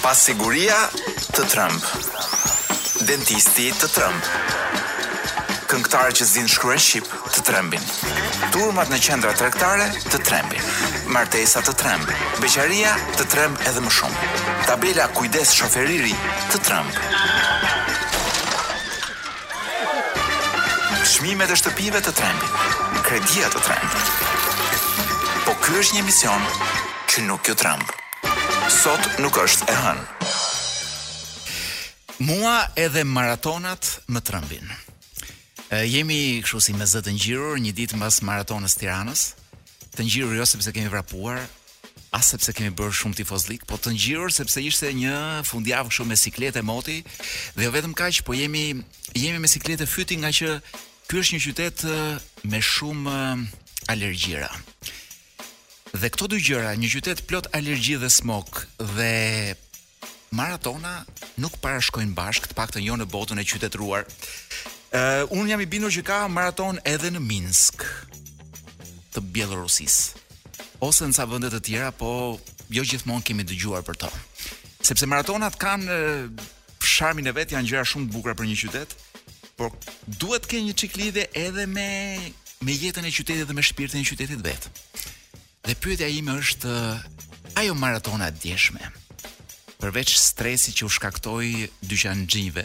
Pasiguria 0.00 0.76
të 1.34 1.42
Trump. 1.50 1.86
Dentisti 3.08 3.64
të 3.80 3.88
Trump. 3.90 4.28
Këngëtarë 5.68 6.12
që 6.20 6.26
zinë 6.30 6.52
shkru 6.52 6.76
shqip 6.78 7.08
të 7.34 7.42
trembin. 7.48 7.82
Turmat 8.54 8.92
në 8.94 9.00
qendra 9.08 9.32
trektare 9.40 9.88
të 10.06 10.20
trembin. 10.22 10.62
Martesa 11.16 11.64
të 11.66 11.74
tremb. 11.82 12.06
Beqaria 12.38 12.94
të 13.18 13.26
tremb 13.34 13.58
edhe 13.66 13.82
më 13.88 13.94
shumë. 13.98 14.30
Tabela 14.70 15.08
kujdes 15.18 15.50
shoferiri 15.58 16.14
të 16.52 16.62
tremb. 16.70 17.04
Shmimet 21.14 21.50
e 21.50 21.58
shtëpive 21.58 22.04
të 22.06 22.14
trembin. 22.22 22.98
Kredia 23.08 23.50
të 23.50 23.66
tremb. 23.68 24.02
Po 25.44 25.58
kjo 25.64 25.80
është 25.82 25.96
një 25.98 26.06
mision 26.10 26.48
që 27.08 27.30
nuk 27.32 27.48
jo 27.50 27.56
trembë. 27.58 28.04
Sot 28.68 29.00
nuk 29.24 29.32
është 29.40 29.64
e 29.72 29.74
hënë. 29.80 30.24
Mua 32.28 32.52
edhe 32.76 33.00
maratonat 33.08 33.88
më 34.12 34.20
trëmbin. 34.28 34.66
E, 35.72 35.78
jemi 35.88 36.42
kështu 36.44 36.60
si 36.60 36.74
me 36.76 36.84
zë 36.84 37.00
të 37.06 37.14
ngjirur 37.16 37.56
një 37.64 37.72
ditë 37.78 37.96
mbas 37.96 38.18
maratonës 38.28 38.76
Tiranës, 38.76 39.22
të 39.96 40.04
ngjirur 40.04 40.36
jo 40.36 40.46
sepse 40.50 40.74
kemi 40.76 40.92
vrapuar, 40.92 41.40
as 42.12 42.28
sepse 42.34 42.52
kemi 42.58 42.74
bërë 42.76 42.98
shumë 42.98 43.16
tifozlik, 43.22 43.64
po 43.64 43.80
të 43.80 43.94
ngjirur 43.96 44.36
sepse 44.36 44.60
ishte 44.68 44.92
një 45.00 45.16
fundjavë 45.48 45.88
kështu 45.88 46.04
me 46.12 46.20
sikletë 46.26 46.60
moti 46.68 47.00
dhe 47.56 47.64
jo 47.64 47.72
vetëm 47.72 47.96
kaq, 47.96 48.20
po 48.28 48.36
jemi 48.36 48.82
jemi 49.16 49.40
me 49.40 49.48
sikletë 49.48 49.88
fyti 49.88 50.20
nga 50.20 50.28
që 50.42 50.58
ky 51.08 51.22
është 51.22 51.32
një 51.38 51.44
qytet 51.46 51.86
me 52.52 52.60
shumë 52.72 53.16
alergjira. 53.94 54.52
Dhe 55.96 56.10
këto 56.12 56.26
dy 56.28 56.38
gjëra, 56.44 56.74
një 56.76 56.88
qytet 56.92 57.22
plot 57.30 57.46
alergji 57.56 57.96
dhe 58.02 58.10
smog 58.12 58.44
dhe 58.76 59.54
maratona 60.36 61.04
nuk 61.40 61.54
parashkojnë 61.64 62.12
bashkë, 62.12 62.50
të 62.50 62.56
paktën 62.58 62.84
jo 62.84 62.96
në 63.00 63.06
botën 63.08 63.40
e 63.40 63.44
qytetëruar. 63.48 64.04
Ë 64.04 64.10
uh, 64.10 64.98
eh, 64.98 65.32
un 65.38 65.48
jam 65.48 65.62
i 65.64 65.68
bindur 65.70 65.92
që 65.92 66.02
ka 66.04 66.20
maraton 66.28 66.76
edhe 66.84 67.08
në 67.14 67.22
Minsk 67.24 67.86
të 69.14 69.22
Bielorusisë. 69.32 70.20
Ose 70.84 71.08
në 71.08 71.16
ca 71.16 71.26
vende 71.30 71.50
të 71.56 71.62
tjera, 71.68 71.88
po 71.90 72.12
jo 72.68 72.84
gjithmonë 72.84 73.24
kemi 73.26 73.48
dëgjuar 73.48 73.84
për 73.88 74.02
to. 74.04 74.12
Sepse 74.84 75.08
maratonat 75.08 75.56
kanë 75.60 75.88
eh, 75.88 76.46
sharmin 76.84 77.32
e 77.32 77.32
vet, 77.36 77.56
janë 77.56 77.70
gjëra 77.72 77.88
shumë 77.88 78.10
të 78.10 78.14
bukura 78.18 78.36
për 78.36 78.50
një 78.52 78.58
qytet, 78.60 78.92
por 79.58 79.72
duhet 80.20 80.44
të 80.44 80.52
kenë 80.52 80.68
një 80.68 80.78
çiklidhe 80.84 81.28
edhe 81.48 81.64
me 81.66 81.90
me 82.66 82.74
jetën 82.76 83.06
e 83.06 83.10
qytetit 83.14 83.46
dhe 83.48 83.54
me 83.56 83.62
shpirtin 83.64 84.00
e 84.04 84.08
qytetit 84.10 84.40
vet. 84.44 84.64
Dhe 85.68 85.74
pyetja 85.76 86.06
ime 86.08 86.32
është 86.40 86.70
ajo 87.60 87.74
maratona 87.76 88.30
djeshme. 88.32 88.80
Përveç 89.78 90.14
stresit 90.16 90.72
që 90.80 90.86
u 90.86 90.88
shkaktoi 90.88 91.66
dyqanxhive, 91.84 92.64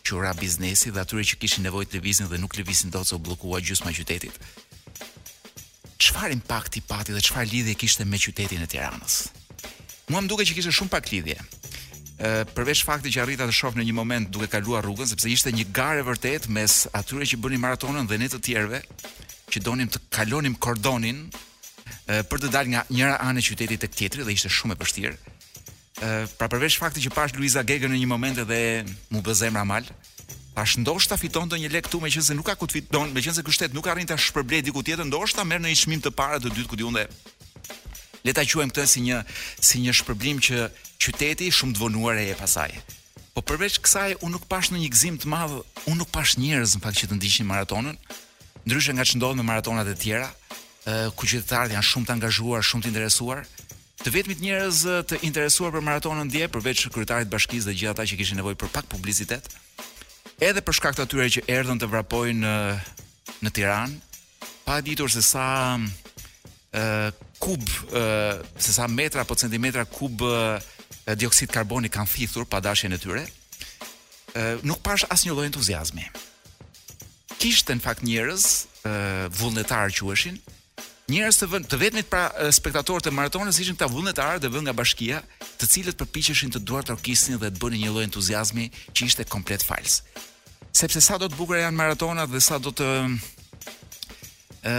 që 0.00 0.16
ra 0.24 0.30
biznesi 0.38 0.88
dhe 0.94 1.02
atyre 1.04 1.26
që 1.28 1.36
kishin 1.42 1.66
nevojë 1.68 1.90
të 1.92 2.00
lëvizin 2.00 2.30
dhe 2.32 2.38
nuk 2.40 2.56
lëvizin 2.56 2.88
dot 2.94 3.04
se 3.10 3.14
u 3.18 3.20
bllokua 3.20 3.60
gjysma 3.60 3.92
qytetit. 3.98 4.32
Çfarë 6.00 6.32
impakti 6.38 6.80
pati 6.88 7.12
dhe 7.12 7.20
çfarë 7.20 7.50
lidhje 7.52 7.76
kishte 7.82 8.06
me 8.08 8.16
qytetin 8.24 8.64
e 8.64 8.68
Tiranës? 8.72 9.20
Muam 10.08 10.28
duke 10.30 10.46
që 10.48 10.56
kishte 10.56 10.72
shumë 10.72 10.94
pak 10.96 11.12
lidhje. 11.12 11.36
Ë 12.24 12.46
përveç 12.56 12.80
faktit 12.88 13.12
që 13.12 13.26
arrita 13.26 13.44
të 13.44 13.58
shoh 13.60 13.76
në 13.76 13.84
një 13.90 13.96
moment 14.00 14.30
duke 14.32 14.48
kaluar 14.56 14.88
rrugën 14.88 15.12
sepse 15.12 15.28
ishte 15.36 15.52
një 15.52 15.68
garë 15.68 16.08
vërtet 16.08 16.48
mes 16.48 16.82
atyre 16.96 17.28
që 17.28 17.42
bënin 17.44 17.60
maratonën 17.66 18.08
dhe 18.08 18.20
ne 18.24 18.30
të 18.32 18.40
tjerëve 18.48 18.80
që 19.52 19.66
donim 19.68 19.92
të 19.92 20.00
kalonim 20.16 20.56
kordonin 20.64 21.26
për 22.06 22.38
të 22.44 22.50
dalë 22.54 22.70
nga 22.72 22.82
njëra 22.90 23.14
anë 23.28 23.40
e 23.42 23.46
qytetit 23.48 23.80
tek 23.82 23.94
tjetri 23.98 24.24
dhe 24.24 24.32
ishte 24.36 24.50
shumë 24.52 24.76
e 24.76 24.82
vështirë. 24.82 25.14
Ë 26.06 26.10
pra 26.38 26.48
përveç 26.52 26.76
faktit 26.78 27.02
që 27.02 27.14
pash 27.16 27.34
Luiza 27.34 27.64
Gegën 27.66 27.90
në 27.90 27.98
një 27.98 28.10
moment 28.10 28.38
edhe 28.42 28.58
më 29.10 29.22
bë 29.26 29.34
zemra 29.34 29.64
mal. 29.66 29.86
Pash 30.54 30.76
ndoshta 30.80 31.16
fiton 31.18 31.50
një 31.50 31.70
lek 31.72 31.88
këtu, 31.88 31.98
meqense 32.00 32.32
nuk 32.34 32.46
ka 32.46 32.54
ku 32.56 32.66
të 32.66 32.78
fiton, 32.78 33.10
meqense 33.12 33.42
ky 33.44 33.52
shtet 33.52 33.74
nuk 33.74 33.86
arrin 33.90 34.06
ta 34.06 34.16
shpërblej 34.16 34.62
diku 34.68 34.82
tjetër, 34.82 35.04
ndoshta 35.10 35.44
merr 35.44 35.60
në 35.66 35.72
një 35.74 35.78
çmim 35.82 36.00
të 36.00 36.10
parë 36.16 36.38
të 36.40 36.54
dytë 36.54 36.70
ku 36.70 36.78
diunë. 36.80 37.04
Le 38.24 38.32
ta 38.34 38.42
quajmë 38.46 38.72
këtë 38.74 38.86
si 38.86 39.02
një 39.04 39.18
si 39.60 39.82
një 39.82 39.94
shpërblim 40.00 40.38
që 40.46 40.68
qyteti 41.02 41.50
shumë 41.52 41.74
të 41.76 41.82
vonuar 41.82 42.16
e 42.22 42.28
jep 42.30 42.40
asaj. 42.46 42.70
Po 43.34 43.42
përveç 43.44 43.76
kësaj 43.84 44.16
unë 44.24 44.32
nuk 44.36 44.46
pash 44.48 44.70
në 44.72 44.80
një 44.84 44.92
gzim 44.94 45.18
të 45.20 45.28
madh, 45.32 45.58
unë 45.90 45.98
nuk 46.00 46.12
pash 46.14 46.38
njerëz 46.40 46.78
në 46.78 46.84
fakt 46.86 47.02
që 47.02 47.10
të 47.10 47.18
ndiqnin 47.20 47.50
maratonën, 47.50 47.98
ndryshe 48.66 48.94
nga 48.96 49.04
ç'ndodh 49.04 49.36
me 49.36 49.44
maratonat 49.44 49.90
e 49.92 49.96
tjera, 50.00 50.30
ku 51.18 51.26
qytetarët 51.26 51.74
janë 51.74 51.86
shumë 51.88 52.06
të 52.08 52.14
angazhuar, 52.16 52.62
shumë 52.64 52.84
të 52.86 52.90
interesuar. 52.92 53.40
Të 54.02 54.12
vetmit 54.14 54.42
njerëz 54.44 54.84
të 55.10 55.18
interesuar 55.26 55.74
për 55.74 55.82
maratonën 55.82 56.28
dje, 56.30 56.46
përveç 56.54 56.84
kryetarit 56.94 57.30
bashkisë 57.32 57.66
dhe 57.70 57.74
gjithë 57.80 57.92
ata 57.94 58.04
që 58.06 58.18
kishin 58.20 58.38
nevojë 58.38 58.58
për 58.60 58.70
pak 58.74 58.86
publicitet, 58.92 59.48
edhe 60.38 60.62
për 60.62 60.76
shkak 60.78 60.94
të 60.96 61.06
atyre 61.06 61.26
që 61.36 61.44
erdhën 61.56 61.80
të 61.82 61.88
vrapojnë 61.90 62.42
në 62.44 62.58
në 63.42 63.50
Tiranë, 63.52 63.96
pa 64.64 64.78
ditur 64.86 65.10
se 65.12 65.22
sa 65.26 65.46
ë 65.76 67.10
kub 67.42 67.66
ë 67.90 68.04
se 68.62 68.72
sa 68.76 68.86
metra 68.88 69.24
apo 69.26 69.36
centimetra 69.36 69.82
kub 69.90 70.22
e, 70.24 70.36
dioksid 71.18 71.50
karboni 71.52 71.90
kanë 71.92 72.12
thithur 72.14 72.46
pa 72.48 72.62
dashjen 72.64 72.94
e 72.94 72.98
tyre. 72.98 73.26
ë 74.36 74.60
nuk 74.62 74.80
pash 74.86 75.04
asnjë 75.12 75.34
lloj 75.34 75.46
entuziazmi. 75.50 76.06
Kishte 77.42 77.74
në 77.76 77.82
fakt 77.84 78.04
njerëz 78.06 78.44
ë 78.88 78.94
vullnetar 79.36 79.90
që 79.92 80.04
ueshin, 80.06 80.38
Njerëz 81.06 81.36
të 81.38 81.46
vënë 81.52 81.68
të 81.70 81.78
vetmit 81.78 82.08
pra 82.10 82.24
spektatorë 82.52 83.04
të 83.06 83.10
maratonës 83.14 83.60
ishin 83.62 83.76
këta 83.78 83.86
vullnetarë 83.92 84.40
të 84.42 84.48
vënë 84.50 84.64
nga 84.66 84.72
bashkia, 84.74 85.20
të 85.60 85.68
cilët 85.72 86.00
përpiqeshin 86.00 86.50
të 86.56 86.64
duart 86.66 86.90
orkestrin 86.90 87.38
dhe 87.38 87.50
të 87.54 87.60
bënin 87.62 87.84
një 87.84 87.92
lloj 87.94 88.02
entuziazmi 88.08 88.64
që 88.90 89.06
ishte 89.06 89.26
komplet 89.30 89.62
fals. 89.62 90.00
Sepse 90.74 91.00
sa 91.04 91.14
do 91.22 91.28
të 91.30 91.38
bukura 91.38 91.60
janë 91.62 91.78
maratonat 91.78 92.32
dhe 92.32 92.42
sa 92.42 92.58
do 92.58 92.74
të 92.74 92.88
ë 94.66 94.76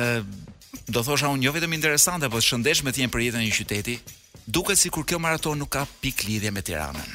do 0.92 1.02
thosha 1.04 1.32
unë 1.32 1.44
jo 1.48 1.52
vetëm 1.56 1.74
interesante, 1.78 2.28
por 2.32 2.44
shëndetshme 2.44 2.92
të 2.92 3.04
jenë 3.06 3.12
për 3.12 3.24
jetën 3.24 3.42
e 3.42 3.48
një 3.48 3.56
qyteti, 3.56 3.96
duket 4.48 4.80
sikur 4.80 5.08
kjo 5.08 5.20
maraton 5.20 5.60
nuk 5.60 5.72
ka 5.78 5.88
pikë 6.04 6.28
lidhje 6.28 6.52
me 6.56 6.64
Tiranën. 6.64 7.08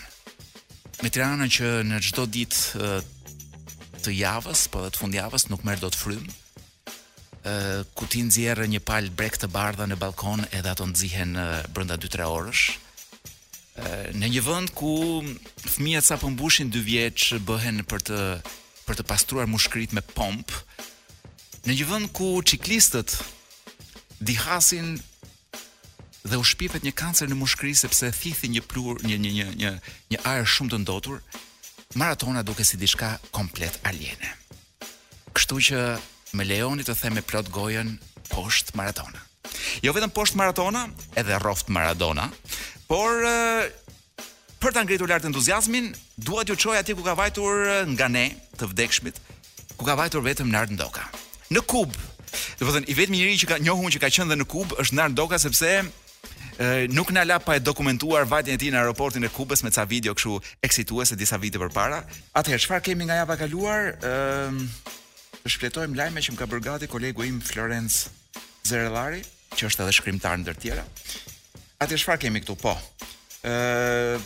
Me 1.05 1.09
Tiranën 1.13 1.53
që 1.57 1.71
në 1.89 2.01
çdo 2.09 2.25
ditë 2.27 4.05
të 4.05 4.17
javës, 4.19 4.67
po 4.73 4.81
edhe 4.83 4.93
të 4.97 5.01
fundjavës 5.05 5.49
nuk 5.53 5.65
merr 5.69 5.81
dot 5.87 5.97
frymë 5.97 6.41
ku 7.97 8.07
ti 8.07 8.23
nxjerr 8.23 8.63
një 8.71 8.81
palë 8.87 9.11
brek 9.19 9.37
të 9.41 9.49
bardha 9.51 9.87
në 9.91 9.97
balkon 9.99 10.45
edhe 10.53 10.69
ato 10.71 10.87
nxihen 10.87 11.35
brenda 11.75 11.99
2-3 11.99 12.27
orësh. 12.31 12.65
Në 14.19 14.27
një 14.37 14.43
vend 14.47 14.71
ku 14.77 14.95
fëmijët 15.67 16.07
sa 16.07 16.17
mbushin 16.23 16.71
2 16.71 16.85
vjeç 16.87 17.21
bëhen 17.49 17.83
për 17.89 18.01
të 18.09 18.19
për 18.87 18.99
të 18.99 19.05
pastruar 19.07 19.47
mushkërit 19.51 19.95
me 19.95 20.03
pomp. 20.15 20.51
Në 21.67 21.77
një 21.79 21.87
vend 21.87 22.09
ku 22.13 22.41
ciklistët 22.43 23.15
dihasin 24.23 25.01
dhe 26.23 26.37
u 26.39 26.43
shpifet 26.47 26.83
një 26.87 26.93
kancer 26.95 27.31
në 27.31 27.37
mushkëri 27.39 27.75
sepse 27.75 28.11
thithi 28.15 28.49
një 28.51 28.63
plur 28.71 29.01
një 29.03 29.19
një 29.19 29.31
një 29.41 29.49
një 29.63 29.73
një 30.15 30.23
ajër 30.31 30.47
shumë 30.47 30.71
të 30.75 30.83
ndotur. 30.85 31.19
Maratona 31.99 32.43
duke 32.43 32.65
si 32.65 32.79
diçka 32.81 33.17
komplet 33.35 33.79
aliene. 33.87 34.31
Kështu 35.35 35.59
që 35.69 35.81
me 36.37 36.45
lejoni 36.49 36.85
të 36.85 36.95
them 36.97 37.15
me 37.19 37.23
plot 37.25 37.51
gojën 37.53 37.93
post 38.33 38.73
maratona. 38.79 39.21
Jo 39.85 39.93
vetëm 39.97 40.13
post 40.15 40.37
maratona, 40.39 40.87
edhe 41.19 41.39
roft 41.43 41.69
maratona, 41.73 42.29
por 42.89 43.23
për 44.63 44.73
ta 44.75 44.85
ngritur 44.85 45.11
lart 45.11 45.25
entuziazmin, 45.27 45.91
dua 46.17 46.45
t'ju 46.47 46.57
çoj 46.67 46.79
atje 46.79 46.95
ku 46.97 47.03
ka 47.05 47.15
vajtur 47.19 47.67
nga 47.97 48.09
ne 48.09 48.27
të 48.59 48.69
vdekshmit, 48.71 49.19
ku 49.77 49.85
ka 49.89 49.97
vajtur 49.99 50.23
vetëm 50.25 50.51
Nard 50.53 50.71
Ndoka. 50.73 51.03
Në 51.51 51.63
Kub. 51.67 51.93
Do 52.57 52.65
po 52.65 52.71
të 52.73 52.79
thënë 52.79 52.89
i 52.89 52.95
vetmi 52.97 53.19
njeriu 53.19 53.41
që 53.43 53.49
ka 53.51 53.59
njohur 53.61 53.93
që 53.93 54.01
ka 54.05 54.09
qenë 54.15 54.33
dhe 54.33 54.39
në 54.41 54.47
Kub 54.53 54.77
është 54.85 54.95
Nard 55.01 55.13
Ndoka 55.17 55.39
sepse 55.43 55.73
e, 55.83 55.83
nuk 56.95 57.11
na 57.13 57.27
la 57.29 57.39
pa 57.43 57.59
e 57.59 57.65
dokumentuar 57.65 58.25
vajtjen 58.31 58.55
e 58.55 58.59
tij 58.63 58.73
në 58.73 58.79
aeroportin 58.85 59.27
e 59.27 59.35
Kubës 59.35 59.65
me 59.67 59.75
ca 59.75 59.85
video 59.85 60.15
kështu 60.15 60.39
eksituese 60.65 61.19
disa 61.19 61.37
vite 61.43 61.59
përpara. 61.61 62.05
Atëherë 62.39 62.63
çfarë 62.65 62.87
kemi 62.87 63.05
nga 63.11 63.19
java 63.21 63.37
kaluar? 63.41 63.97
Ehm, 64.01 64.63
të 65.43 65.51
shpletojmë 65.57 65.99
lajme 65.99 66.23
që 66.23 66.33
më 66.33 66.39
ka 66.39 66.47
bërë 66.51 66.65
gati 66.67 66.89
kolegu 66.91 67.25
im 67.27 67.41
Florenc 67.43 67.91
Zerellari, 68.67 69.23
që 69.59 69.67
është 69.69 69.83
edhe 69.85 69.95
shkrimtar 69.99 70.39
ndër 70.39 70.59
tjera. 70.63 70.85
Atë 71.83 71.99
çfarë 71.99 72.23
kemi 72.27 72.43
këtu? 72.45 72.55
Po. 72.63 72.77
ë 73.43 74.21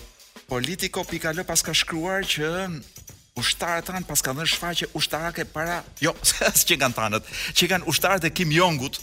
Politico.al 0.46 1.40
pas 1.48 1.62
ka 1.66 1.72
shkruar 1.74 2.22
që 2.22 2.46
ushtarët 3.40 3.88
tan 3.88 4.04
pas 4.06 4.20
kanë 4.22 4.38
dhënë 4.38 4.50
shfaqje 4.52 4.86
ushtarake 4.94 5.44
para, 5.50 5.80
jo, 5.98 6.12
që 6.68 6.76
kanë 6.82 6.94
tanët, 6.94 7.30
që 7.58 7.68
kanë 7.72 7.88
ushtarët 7.90 8.28
e 8.28 8.30
Kim 8.30 8.52
Jongut. 8.54 9.00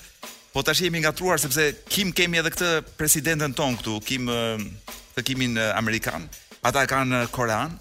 Po 0.54 0.64
tash 0.64 0.86
jemi 0.86 1.02
ngatruar 1.04 1.42
sepse 1.44 1.66
Kim 1.92 2.14
kemi 2.16 2.40
edhe 2.40 2.54
këtë 2.54 2.70
presidentën 2.96 3.58
ton 3.58 3.76
këtu, 3.76 3.98
Kim 4.08 4.30
të 4.30 5.26
Kimin 5.28 5.60
amerikan. 5.74 6.30
Ata 6.64 6.86
kanë 6.88 7.26
Korean, 7.36 7.76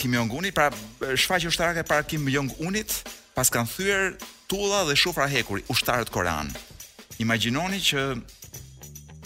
Kim 0.00 0.16
Jong-unit, 0.16 0.54
pra 0.56 0.70
shfaqje 1.14 1.50
ushtarake 1.52 1.84
para 1.86 2.02
Kim 2.08 2.24
Jong-unit, 2.32 2.90
pas 3.34 3.50
kanë 3.50 3.70
thyer 3.74 4.02
tulla 4.50 4.84
dhe 4.88 4.94
shufra 4.98 5.26
hekuri, 5.32 5.64
ushtarët 5.74 6.10
koran. 6.14 6.50
Imagjinoni 7.22 7.80
që 7.90 8.04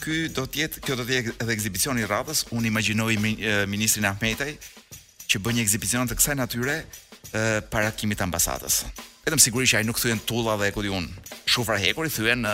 ky 0.02 0.16
do 0.36 0.44
të 0.46 0.62
jetë, 0.62 0.82
kjo 0.86 0.96
do 0.96 1.04
të 1.08 1.14
jetë 1.18 1.34
edhe 1.42 1.54
ekzibicioni 1.56 2.04
i 2.04 2.08
radhës, 2.08 2.44
unë 2.56 2.70
imagjinoj 2.70 3.10
ministrin 3.68 4.08
Ahmetaj 4.10 4.50
që 5.28 5.42
bën 5.44 5.58
një 5.58 5.64
ekzibicion 5.66 6.08
të 6.08 6.16
kësaj 6.18 6.38
natyre 6.40 6.78
para 7.72 7.90
kimit 7.92 8.20
të 8.20 8.24
ambasadës. 8.28 8.82
Vetëm 9.26 9.42
sigurisht 9.44 9.76
ai 9.76 9.84
nuk 9.84 10.00
thyen 10.00 10.22
tulla 10.24 10.54
dhe 10.60 10.70
ku 10.72 10.84
diun, 10.86 11.04
shufra 11.44 11.76
hekuri 11.82 12.12
thyen 12.14 12.48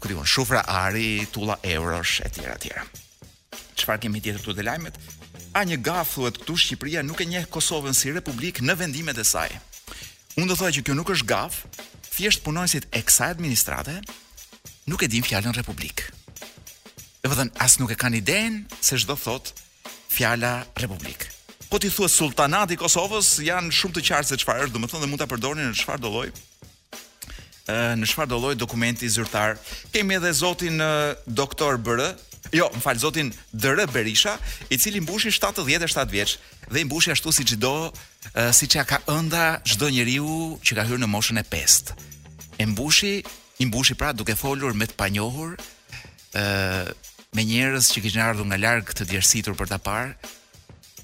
ku 0.00 0.10
diun, 0.12 0.28
shufra 0.28 0.60
ari, 0.84 1.24
tulla 1.32 1.56
eurosh 1.64 2.20
e 2.26 2.28
tjera 2.28 2.58
tjera. 2.60 2.84
Çfarë 3.80 4.04
kemi 4.04 4.20
tjetër 4.20 4.42
këtu 4.44 4.58
të 4.58 4.66
lajmit? 4.68 4.98
A 5.56 5.64
një 5.68 5.78
gafë 5.84 6.14
thuhet 6.16 6.38
këtu 6.42 6.58
Shqipëria 6.60 7.00
nuk 7.04 7.20
e 7.24 7.26
njeh 7.28 7.48
Kosovën 7.52 7.96
si 7.96 8.12
republikë 8.12 8.64
në 8.64 8.76
vendimet 8.82 9.16
e 9.20 9.24
saj. 9.26 9.50
Unë 10.40 10.48
do 10.48 10.56
thoi 10.56 10.70
që 10.72 10.80
kjo 10.86 10.94
nuk 10.96 11.10
është 11.12 11.26
gaf, 11.28 11.58
thjesht 12.14 12.42
punojësit 12.46 12.86
e 12.96 13.02
kësa 13.04 13.28
administrate, 13.34 13.98
nuk 14.88 15.04
e 15.04 15.08
din 15.12 15.24
fjallën 15.26 15.52
republik. 15.58 16.06
Dhe 17.22 17.28
vëdhen, 17.28 17.50
po 17.52 17.62
asë 17.66 17.82
nuk 17.82 17.92
e 17.92 17.98
kanë 18.00 18.18
idejnë, 18.22 18.62
se 18.82 18.96
shdo 18.98 19.16
thot 19.20 19.50
fjalla 20.12 20.54
republik. 20.80 21.26
Po 21.68 21.76
t'i 21.80 21.92
thua 21.92 22.08
sultanat 22.08 22.72
i 22.74 22.78
Kosovës, 22.80 23.34
janë 23.44 23.72
shumë 23.72 23.98
të 23.98 24.04
qartë 24.08 24.30
se 24.32 24.40
qëfar 24.40 24.64
është, 24.64 24.74
dhe 24.76 24.80
më 24.82 24.90
thonë 24.92 25.04
dhe 25.06 25.10
mund 25.12 25.20
t'a 25.22 25.28
përdojnë 25.30 25.68
në 25.68 25.76
shfar 25.84 26.00
doloj, 26.02 26.28
në 28.00 28.08
shfar 28.10 28.30
doloj 28.32 28.54
dokumenti 28.60 29.08
zyrtar. 29.12 29.60
Kemi 29.94 30.16
edhe 30.18 30.32
zotin 30.36 30.80
doktor 31.38 31.76
bërë, 31.80 32.08
Jo, 32.50 32.66
më 32.74 32.80
falë, 32.82 32.98
zotin 32.98 33.28
Dërë 33.54 33.86
Berisha, 33.92 34.34
i 34.72 34.78
cili 34.80 35.00
mbushi 35.04 35.30
77 35.30 36.08
vjeqë, 36.10 36.38
dhe 36.72 36.80
i 36.80 36.84
mbushi 36.88 37.12
ashtu 37.14 37.30
si 37.34 37.44
qdo, 37.46 37.92
uh, 37.92 38.50
si 38.56 38.66
që 38.66 38.82
ka 38.88 38.98
ënda 39.10 39.60
gjdo 39.68 39.90
njeriu 39.92 40.40
që 40.64 40.74
ka 40.80 40.86
hyrë 40.88 41.02
në 41.04 41.10
moshën 41.12 41.38
e 41.38 41.44
pest. 41.46 41.92
E 42.58 42.66
mbushi, 42.66 43.14
i 43.62 43.66
mbushi 43.68 43.94
pra 43.98 44.10
duke 44.16 44.34
folur 44.36 44.74
me 44.74 44.88
të 44.90 44.98
panjohur, 44.98 45.54
uh, 45.54 46.90
me 47.32 47.44
njerës 47.46 47.92
që 47.94 48.02
kishin 48.04 48.20
ardhur 48.24 48.46
nga 48.50 48.58
larg 48.58 48.90
të 48.90 49.04
djersitur 49.12 49.54
për 49.56 49.70
ta 49.72 49.78
parë, 49.78 50.12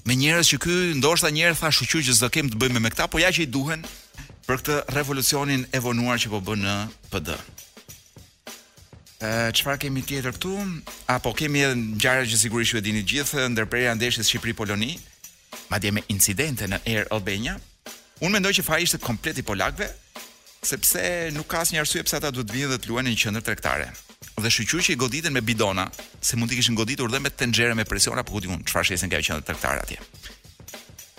me 0.07 0.15
njerës 0.19 0.51
që 0.51 0.59
ky 0.63 0.75
ndoshta 0.99 1.31
njëherë 1.31 1.57
tha 1.61 1.71
shuqy 1.71 2.03
që 2.03 2.29
kem 2.35 2.51
të 2.51 2.59
bëjmë 2.61 2.79
me 2.83 2.91
këta, 2.91 3.07
po 3.07 3.19
ja 3.23 3.31
që 3.31 3.47
i 3.47 3.49
duhen 3.51 3.87
për 4.45 4.57
këtë 4.59 4.77
revolucionin 4.97 5.65
e 5.71 5.79
vonuar 5.79 6.19
që 6.19 6.29
po 6.33 6.43
bën 6.45 6.63
në 6.65 6.77
PD 7.13 7.37
çfarë 9.21 9.79
kemi 9.83 10.01
tjetër 10.05 10.35
këtu? 10.37 10.53
Apo 11.11 11.33
kemi 11.35 11.59
edhe 11.65 11.75
ngjarje 11.75 12.29
që 12.31 12.37
sigurisht 12.39 12.73
ju 12.73 12.79
e 12.79 12.83
dini 12.85 13.01
gjithë, 13.03 13.49
ndërprerja 13.51 13.95
ndeshjes 13.99 14.29
Shqipëri-Poloni, 14.31 14.93
madje 15.69 15.91
me 15.91 16.03
incidente 16.07 16.67
në 16.71 16.79
Air 16.87 17.07
Albania. 17.11 17.57
Unë 18.23 18.31
mendoj 18.37 18.53
që 18.59 18.63
faji 18.63 18.87
ishte 18.87 18.99
komplet 19.03 19.39
i 19.39 19.43
polakëve, 19.43 19.89
sepse 20.63 21.03
nuk 21.35 21.49
ka 21.51 21.65
asnjë 21.65 21.81
arsye 21.83 22.03
pse 22.03 22.19
ata 22.19 22.31
duhet 22.31 22.47
të 22.47 22.55
vinin 22.55 22.71
dhe 22.73 22.79
të 22.79 22.89
luajnë 22.91 23.11
në 23.13 23.19
qendër 23.23 23.45
tregtare. 23.49 23.89
Dhe 24.39 24.49
shqyqyr 24.55 24.85
që 24.85 24.91
i 24.95 24.99
goditen 24.99 25.35
me 25.35 25.41
bidona, 25.43 25.89
se 26.23 26.39
mund 26.39 26.51
të 26.51 26.61
kishin 26.61 26.75
goditur 26.79 27.11
dhe 27.11 27.19
me 27.19 27.29
tenxhere 27.29 27.75
me 27.75 27.83
presion 27.83 28.15
apo 28.19 28.31
ku 28.37 28.43
diun, 28.43 28.63
çfarë 28.63 28.93
shesin 28.93 29.11
kjo 29.11 29.19
qendër 29.27 29.47
tregtare 29.49 29.83
atje. 29.83 29.99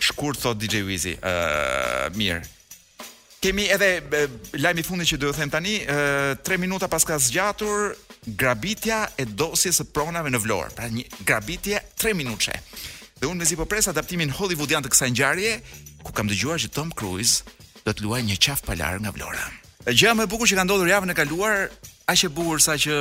Shkurt 0.00 0.40
thot 0.40 0.56
DJ 0.56 0.80
Wizi, 0.88 1.18
ë 1.20 1.34
uh, 1.36 2.06
mirë, 2.16 2.40
kemi 3.40 3.64
edhe 3.72 3.90
lajmi 4.60 4.84
fundit 4.84 5.08
që 5.12 5.18
do 5.22 5.30
të 5.32 5.40
them 5.40 5.52
tani, 5.54 5.76
3 6.44 6.60
minuta 6.60 6.88
pas 6.92 7.04
ka 7.08 7.16
zgjatur 7.18 7.94
grabitja 8.36 8.98
e 9.16 9.24
dosjes 9.24 9.80
së 9.80 9.86
pronave 9.96 10.28
në 10.32 10.40
Vlorë. 10.44 10.74
Pra 10.76 10.88
një 10.92 11.06
grabitje 11.28 11.80
3 12.02 12.14
minutëshe. 12.20 12.54
Dhe 13.22 13.28
unë 13.28 13.42
mezi 13.44 13.56
po 13.56 13.66
pres 13.68 13.88
adaptimin 13.88 14.32
hollywoodian 14.36 14.84
të 14.84 14.92
kësaj 14.92 15.10
ngjarje, 15.14 15.54
ku 16.04 16.12
kam 16.16 16.28
dëgjuar 16.28 16.60
që 16.66 16.70
Tom 16.76 16.92
Cruise 16.96 17.42
do 17.86 17.92
të 17.92 18.04
luajë 18.04 18.28
një 18.28 18.38
qaf 18.44 18.62
palar 18.66 19.00
nga 19.00 19.12
Vlora. 19.16 19.44
Gjë 19.88 20.12
më 20.16 20.28
e 20.28 20.32
bukur 20.34 20.48
që 20.48 20.60
ka 20.60 20.66
ndodhur 20.68 20.92
javën 20.92 21.12
e 21.12 21.16
kaluar, 21.16 21.68
aq 22.12 22.26
e 22.28 22.32
bukur 22.36 22.60
sa 22.60 22.76
që 22.76 23.00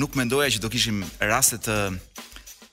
nuk 0.00 0.16
mendoja 0.16 0.48
që 0.56 0.62
do 0.64 0.68
kishim 0.72 1.04
raste 1.20 1.60
të 1.68 1.76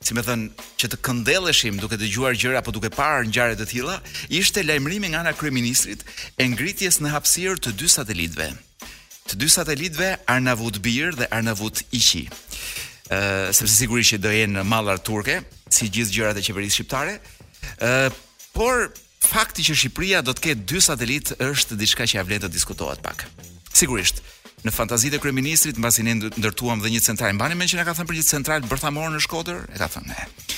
si 0.05 0.13
më 0.13 0.21
thën, 0.27 0.41
që 0.79 0.87
të 0.91 0.97
këndelleshim 1.03 1.79
duke 1.81 1.97
dëgjuar 1.97 2.35
gjëra 2.37 2.59
apo 2.61 2.71
duke 2.75 2.91
parë 2.93 3.25
ngjarje 3.29 3.55
të 3.57 3.65
tilla, 3.71 3.95
ishte 4.29 4.61
lajmërimi 4.61 5.09
nga 5.11 5.23
ana 5.23 5.33
e 5.33 5.37
kryeministrit 5.39 6.03
e 6.37 6.45
ngritjes 6.51 6.99
në 7.01 7.13
hapësirë 7.15 7.57
të 7.65 7.73
dy 7.79 7.89
satelitëve. 7.89 8.49
Të 9.25 9.39
dy 9.41 9.47
satelitëve 9.49 10.11
Arnavut 10.29 10.77
Bir 10.85 11.15
dhe 11.17 11.25
Arnavut 11.33 11.81
Iqi. 11.97 12.27
Ë, 13.09 13.17
uh, 13.17 13.47
sepse 13.53 13.71
sigurisht 13.79 14.13
që 14.13 14.21
do 14.27 14.33
jenë 14.33 14.59
në 14.59 14.65
mallar 14.69 15.01
turke, 15.01 15.39
si 15.73 15.89
gjithë 15.89 16.13
gjërat 16.19 16.41
e 16.41 16.45
qeverisë 16.45 16.77
shqiptare. 16.77 17.17
Ë, 17.17 17.89
uh, 17.89 18.21
por 18.53 18.91
fakti 19.25 19.65
që 19.65 19.73
Shqipëria 19.79 20.21
do 20.21 20.37
të 20.37 20.51
ketë 20.51 20.67
dy 20.69 20.83
satelitë 20.85 21.39
është 21.49 21.79
diçka 21.81 22.05
që 22.05 22.19
ja 22.19 22.27
vlen 22.29 22.45
të 22.45 22.53
diskutohet 22.53 23.01
pak. 23.05 23.25
Sigurisht 23.73 24.21
në 24.65 24.73
fantazitë 24.73 25.19
e 25.19 25.21
kryeministrit 25.21 25.77
mbasi 25.79 26.03
ne 26.05 26.15
ndërtuam 26.17 26.81
dhe 26.81 26.89
një 26.95 27.03
central. 27.05 27.33
Mbani 27.37 27.57
mend 27.59 27.71
që 27.71 27.79
na 27.79 27.85
ka 27.87 27.93
thënë 27.97 28.09
për 28.09 28.17
një 28.17 28.25
central 28.25 28.65
bërthamor 28.71 29.11
në 29.13 29.21
Shkodër, 29.25 29.59
e 29.69 29.77
ka 29.81 29.87
thënë. 29.93 30.15
Eh, 30.15 30.55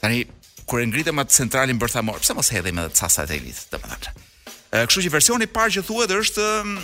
tani 0.00 0.20
kur 0.68 0.80
e 0.80 0.86
ngritëm 0.88 1.20
atë 1.20 1.36
centralin 1.40 1.80
bërthamor, 1.82 2.20
pse 2.24 2.36
mos 2.38 2.48
hedhim 2.54 2.80
edhe 2.80 2.94
ca 2.96 3.10
satelit, 3.12 3.58
domethënë. 3.74 4.14
Eh, 4.72 4.84
kështu 4.88 5.04
që 5.06 5.10
versioni 5.12 5.48
i 5.48 5.52
parë 5.52 5.74
që 5.76 5.82
thuhet 5.90 6.14
është 6.16 6.46
mm, 6.62 6.78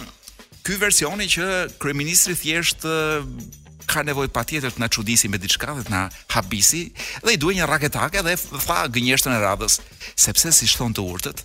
ky 0.68 0.76
versioni 0.82 1.28
që 1.32 1.46
kryeministri 1.80 2.36
thjesht 2.36 2.84
eh, 2.84 3.24
ka 3.88 4.02
nevojë 4.04 4.34
patjetër 4.36 4.74
të 4.76 4.82
na 4.84 4.90
çudisë 4.92 5.30
me 5.32 5.40
diçka 5.40 5.72
vetë 5.78 5.94
na 5.94 6.02
habisi 6.34 6.84
dhe 7.24 7.32
i 7.32 7.38
duhet 7.40 7.56
një 7.62 7.68
raketake 7.70 8.20
dhe 8.26 8.34
fa 8.44 8.82
gënjeshtën 8.92 9.32
e 9.32 9.38
radhës 9.40 9.78
sepse 10.20 10.52
siç 10.58 10.74
thon 10.76 10.92
të 10.92 11.00
urtët 11.08 11.40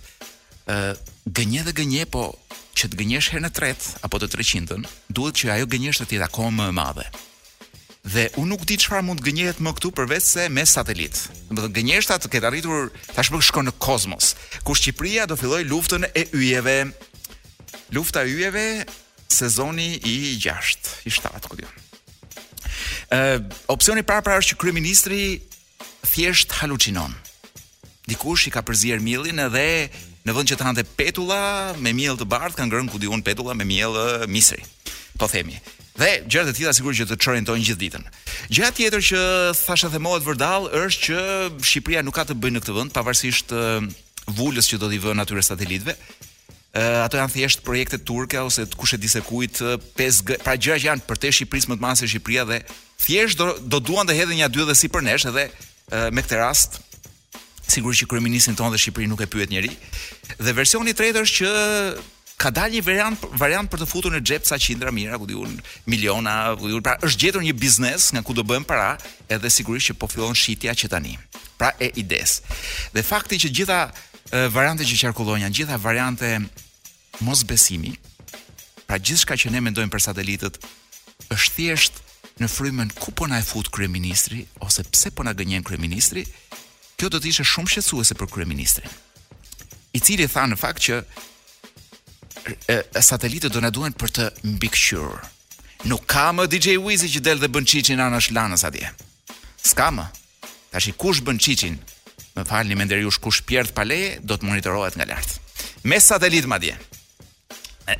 ë 0.68 0.76
gënje 1.38 1.64
dhe 1.64 1.72
gënje 1.80 2.04
po 2.12 2.26
që 2.78 2.88
të 2.90 2.96
gënjesh 3.00 3.28
herë 3.32 3.44
në 3.44 3.50
tret 3.54 3.86
apo 4.06 4.18
të 4.20 4.28
300-ën, 4.34 4.82
duhet 5.14 5.38
që 5.38 5.52
ajo 5.58 5.68
gënjesh 5.70 6.02
të 6.02 6.16
jetë 6.18 6.26
akoma 6.26 6.50
më 6.56 6.68
e 6.70 6.74
madhe. 6.76 7.06
Dhe 8.04 8.24
unë 8.40 8.50
nuk 8.50 8.64
di 8.68 8.76
çfarë 8.80 9.06
mund 9.06 9.22
të 9.22 9.26
gënjehet 9.30 9.60
më 9.64 9.72
këtu 9.78 9.90
përveç 9.96 10.26
se 10.34 10.48
me 10.52 10.64
satelit. 10.68 11.20
Do 11.48 11.62
të 11.62 11.62
thotë 11.64 11.76
gënjeshtra 11.78 12.18
të 12.20 12.32
ketë 12.34 12.48
arritur 12.50 12.90
tashmë 13.14 13.40
shkon 13.46 13.68
në 13.70 13.74
kozmos, 13.80 14.34
ku 14.66 14.76
Shqipëria 14.76 15.24
do 15.30 15.38
fillojë 15.40 15.70
luftën 15.70 16.04
e 16.10 16.26
yjeve. 16.36 16.76
Lufta 17.96 18.26
e 18.26 18.32
yjeve 18.34 18.66
sezoni 19.32 19.88
i 20.10 20.16
6, 20.36 20.90
i 21.08 21.12
7, 21.16 21.32
ku 21.48 21.56
di. 21.56 21.66
Ë, 23.14 23.40
opsioni 23.72 24.02
para 24.02 24.20
para 24.20 24.34
pra 24.36 24.40
është 24.42 24.52
që 24.52 24.60
kryeministri 24.60 25.22
thjesht 26.12 26.52
halucinon. 26.60 27.14
Dikush 28.04 28.50
i 28.50 28.52
ka 28.52 28.60
përzier 28.60 29.00
Millin 29.00 29.40
edhe 29.46 29.88
në 30.28 30.32
vend 30.32 30.48
që 30.50 30.56
të 30.58 30.64
hante 30.66 30.84
petulla 30.96 31.38
me 31.84 31.92
miell 31.92 32.16
të 32.16 32.26
bardh, 32.30 32.56
kanë 32.56 32.70
ngrënë 32.70 32.92
kudiun 32.94 33.24
petulla 33.26 33.56
me 33.56 33.66
miell 33.68 33.96
misri. 34.32 34.62
Po 35.20 35.28
themi. 35.30 35.58
Dhe 35.94 36.08
gjërat 36.26 36.50
e 36.50 36.56
tilla 36.56 36.72
sigurisht 36.74 37.04
që 37.04 37.10
të 37.12 37.18
çorentojnë 37.22 37.66
gjithë 37.68 37.80
ditën. 37.84 38.06
Gjëja 38.50 38.70
tjetër 38.74 39.04
që 39.10 39.20
thashë 39.60 39.90
themohet 39.94 40.24
vërdall 40.26 40.64
është 40.80 41.02
që 41.06 41.18
Shqipëria 41.68 42.02
nuk 42.02 42.16
ka 42.16 42.24
të 42.26 42.34
bëjë 42.40 42.56
në 42.56 42.62
këtë 42.64 42.74
vend 42.80 42.94
pavarësisht 42.96 43.52
vulës 44.34 44.68
që 44.72 44.80
do 44.82 44.88
t'i 44.90 44.98
vënë 45.04 45.22
atyre 45.26 45.44
satelitëve. 45.46 45.94
Uh, 46.74 47.04
ato 47.04 47.20
janë 47.20 47.30
thjesht 47.36 47.60
projekte 47.62 48.00
turke 48.02 48.40
ose 48.42 48.64
të 48.66 48.74
kush 48.80 48.96
e 48.96 48.96
di 48.98 49.06
se 49.06 49.20
kujt 49.22 49.60
5G, 49.94 50.40
pra 50.42 50.56
gjëra 50.58 50.80
që 50.82 50.88
janë 50.88 51.04
për 51.06 51.20
te 51.22 51.30
Shqipërisë 51.36 51.70
më 51.70 51.76
të 51.78 51.84
madhe 51.84 52.00
se 52.00 52.08
Shqipëria 52.10 52.48
dhe 52.48 52.58
thjesht 53.04 53.38
do, 53.38 53.52
do 53.62 53.78
duan 53.92 54.08
të 54.10 54.16
hedhin 54.18 54.40
ja 54.42 54.50
dy 54.50 54.66
dhe 54.66 54.74
si 54.74 54.90
për 54.90 55.06
nesh 55.06 55.28
edhe 55.30 55.46
uh, 55.52 56.08
me 56.10 56.24
këtë 56.24 56.40
rast 56.42 56.80
sigurisht 57.70 58.04
që 58.04 58.08
kryeministin 58.10 58.56
tonë 58.58 58.76
të 58.76 58.80
Shqipërisë 58.82 59.10
nuk 59.12 59.22
e 59.24 59.28
pyet 59.32 59.52
njerëj. 59.52 59.74
Dhe 60.44 60.54
versioni 60.56 60.92
i 60.92 60.96
tretë 60.96 61.22
është 61.24 61.38
që 61.38 61.54
ka 62.42 62.50
dalë 62.52 62.74
një 62.78 62.82
variant 62.84 63.24
variant 63.40 63.70
për 63.70 63.84
të 63.84 63.88
futur 63.88 64.12
në 64.16 64.20
xhep 64.26 64.46
sa 64.48 64.58
qindra 64.60 64.90
mira, 64.92 65.16
ku 65.18 65.28
diun 65.30 65.52
miliona, 65.88 66.34
ku 66.58 66.68
diun, 66.68 66.82
pra 66.84 66.96
është 67.06 67.20
gjetur 67.22 67.44
një 67.46 67.54
biznes 67.56 68.10
nga 68.12 68.24
ku 68.26 68.34
do 68.36 68.42
bëjmë 68.44 68.66
para, 68.68 68.96
edhe 69.32 69.50
sigurisht 69.54 69.92
që 69.92 69.98
po 70.00 70.08
fillon 70.10 70.34
shitja 70.36 70.74
që 70.74 70.90
tani. 70.92 71.14
Pra 71.56 71.70
e 71.78 71.92
ides. 72.02 72.40
Dhe 72.94 73.04
fakti 73.06 73.38
që 73.44 73.52
gjitha 73.60 73.80
e, 73.94 74.46
variante 74.52 74.84
që 74.84 74.98
qarkullojnë 75.06 75.46
janë 75.46 75.58
gjitha 75.60 75.78
variante 75.80 76.32
mosbesimi, 77.24 77.94
pra 78.88 78.98
gjithçka 78.98 79.38
që 79.38 79.54
ne 79.54 79.62
mendojmë 79.68 79.94
për 79.94 80.02
satelitët 80.10 80.58
është 81.32 81.54
thjesht 81.54 82.02
në 82.42 82.48
frymën 82.50 82.90
ku 82.98 83.14
po 83.14 83.28
na 83.30 83.38
e 83.38 83.46
fut 83.46 83.70
kryeministri 83.70 84.42
ose 84.58 84.82
pse 84.90 85.14
po 85.14 85.22
na 85.22 85.36
gënjen 85.38 85.62
kryeministri, 85.64 86.26
kjo 87.00 87.10
do 87.10 87.20
të 87.20 87.30
ishte 87.30 87.44
shumë 87.48 87.72
shqetësuese 87.72 88.16
për 88.18 88.30
kryeministrin, 88.34 88.90
i 89.96 90.00
cili 90.02 90.26
tha 90.30 90.44
në 90.50 90.58
fakt 90.60 90.84
që 90.88 91.00
e, 92.70 92.78
satelitët 93.02 93.54
do 93.54 93.62
na 93.64 93.70
duhen 93.74 93.94
për 93.98 94.12
të 94.18 94.28
mbikëqyrur. 94.54 95.22
Nuk 95.90 96.06
ka 96.10 96.30
më 96.34 96.46
DJ 96.50 96.76
Wizi 96.80 97.10
që 97.12 97.22
del 97.26 97.42
dhe 97.42 97.50
bën 97.52 97.66
çiçin 97.68 98.00
anash 98.00 98.30
lanës 98.32 98.64
atje. 98.64 98.88
S'ka 99.62 99.90
më. 99.92 100.06
Tashi, 100.72 100.94
kush 100.96 101.20
bën 101.26 101.36
çiçin? 101.38 101.76
Më 102.34 102.46
falni 102.48 102.74
me 102.74 102.86
nderi 102.86 103.04
kush 103.22 103.42
pierd 103.46 103.74
pa 103.76 103.84
leje, 103.84 104.16
do 104.24 104.34
të 104.38 104.48
monitorohet 104.48 104.96
nga 104.98 105.06
lart. 105.06 105.36
Me 105.84 106.00
satelit 106.00 106.48
madje. 106.48 106.74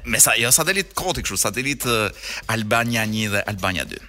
Me 0.09 0.19
sa 0.19 0.33
jo 0.41 0.49
satelit 0.51 0.95
koti 0.97 1.23
kështu, 1.23 1.37
satelit 1.45 1.85
uh, 1.85 2.09
Albania 2.51 3.05
1 3.05 3.31
dhe 3.35 3.45
Albania 3.53 3.85
2. 3.85 4.01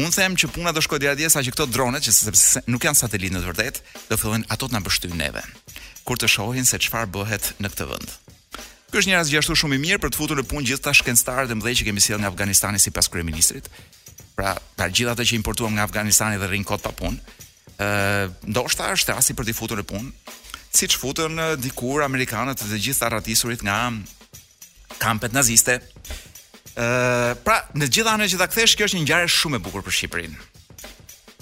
Unë 0.00 0.16
them 0.16 0.34
që 0.40 0.48
puna 0.54 0.72
do 0.72 0.80
shkojë 0.80 1.02
deri 1.02 1.28
sa 1.28 1.42
që 1.44 1.52
këto 1.52 1.66
dronet, 1.68 2.00
që 2.06 2.12
sepse 2.16 2.60
nuk 2.72 2.84
janë 2.86 2.96
satelitë 3.02 3.34
në 3.34 3.40
të 3.42 3.48
vërtetë, 3.50 3.80
do 4.08 4.16
fillojnë 4.18 4.46
ato 4.54 4.68
të 4.68 4.74
na 4.76 4.80
mbështyjnë 4.80 5.18
neve. 5.20 5.42
Kur 6.08 6.16
të 6.16 6.30
shohin 6.32 6.64
se 6.68 6.80
çfarë 6.80 7.10
bëhet 7.12 7.50
në 7.60 7.70
këtë 7.74 7.86
vend. 7.90 8.14
Ky 8.90 8.96
është 9.02 9.10
një 9.12 9.18
rast 9.18 9.30
gjithashtu 9.32 9.56
shumë 9.60 9.76
i 9.76 9.82
mirë 9.84 10.00
për 10.02 10.14
të 10.14 10.18
futur 10.22 10.40
në 10.40 10.46
punë 10.50 10.70
gjithë 10.70 10.86
ta 10.88 10.94
shkencëtarët 11.00 11.52
e 11.54 11.58
mëdhej 11.60 11.74
që 11.82 11.88
kemi 11.90 12.00
sjell 12.04 12.22
nga 12.24 12.30
Afganistani 12.32 12.80
sipas 12.82 13.10
kryeministrit. 13.12 13.68
Pra, 14.38 14.54
pra 14.78 14.88
gjithë 14.88 15.12
ato 15.12 15.26
që 15.28 15.36
importuam 15.36 15.76
nga 15.76 15.84
Afganistani 15.86 16.40
dhe 16.40 16.48
rrin 16.50 16.64
kot 16.66 16.80
pa 16.86 16.94
punë. 16.98 17.20
Ë, 17.76 18.30
ndoshta 18.50 18.88
është 18.96 19.18
rasti 19.18 19.36
për 19.38 19.50
të 19.50 19.56
futur 19.60 19.78
në 19.82 19.86
punë, 19.90 20.10
siç 20.80 20.96
futën 21.02 21.38
dikur 21.62 22.00
amerikanët 22.08 22.64
të 22.64 22.80
gjithë 22.88 23.06
arratisurit 23.10 23.62
nga 23.68 23.78
kampet 24.98 25.36
naziste 25.36 25.80
ë 26.78 27.36
pra 27.44 27.56
në 27.74 27.88
të 27.88 27.96
gjitha 27.96 28.12
anët 28.16 28.30
që 28.32 28.38
ta 28.40 28.46
kthesh 28.50 28.76
kjo 28.78 28.86
është 28.86 28.98
një 29.00 29.04
ngjarje 29.06 29.30
shumë 29.34 29.58
e 29.58 29.62
bukur 29.64 29.82
për 29.86 29.94
Shqipërinë. 29.98 30.38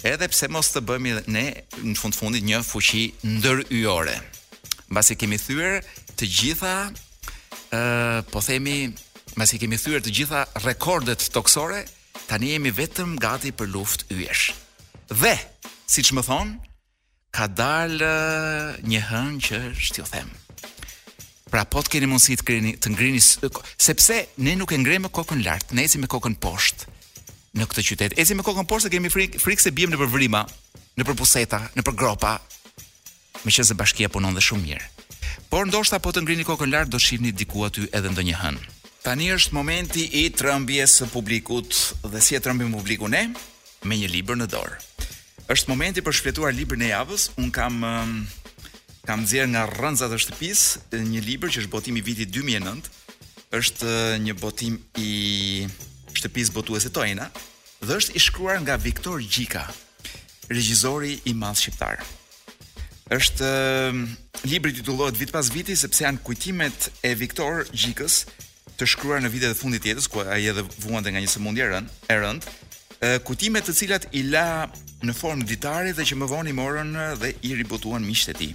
Edhe 0.09 0.29
pse 0.31 0.47
mos 0.51 0.69
të 0.71 0.81
bëhemi 0.87 1.11
ne 1.29 1.45
në 1.83 1.95
fund 1.99 2.15
fundit 2.17 2.45
një 2.47 2.61
fuqi 2.63 3.03
ndër 3.35 3.61
yjore. 3.75 4.15
Mbasi 4.89 5.17
kemi 5.19 5.37
thyer 5.41 5.81
të 6.17 6.29
gjitha 6.31 6.73
ë 7.75 8.23
po 8.31 8.41
themi, 8.45 8.93
mbasi 9.35 9.59
kemi 9.61 9.77
thyer 9.81 10.01
të 10.03 10.13
gjitha 10.21 10.45
rekordet 10.65 11.27
toksore, 11.35 11.83
tani 12.31 12.55
jemi 12.55 12.71
vetëm 12.79 13.17
gati 13.21 13.51
për 13.59 13.69
luftë 13.75 14.19
yesh. 14.23 14.49
Dhe, 15.11 15.35
siç 15.89 16.13
më 16.15 16.25
thon, 16.25 16.55
ka 17.35 17.45
dalë 17.51 18.15
një 18.89 19.03
hën 19.11 19.35
që 19.49 19.63
s'ti 19.77 20.01
u 20.05 20.11
them. 20.13 20.29
Pra 21.49 21.65
po 21.65 21.81
të 21.81 21.95
keni 21.95 22.09
mundësi 22.11 22.35
të 22.39 22.45
kreni, 22.45 22.75
të 22.77 22.91
ngrini 22.93 23.19
sepse 23.23 24.19
ne 24.45 24.53
nuk 24.59 24.73
e 24.73 24.77
ngremë 24.77 25.09
kokën 25.13 25.41
lart, 25.43 25.73
ne 25.73 25.85
ecim 25.87 26.03
me 26.05 26.09
kokën 26.11 26.35
poshtë 26.41 26.93
në 27.57 27.65
këtë 27.65 27.83
qytet. 27.89 28.17
Ecim 28.21 28.37
me 28.39 28.45
kokën 28.45 28.67
poshtë, 28.69 28.91
kemi 28.93 29.09
frikë 29.09 29.41
frikë 29.41 29.65
se 29.65 29.73
biem 29.73 29.89
në 29.89 29.97
përvrima, 29.97 30.43
në 30.99 31.07
përpuseta, 31.09 31.63
në 31.75 31.85
që 31.89 32.37
Meqenëse 33.39 33.71
bashkia 33.79 34.09
punon 34.11 34.35
dhe 34.35 34.41
shumë 34.43 34.65
mirë. 34.65 34.87
Por 35.47 35.61
ndoshta 35.69 35.95
po 36.03 36.11
të 36.11 36.25
ngrini 36.25 36.43
kokën 36.43 36.67
lart 36.73 36.89
do 36.91 36.99
shihni 36.99 37.29
diku 37.31 37.61
aty 37.63 37.85
edhe 37.95 38.09
ndonjë 38.11 38.33
hën. 38.35 38.57
Tani 39.05 39.29
është 39.31 39.55
momenti 39.55 40.03
i 40.25 40.25
trëmbjes 40.35 40.97
së 40.99 41.07
publikut 41.13 41.71
dhe 42.03 42.19
si 42.25 42.35
e 42.35 42.41
trëmbim 42.43 42.73
publikun 42.75 43.15
e 43.15 43.21
me 43.87 43.95
një 43.95 44.09
libër 44.11 44.41
në 44.41 44.49
dorë. 44.51 44.81
Është 45.55 45.71
momenti 45.71 46.03
për 46.03 46.17
shfletuar 46.19 46.51
librin 46.57 46.83
e 46.83 46.91
javës. 46.91 47.29
Un 47.39 47.47
kam 47.55 47.79
kam 49.09 49.23
nxjerr 49.25 49.47
nga 49.53 49.63
rrënzat 49.73 50.11
e 50.13 50.17
shtëpisë 50.21 50.99
një 51.09 51.21
libër 51.27 51.49
që 51.53 51.63
është 51.63 51.73
botim 51.73 51.95
i 51.97 52.03
vitit 52.05 52.29
2009, 52.35 52.89
është 53.59 53.93
një 54.21 54.35
botim 54.37 54.75
i 55.01 55.13
shtëpisë 56.13 56.53
botuese 56.53 56.91
Toena 56.93 57.25
dhe 57.87 57.95
është 57.97 58.13
i 58.13 58.21
shkruar 58.21 58.59
nga 58.61 58.75
Viktor 58.77 59.17
Gjika, 59.31 59.63
regjizori 60.53 61.15
i 61.25 61.33
madh 61.41 61.57
shqiptar. 61.57 62.03
Është 63.17 63.49
libri 64.45 64.75
titullohet 64.77 65.17
Vit 65.17 65.33
pas 65.33 65.49
viti 65.57 65.73
sepse 65.75 66.05
janë 66.05 66.21
kujtimet 66.29 66.91
e 67.01 67.15
Viktor 67.17 67.63
Gjikës 67.73 68.19
të 68.77 68.91
shkruar 68.93 69.25
në 69.25 69.33
vitet 69.33 69.55
e 69.55 69.57
fundit 69.57 69.81
të 69.87 69.95
jetës, 69.95 70.05
ku 70.13 70.21
ai 70.21 70.43
edhe 70.53 70.61
vuante 70.85 71.09
nga 71.09 71.17
një 71.23 71.33
sëmundje 71.33 71.71
e 72.13 72.21
rënd, 72.21 72.45
kujtimet 73.25 73.65
të 73.65 73.77
cilat 73.81 74.05
i 74.13 74.27
la 74.29 74.47
në 75.01 75.17
formë 75.21 75.49
ditare 75.49 75.97
dhe 75.97 76.05
që 76.05 76.21
më 76.21 76.29
vonë 76.29 76.53
i 76.53 76.57
morën 76.61 76.93
dhe 77.23 77.33
i 77.49 77.55
ribotuan 77.57 78.05
miqtë 78.05 78.35
e 78.37 78.41
tij. 78.45 78.53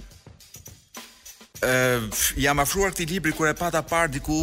Uh, 1.55 2.03
jam 2.35 2.59
afruar 2.59 2.91
këti 2.91 3.05
libri 3.07 3.31
kur 3.31 3.47
e 3.47 3.53
pata 3.55 3.79
par 3.85 4.09
diku 4.11 4.35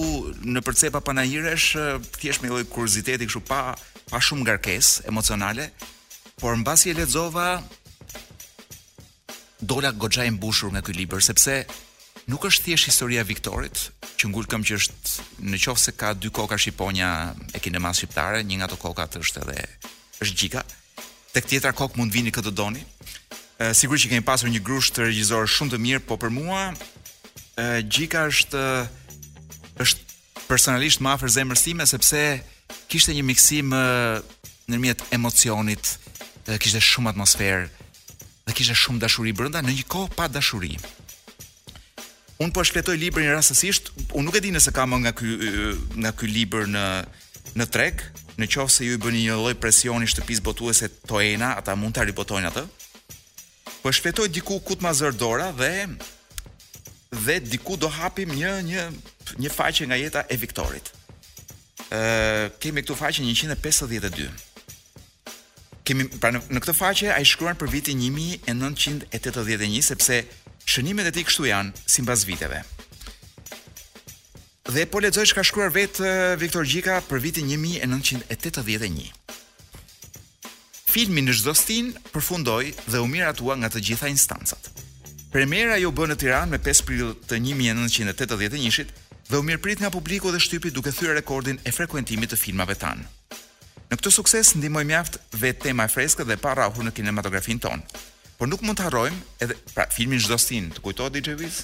në 0.49 0.63
përcepa 0.65 1.03
panajiresh, 1.05 1.67
uh, 1.77 1.97
thjesht 2.17 2.41
me 2.41 2.49
lloj 2.49 2.63
kurioziteti 2.73 3.27
kështu 3.29 3.43
pa 3.45 3.75
pa 4.09 4.21
shumë 4.21 4.47
ngarkesë 4.47 5.11
emocionale, 5.13 5.67
por 6.41 6.57
mbasi 6.57 6.91
e 6.93 6.95
lexova 7.03 7.61
dola 9.61 9.93
goxha 9.93 10.25
e 10.27 10.31
mbushur 10.35 10.73
nga 10.73 10.81
ky 10.85 10.97
libër 10.97 11.21
sepse 11.23 11.67
nuk 12.33 12.47
është 12.49 12.65
thjesht 12.71 12.89
historia 12.91 13.21
e 13.25 13.29
Viktorit, 13.29 13.91
që 14.17 14.33
ngul 14.33 14.49
këm 14.49 14.65
që 14.65 14.81
është 14.81 15.21
në 15.53 15.61
qofë 15.67 15.85
se 15.85 15.93
ka 15.97 16.15
dy 16.17 16.33
koka 16.33 16.57
shqiponja 16.57 17.11
e 17.53 17.77
masë 17.77 17.99
shqiptare, 18.01 18.41
një 18.41 18.57
nga 18.57 18.71
ato 18.73 18.81
kokat 18.81 19.21
është 19.21 19.45
edhe 19.45 19.59
është 20.25 20.39
Gjika. 20.39 20.65
Tek 21.37 21.45
tjetra 21.49 21.73
kok 21.77 21.97
mund 21.97 22.13
vini 22.13 22.33
këtë 22.33 22.53
doni. 22.55 22.85
Sigurisht 23.75 24.07
që 24.07 24.11
kemi 24.15 24.27
pasur 24.27 24.49
një 24.51 24.61
grush 24.65 24.93
të 24.93 25.07
regjisorë 25.09 25.49
shumë 25.49 25.73
të 25.75 25.79
mirë, 25.83 26.03
po 26.07 26.17
për 26.21 26.31
mua 26.35 26.71
Gjika 27.83 28.27
është 28.33 28.61
është 29.81 30.45
personalisht 30.49 31.03
më 31.05 31.11
afër 31.15 31.33
zemrës 31.35 31.65
sime 31.67 31.85
sepse 31.89 32.21
kishte 32.89 33.13
një 33.13 33.25
miksim 33.29 33.73
ndërmjet 33.77 35.05
emocionit, 35.13 35.91
kishte 36.61 36.81
shumë 36.81 37.13
atmosferë 37.13 37.67
dhe 38.49 38.55
kishte 38.57 38.77
shumë 38.83 39.03
dashuri 39.05 39.35
brenda 39.37 39.61
në 39.63 39.75
një 39.79 39.85
kohë 39.93 40.15
pa 40.17 40.29
dashuri. 40.33 40.77
Un 42.41 42.51
po 42.55 42.65
shkletoj 42.65 42.97
librin 42.99 43.29
rastësisht, 43.37 43.93
un 44.17 44.25
nuk 44.27 44.37
e 44.37 44.43
di 44.43 44.51
nëse 44.53 44.73
ka 44.75 44.87
më 44.89 45.03
nga 45.05 45.13
ky 45.17 45.35
nga 46.01 46.13
ky 46.19 46.33
libër 46.33 46.65
në 46.73 46.87
në 47.59 47.67
treg, 47.75 48.01
në 48.41 48.49
qoftë 48.49 48.73
se 48.79 48.87
ju 48.89 48.97
i 48.97 49.03
bëni 49.03 49.27
një 49.29 49.37
lloj 49.37 49.55
presioni 49.61 50.09
shtëpis 50.09 50.41
botuese 50.41 50.89
Toena, 51.07 51.53
ata 51.61 51.75
mund 51.77 51.95
ta 51.99 52.05
ripotojnë 52.09 52.49
atë. 52.49 52.63
Po 53.83 53.93
shpetoj 53.93 54.31
diku 54.33 54.57
kut 54.65 54.81
ma 54.83 54.91
zërdora 54.97 55.51
dhe 55.59 55.71
dhe 57.13 57.41
diku 57.45 57.77
do 57.77 57.89
hapim 57.93 58.33
një 58.33 58.53
një 58.67 58.83
një 59.39 59.51
faqe 59.53 59.85
nga 59.87 59.97
jeta 60.01 60.25
e 60.29 60.37
Viktorit. 60.37 60.89
Ë 61.93 62.49
kemi 62.61 62.83
këtu 62.83 62.97
faqen 62.97 63.29
152. 63.29 64.29
Kemi 65.85 66.09
pra 66.19 66.31
në, 66.33 66.41
në 66.49 66.63
këtë 66.65 66.75
faqe 66.79 67.11
ai 67.13 67.25
shkruan 67.29 67.59
për 67.61 67.71
vitin 67.73 68.01
1981 68.01 69.83
sepse 69.85 70.23
shënimet 70.65 71.11
e 71.13 71.15
tij 71.17 71.27
këtu 71.29 71.49
janë 71.51 71.87
sipas 71.91 72.25
viteve. 72.29 72.63
Dhe 74.73 74.87
po 74.89 75.03
lexoj 75.05 75.27
çka 75.29 75.43
shkruar 75.45 75.73
vet 75.75 76.01
Viktor 76.41 76.65
Gjika 76.65 77.01
për 77.11 77.21
vitin 77.23 77.51
1981. 77.51 79.13
Filmi 80.93 81.23
në 81.25 81.33
zhdo 81.37 81.53
stin 81.57 81.93
përfundoj 82.13 82.65
dhe 82.93 83.01
u 83.01 83.09
miratua 83.09 83.57
nga 83.61 83.69
të 83.73 83.81
gjitha 83.89 84.09
instancat. 84.13 84.69
Premiera 85.33 85.79
ju 85.81 85.89
bënë 85.97 86.13
në 86.13 86.17
Tiranë 86.21 86.53
me 86.53 86.59
5 86.61 86.83
prill 86.85 87.15
të 87.25 87.39
1981-shit 87.41 88.91
dhe 89.31 89.39
u 89.39 89.45
mirëprit 89.47 89.81
nga 89.81 89.89
publiku 89.91 90.29
dhe 90.29 90.37
shtypi 90.45 90.69
duke 90.77 90.93
thyer 90.93 91.15
rekordin 91.17 91.57
e 91.65 91.73
frekuentimit 91.73 92.35
të 92.35 92.37
filmave 92.37 92.77
tan. 92.77 93.01
Në 93.89 93.97
këtë 93.97 94.11
sukses 94.13 94.51
ndihmoi 94.61 94.83
mjaft 94.91 95.17
vetë 95.41 95.69
tema 95.71 95.87
e 95.89 95.93
freskët 95.95 96.29
dhe 96.29 96.37
parrahur 96.41 96.85
në 96.85 96.93
kinematografin 96.99 97.63
ton. 97.65 97.81
Por 98.37 98.51
nuk 98.51 98.61
mund 98.61 98.77
të 98.77 98.91
harrojmë 98.91 99.21
edhe 99.47 99.57
pra 99.73 99.87
filmin 99.97 100.21
çdo 100.21 100.37
stinë 100.37 100.75
të 100.77 100.85
kujtohet 100.85 101.17
DJ 101.17 101.39
Wiz? 101.41 101.63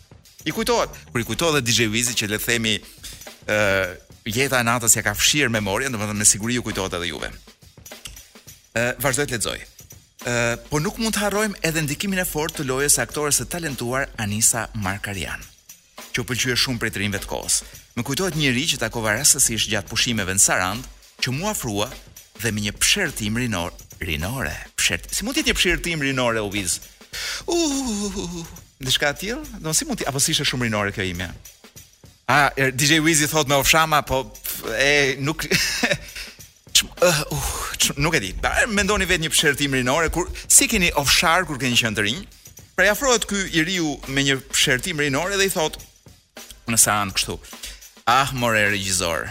I 0.48 0.54
kujtohet, 0.56 0.96
kër 1.12 1.20
i 1.20 1.26
kujtohet 1.28 1.58
dhe 1.58 1.66
DJ 1.66 1.90
Wizi 1.92 2.16
që 2.16 2.30
le 2.32 2.38
të 2.40 2.48
themi 2.48 2.72
ë 2.80 3.58
uh, 3.58 3.92
jeta 4.24 4.62
e 4.64 4.68
natës 4.70 4.96
ja 4.96 5.04
ka 5.04 5.12
fshir 5.18 5.52
memorien, 5.52 5.92
domethënë 5.92 6.22
me 6.24 6.28
siguri 6.32 6.56
ju 6.56 6.64
kujtohet 6.70 6.96
edhe 6.96 7.12
juve. 7.12 7.30
ë 8.80 8.92
vazhdoj 9.04 9.28
të 9.28 9.36
lexoj 9.36 9.58
po 10.70 10.76
nuk 10.80 10.98
mund 11.00 11.16
të 11.16 11.22
harrojmë 11.24 11.60
edhe 11.64 11.80
ndikimin 11.86 12.20
e 12.20 12.26
fortë 12.28 12.60
të 12.60 12.66
lojës 12.68 12.96
së 12.98 13.02
aktores 13.06 13.38
së 13.40 13.46
talentuar 13.48 14.08
Anisa 14.20 14.66
Markarian, 14.74 15.40
që 16.12 16.20
u 16.20 16.24
pëlqye 16.28 16.56
shumë 16.60 16.80
prej 16.82 16.92
trimëve 16.98 17.22
të 17.22 17.30
kohës. 17.30 17.60
Më 17.96 18.04
kujtohet 18.04 18.36
një 18.36 18.48
njerëz 18.50 18.74
që 18.74 18.80
takova 18.84 19.14
rastësisht 19.16 19.70
gjatë 19.72 19.88
pushimeve 19.90 20.34
në 20.36 20.42
Sarand, 20.44 20.84
që 21.24 21.32
mua 21.32 21.54
ofrua 21.56 21.88
dhe 22.40 22.52
me 22.52 22.64
një 22.66 22.74
pshërtim 22.80 23.38
rinore, 23.40 23.72
rinore. 24.00 24.54
Pshërt, 24.80 25.08
si 25.12 25.24
mund 25.24 25.36
të 25.38 25.42
jetë 25.44 25.52
një 25.54 25.58
pshërtim 25.58 26.04
rinore 26.04 26.44
u 26.44 26.52
viz? 26.52 26.78
U, 27.48 27.56
diçka 28.80 29.14
e 29.14 29.18
tillë? 29.22 29.62
Do 29.64 29.72
si 29.74 29.88
mund 29.88 30.00
të 30.02 30.08
apo 30.12 30.20
si 30.20 30.34
ishte 30.36 30.44
shumë 30.48 30.68
rinore 30.68 30.92
kjo 30.96 31.08
ime? 31.08 31.30
A, 32.30 32.52
er, 32.60 32.70
DJ 32.76 33.00
Wizi 33.02 33.26
thot 33.32 33.48
me 33.50 33.56
ofshama, 33.60 34.04
po 34.06 34.22
e 34.78 35.16
nuk 35.20 35.42
uh, 35.50 35.90
uh, 37.08 37.59
nuk 38.00 38.14
e 38.14 38.18
di. 38.22 38.34
mendoni 38.72 39.06
vetë 39.08 39.24
një 39.24 39.30
pshërtim 39.32 39.74
rinore 39.76 40.10
kur 40.12 40.28
si 40.50 40.66
keni 40.68 40.90
offshore 41.00 41.46
kur 41.48 41.58
keni 41.60 41.76
qenë 41.78 41.96
të 41.98 42.04
rinj. 42.04 42.20
Pra 42.76 42.86
i 42.86 42.90
afrohet 42.92 43.24
ky 43.28 43.40
i 43.58 43.62
riu 43.64 43.94
me 44.12 44.24
një 44.26 44.38
pshërtim 44.52 45.00
rinore 45.02 45.36
dhe 45.40 45.46
i 45.48 45.52
thotë 45.52 45.86
në 46.70 46.78
an 46.92 47.10
kështu. 47.16 47.36
Ah, 48.10 48.28
more 48.32 48.60
regjisor. 48.72 49.28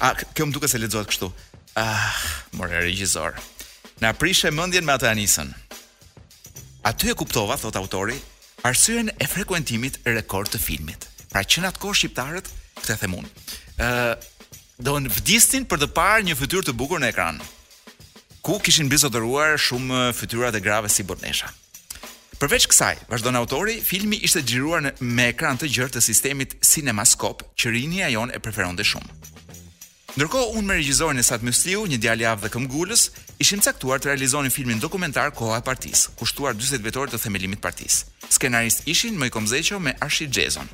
Ah, 0.00 0.14
kjo 0.34 0.46
më 0.48 0.54
duket 0.56 0.70
se 0.72 0.78
lexohet 0.82 1.08
kështu. 1.12 1.28
Ah, 1.76 2.12
more 2.52 2.82
regjisor. 2.82 3.38
Na 4.02 4.12
prishe 4.14 4.50
mendjen 4.54 4.84
me 4.86 4.94
atë 4.94 5.08
anisën. 5.10 5.50
Aty 6.88 7.10
e 7.10 7.14
kuptova, 7.18 7.56
thot 7.58 7.74
autori, 7.80 8.14
arsyen 8.64 9.10
e 9.20 9.26
frekuentimit 9.26 9.98
rekord 10.06 10.48
të 10.54 10.60
filmit. 10.62 11.08
Pra 11.32 11.42
që 11.42 11.64
në 11.64 11.72
atë 11.72 11.82
kohë 11.82 11.98
shqiptarët, 11.98 12.50
këtë 12.78 12.94
e 12.94 12.98
themun, 13.02 13.26
uh, 13.82 14.14
do 14.78 14.94
vdistin 15.18 15.66
për 15.68 15.82
të 15.82 15.90
parë 15.98 16.24
një 16.30 16.38
fytyrë 16.38 16.70
të 16.70 16.76
bukur 16.78 17.02
në 17.02 17.10
ekran 17.12 17.42
ku 18.48 18.54
kishin 18.66 18.88
bizotëruar 18.88 19.58
shumë 19.60 19.98
fytyrat 20.16 20.56
e 20.56 20.60
grave 20.64 20.88
si 20.88 21.04
Bornesha. 21.04 21.50
Përveç 22.40 22.64
kësaj, 22.72 22.94
vazhdon 23.10 23.36
autori, 23.36 23.74
filmi 23.84 24.16
ishte 24.24 24.40
xhiruar 24.40 24.86
me 25.04 25.26
ekran 25.34 25.58
të 25.60 25.68
gjerë 25.74 25.92
të 25.98 26.02
sistemit 26.06 26.54
CinemaScope, 26.64 27.44
që 27.60 27.74
rinia 27.74 28.08
jon 28.14 28.32
e 28.32 28.40
preferonte 28.40 28.86
shumë. 28.88 29.18
Ndërkohë, 30.16 30.46
unë 30.56 30.64
me 30.70 30.78
regjizorin 30.78 31.20
e 31.20 31.26
Sat 31.28 31.44
Mysliu, 31.44 31.84
një 31.92 32.00
djalë 32.06 32.24
i 32.24 32.28
avë 32.30 32.46
dhe 32.46 32.52
këmbgulës, 32.56 33.04
ishim 33.44 33.60
caktuar 33.68 34.00
të 34.00 34.14
realizonin 34.14 34.54
filmin 34.54 34.80
dokumentar 34.80 35.28
Koha 35.36 35.60
e 35.60 35.66
Partisë, 35.68 36.16
kushtuar 36.16 36.56
40 36.56 36.88
vjetorit 36.88 37.12
të 37.12 37.20
themelimit 37.26 37.60
të 37.60 37.66
partisë. 37.68 38.08
Skenarist 38.32 38.88
ishin 38.88 39.20
Mojkomzeqo 39.20 39.76
me 39.78 39.92
Arshi 40.00 40.30
Xhezon. 40.32 40.72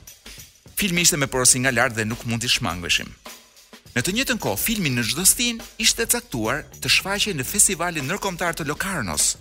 Filmi 0.79 1.03
ishte 1.03 1.19
me 1.19 1.27
porosi 1.27 1.59
nga 1.67 1.75
lart 1.75 1.99
dhe 1.99 2.07
nuk 2.07 2.23
mundi 2.31 2.47
shmangveshim. 2.55 3.11
Në 3.95 4.03
të 4.03 4.13
njëjtën 4.17 4.39
kohë, 4.43 4.59
filmi 4.59 4.91
në 4.91 5.05
çdo 5.07 5.23
stin 5.29 5.61
ishte 5.79 6.03
caktuar 6.11 6.65
të 6.83 6.91
shfaqej 6.91 7.35
në 7.39 7.45
festivalin 7.47 8.09
ndërkombëtar 8.09 8.57
të 8.59 8.65
Locarnos, 8.67 9.37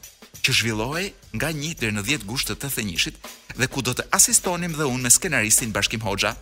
që 0.45 0.53
zhvillohi 0.59 1.07
nga 1.33 1.49
1 1.49 1.79
deri 1.81 1.95
në 1.97 2.03
10 2.11 2.27
gusht 2.29 2.51
të 2.51 2.59
81-shit 2.69 3.17
dhe 3.57 3.69
ku 3.73 3.81
do 3.81 3.95
të 3.97 4.05
asistonim 4.13 4.75
dhe 4.77 4.85
unë 4.85 5.07
me 5.07 5.09
skenaristin 5.09 5.73
Bashkim 5.73 6.05
Hoxha. 6.05 6.35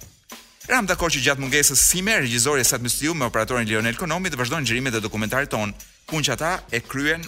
Ram 0.67 0.89
dakor 0.91 1.07
që 1.09 1.23
gjatë 1.23 1.39
mungesës 1.45 1.85
si 1.87 2.03
me 2.03 2.17
regjizori 2.19 2.67
Sat 2.67 2.83
Mysteriu 2.83 3.15
me 3.15 3.31
operatorin 3.31 3.69
Lionel 3.71 3.95
Konomi 3.95 4.27
të 4.29 4.41
vazhdojnë 4.43 4.67
xhirimet 4.67 4.99
e 4.99 5.05
dokumentarit 5.07 5.53
ton, 5.55 5.71
punë 6.11 6.27
që 6.27 6.35
ata 6.35 6.51
e 6.75 6.83
kryen 6.83 7.23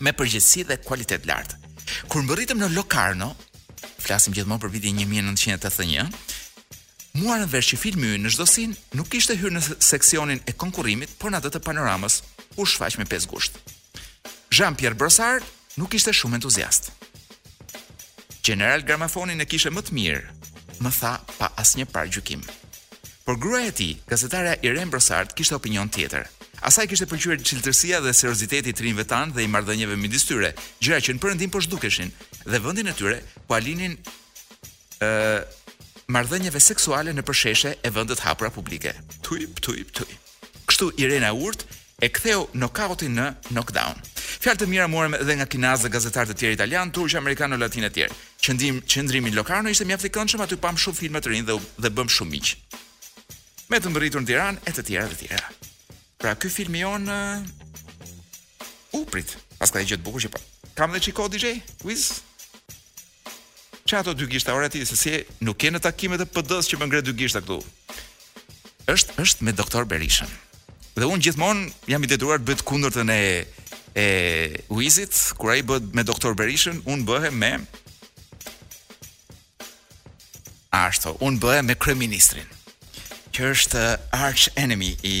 me 0.00 0.16
përgjithsi 0.16 0.64
dhe 0.72 0.80
kualitet 0.88 1.28
lartë. 1.28 1.60
Kur 2.08 2.24
mbërritëm 2.24 2.64
në 2.64 2.72
Locarno, 2.78 3.34
flasim 4.02 4.32
gjithmonë 4.34 4.64
për 4.64 4.72
vitin 4.78 5.04
1981, 5.04 6.08
Muarën 7.12 7.44
vesh 7.52 7.74
që 7.74 7.76
filmi 7.76 8.14
në 8.16 8.30
çdo 8.32 8.44
sin 8.48 8.70
nuk 8.96 9.12
ishte 9.14 9.34
hyrë 9.36 9.52
në 9.52 9.60
seksionin 9.84 10.40
e 10.48 10.54
konkurimit, 10.56 11.12
por 11.20 11.28
në 11.28 11.42
atë 11.42 11.50
të 11.52 11.60
panoramës 11.66 12.22
u 12.56 12.64
shfaq 12.64 12.96
me 12.98 13.04
5 13.08 13.28
gusht. 13.28 13.58
Jean-Pierre 14.52 14.96
Brossard 14.96 15.44
nuk 15.76 15.92
ishte 15.96 16.14
shumë 16.16 16.38
entuziast. 16.40 16.88
General 18.42 18.80
Gramafonin 18.82 19.44
e 19.44 19.48
kishe 19.48 19.68
më 19.70 19.84
të 19.86 19.96
mirë, 19.96 20.22
më 20.82 20.92
tha 20.98 21.12
pa 21.36 21.52
asnjë 21.60 21.84
parë 21.92 22.14
gjukim. 22.16 22.40
Por 23.28 23.36
gruaja 23.38 23.68
e 23.70 23.76
tij, 23.76 23.92
gazetarja 24.10 24.56
Irene 24.64 24.88
Brossard, 24.90 25.36
kishte 25.36 25.54
opinion 25.60 25.92
tjetër. 25.94 26.24
Asaj 26.64 26.88
kishte 26.90 27.06
pëlqyer 27.10 27.44
cilëtërsia 27.46 28.00
dhe 28.02 28.14
serioziteti 28.16 28.72
i 28.72 28.78
trinjve 28.78 29.04
tanë 29.12 29.36
dhe 29.36 29.44
i 29.44 29.52
marrëdhënieve 29.52 30.00
midis 30.00 30.24
tyre, 30.26 30.54
gjëra 30.80 31.02
që 31.04 31.14
në 31.16 31.22
përëndim 31.26 31.52
po 31.54 31.60
zhdukeshin 31.62 32.10
dhe 32.46 32.60
vendin 32.64 32.88
e 32.90 32.96
tyre 32.98 33.18
po 33.46 33.60
alinin 33.60 33.98
ë 35.02 35.10
marrëdhënieve 36.12 36.60
seksuale 36.60 37.12
në 37.16 37.22
përsheshe 37.24 37.72
e 37.80 37.90
vendet 37.94 38.20
hapura 38.26 38.50
publike. 38.52 38.92
Tuip 39.24 39.60
tuip 39.64 39.92
tuip. 39.96 40.32
Kështu 40.68 40.90
Irena 41.00 41.30
Urt 41.32 41.64
e 42.02 42.10
ktheu 42.12 42.44
nokautin 42.60 43.16
në 43.16 43.28
knockdown. 43.52 43.98
Fjalë 44.42 44.62
të 44.62 44.68
mira 44.68 44.88
morëm 44.90 45.16
edhe 45.20 45.36
nga 45.38 45.46
kinazë 45.46 45.90
gazetar 45.94 46.28
të 46.28 46.36
tjerë 46.40 46.56
italian, 46.58 46.90
turq, 46.90 47.14
amerikan 47.20 47.54
ose 47.54 47.62
latin 47.62 47.86
e 47.86 47.90
tjerë. 47.94 48.16
Qëndim 48.42 48.80
qendrimi 48.90 49.30
në 49.32 49.38
Locarno 49.38 49.70
ishte 49.72 49.86
mjaft 49.86 50.08
i 50.08 50.10
këndshëm, 50.14 50.42
aty 50.44 50.58
pam 50.58 50.78
shumë 50.82 50.98
filma 51.00 51.20
të 51.22 51.30
rinj 51.32 51.44
dhe 51.50 51.58
dhe 51.86 51.92
bëm 51.94 52.10
shumë 52.10 52.32
miq. 52.34 52.52
Me 53.70 53.78
të 53.80 53.92
mbërritur 53.92 54.24
në 54.24 54.28
Tiranë 54.32 54.64
e 54.68 54.74
të 54.76 54.84
tjera 54.88 55.12
të 55.12 55.20
tjera. 55.22 55.52
Pra 56.20 56.34
ky 56.36 56.50
filmi 56.50 56.82
jon 56.82 57.06
uh, 57.06 57.46
uprit. 58.98 59.36
Pastaj 59.60 59.86
gjë 59.88 60.00
të 60.00 60.06
bukur 60.08 60.24
që 60.26 60.32
pa. 60.34 60.40
Po. 60.42 60.70
Kam 60.80 60.92
dhe 60.96 61.00
çiko 61.06 61.28
DJ? 61.30 61.56
Wiz? 61.86 62.08
Çfarë 63.92 64.08
ato 64.08 64.12
dy 64.16 64.24
gishta 64.32 64.54
ora 64.56 64.70
ti 64.72 64.80
se 64.88 64.96
si 64.96 65.10
nuk 65.44 65.58
kanë 65.60 65.76
takime 65.84 66.16
të 66.16 66.24
PD-s 66.32 66.64
që 66.70 66.78
më 66.80 66.86
ngre 66.88 67.00
dy 67.04 67.12
gishta 67.18 67.42
këtu. 67.44 67.58
Ësht 68.88 69.10
është 69.20 69.44
me 69.44 69.52
doktor 69.52 69.84
Berishën. 69.90 70.30
Dhe 70.96 71.04
un 71.12 71.20
gjithmonë 71.20 71.66
jam 71.92 72.00
i 72.00 72.08
detyruar 72.08 72.40
të 72.40 72.46
bëj 72.48 72.56
të 72.62 72.66
kundërtën 72.70 73.12
e 73.12 73.24
e 73.92 74.06
Uizit 74.72 75.12
kur 75.36 75.52
ai 75.52 75.60
bëhet 75.68 75.90
me 75.92 76.06
doktor 76.08 76.32
Berishën, 76.40 76.80
un 76.88 77.04
bëhem 77.04 77.36
me 77.36 77.52
Ashtu, 80.72 81.12
un 81.20 81.36
bëhem 81.42 81.68
me 81.68 81.76
kryeministrin. 81.76 82.48
Që 83.36 83.52
është 83.52 83.84
arch 84.24 84.48
enemy 84.64 84.94
i 85.04 85.18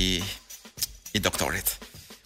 i 1.12 1.20
doktorit 1.20 1.76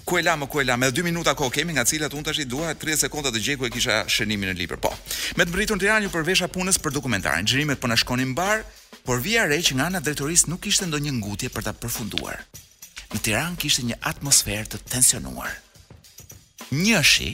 ku 0.07 0.19
e 0.19 0.23
la 0.23 0.37
më 0.39 0.47
ku 0.47 0.61
e 0.63 0.77
me 0.79 0.89
2 0.95 1.03
minuta 1.03 1.35
kohë 1.35 1.53
kemi 1.59 1.73
nga 1.75 1.83
cilat 1.85 2.13
unë 2.15 2.27
tash 2.31 2.39
i 2.39 2.45
dua 2.47 2.73
30 2.79 3.01
sekonda 3.05 3.33
të 3.35 3.41
gjeku 3.47 3.67
e 3.67 3.71
kisha 3.75 3.97
shënimin 4.07 4.53
në 4.53 4.61
libër 4.63 4.79
po 4.79 4.93
me 5.35 5.43
të 5.43 5.51
mbritur 5.51 5.77
në 5.77 5.83
Tiranë 5.83 6.05
një 6.07 6.11
përvesha 6.15 6.49
punës 6.55 6.79
për 6.79 6.95
dokumentarin 6.95 7.49
xhirimet 7.51 7.83
po 7.83 7.91
na 7.91 7.99
shkonin 7.99 8.31
mbar 8.31 8.63
por 9.03 9.19
vija 9.25 9.49
re 9.51 9.59
që 9.59 9.75
nga 9.77 9.89
ana 9.91 10.01
drejtorisë 10.07 10.53
nuk 10.53 10.63
kishte 10.63 10.87
ndonjë 10.87 11.17
ngutje 11.19 11.51
për 11.57 11.67
ta 11.67 11.75
përfunduar 11.75 12.39
në 13.17 13.21
Tiranë 13.27 13.59
kishte 13.65 13.83
një 13.91 13.99
atmosferë 14.13 14.71
të 14.77 14.81
tensionuar 14.95 15.57
njëshi 16.71 17.31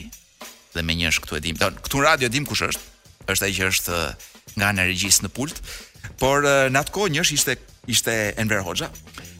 dhe 0.73 0.81
me 0.81 0.97
njësh 0.97 1.21
këtu 1.27 1.37
e 1.37 1.43
dim 1.45 1.61
don 1.61 1.77
këtu 1.77 2.01
në 2.01 2.07
radio 2.09 2.33
dim 2.37 2.49
kush 2.49 2.65
është 2.71 3.33
është 3.35 3.51
ai 3.51 3.57
që 3.59 3.69
është 3.69 4.01
eh, 4.01 4.13
nga 4.57 4.73
ana 4.73 4.89
regjis 4.89 5.21
në 5.21 5.29
pult 5.37 5.61
por 6.23 6.41
eh, 6.49 6.73
në 6.73 6.87
njësh 6.89 7.35
ishte 7.37 7.57
ishte 7.93 8.17
Enver 8.41 8.65
Hoxha 8.65 8.89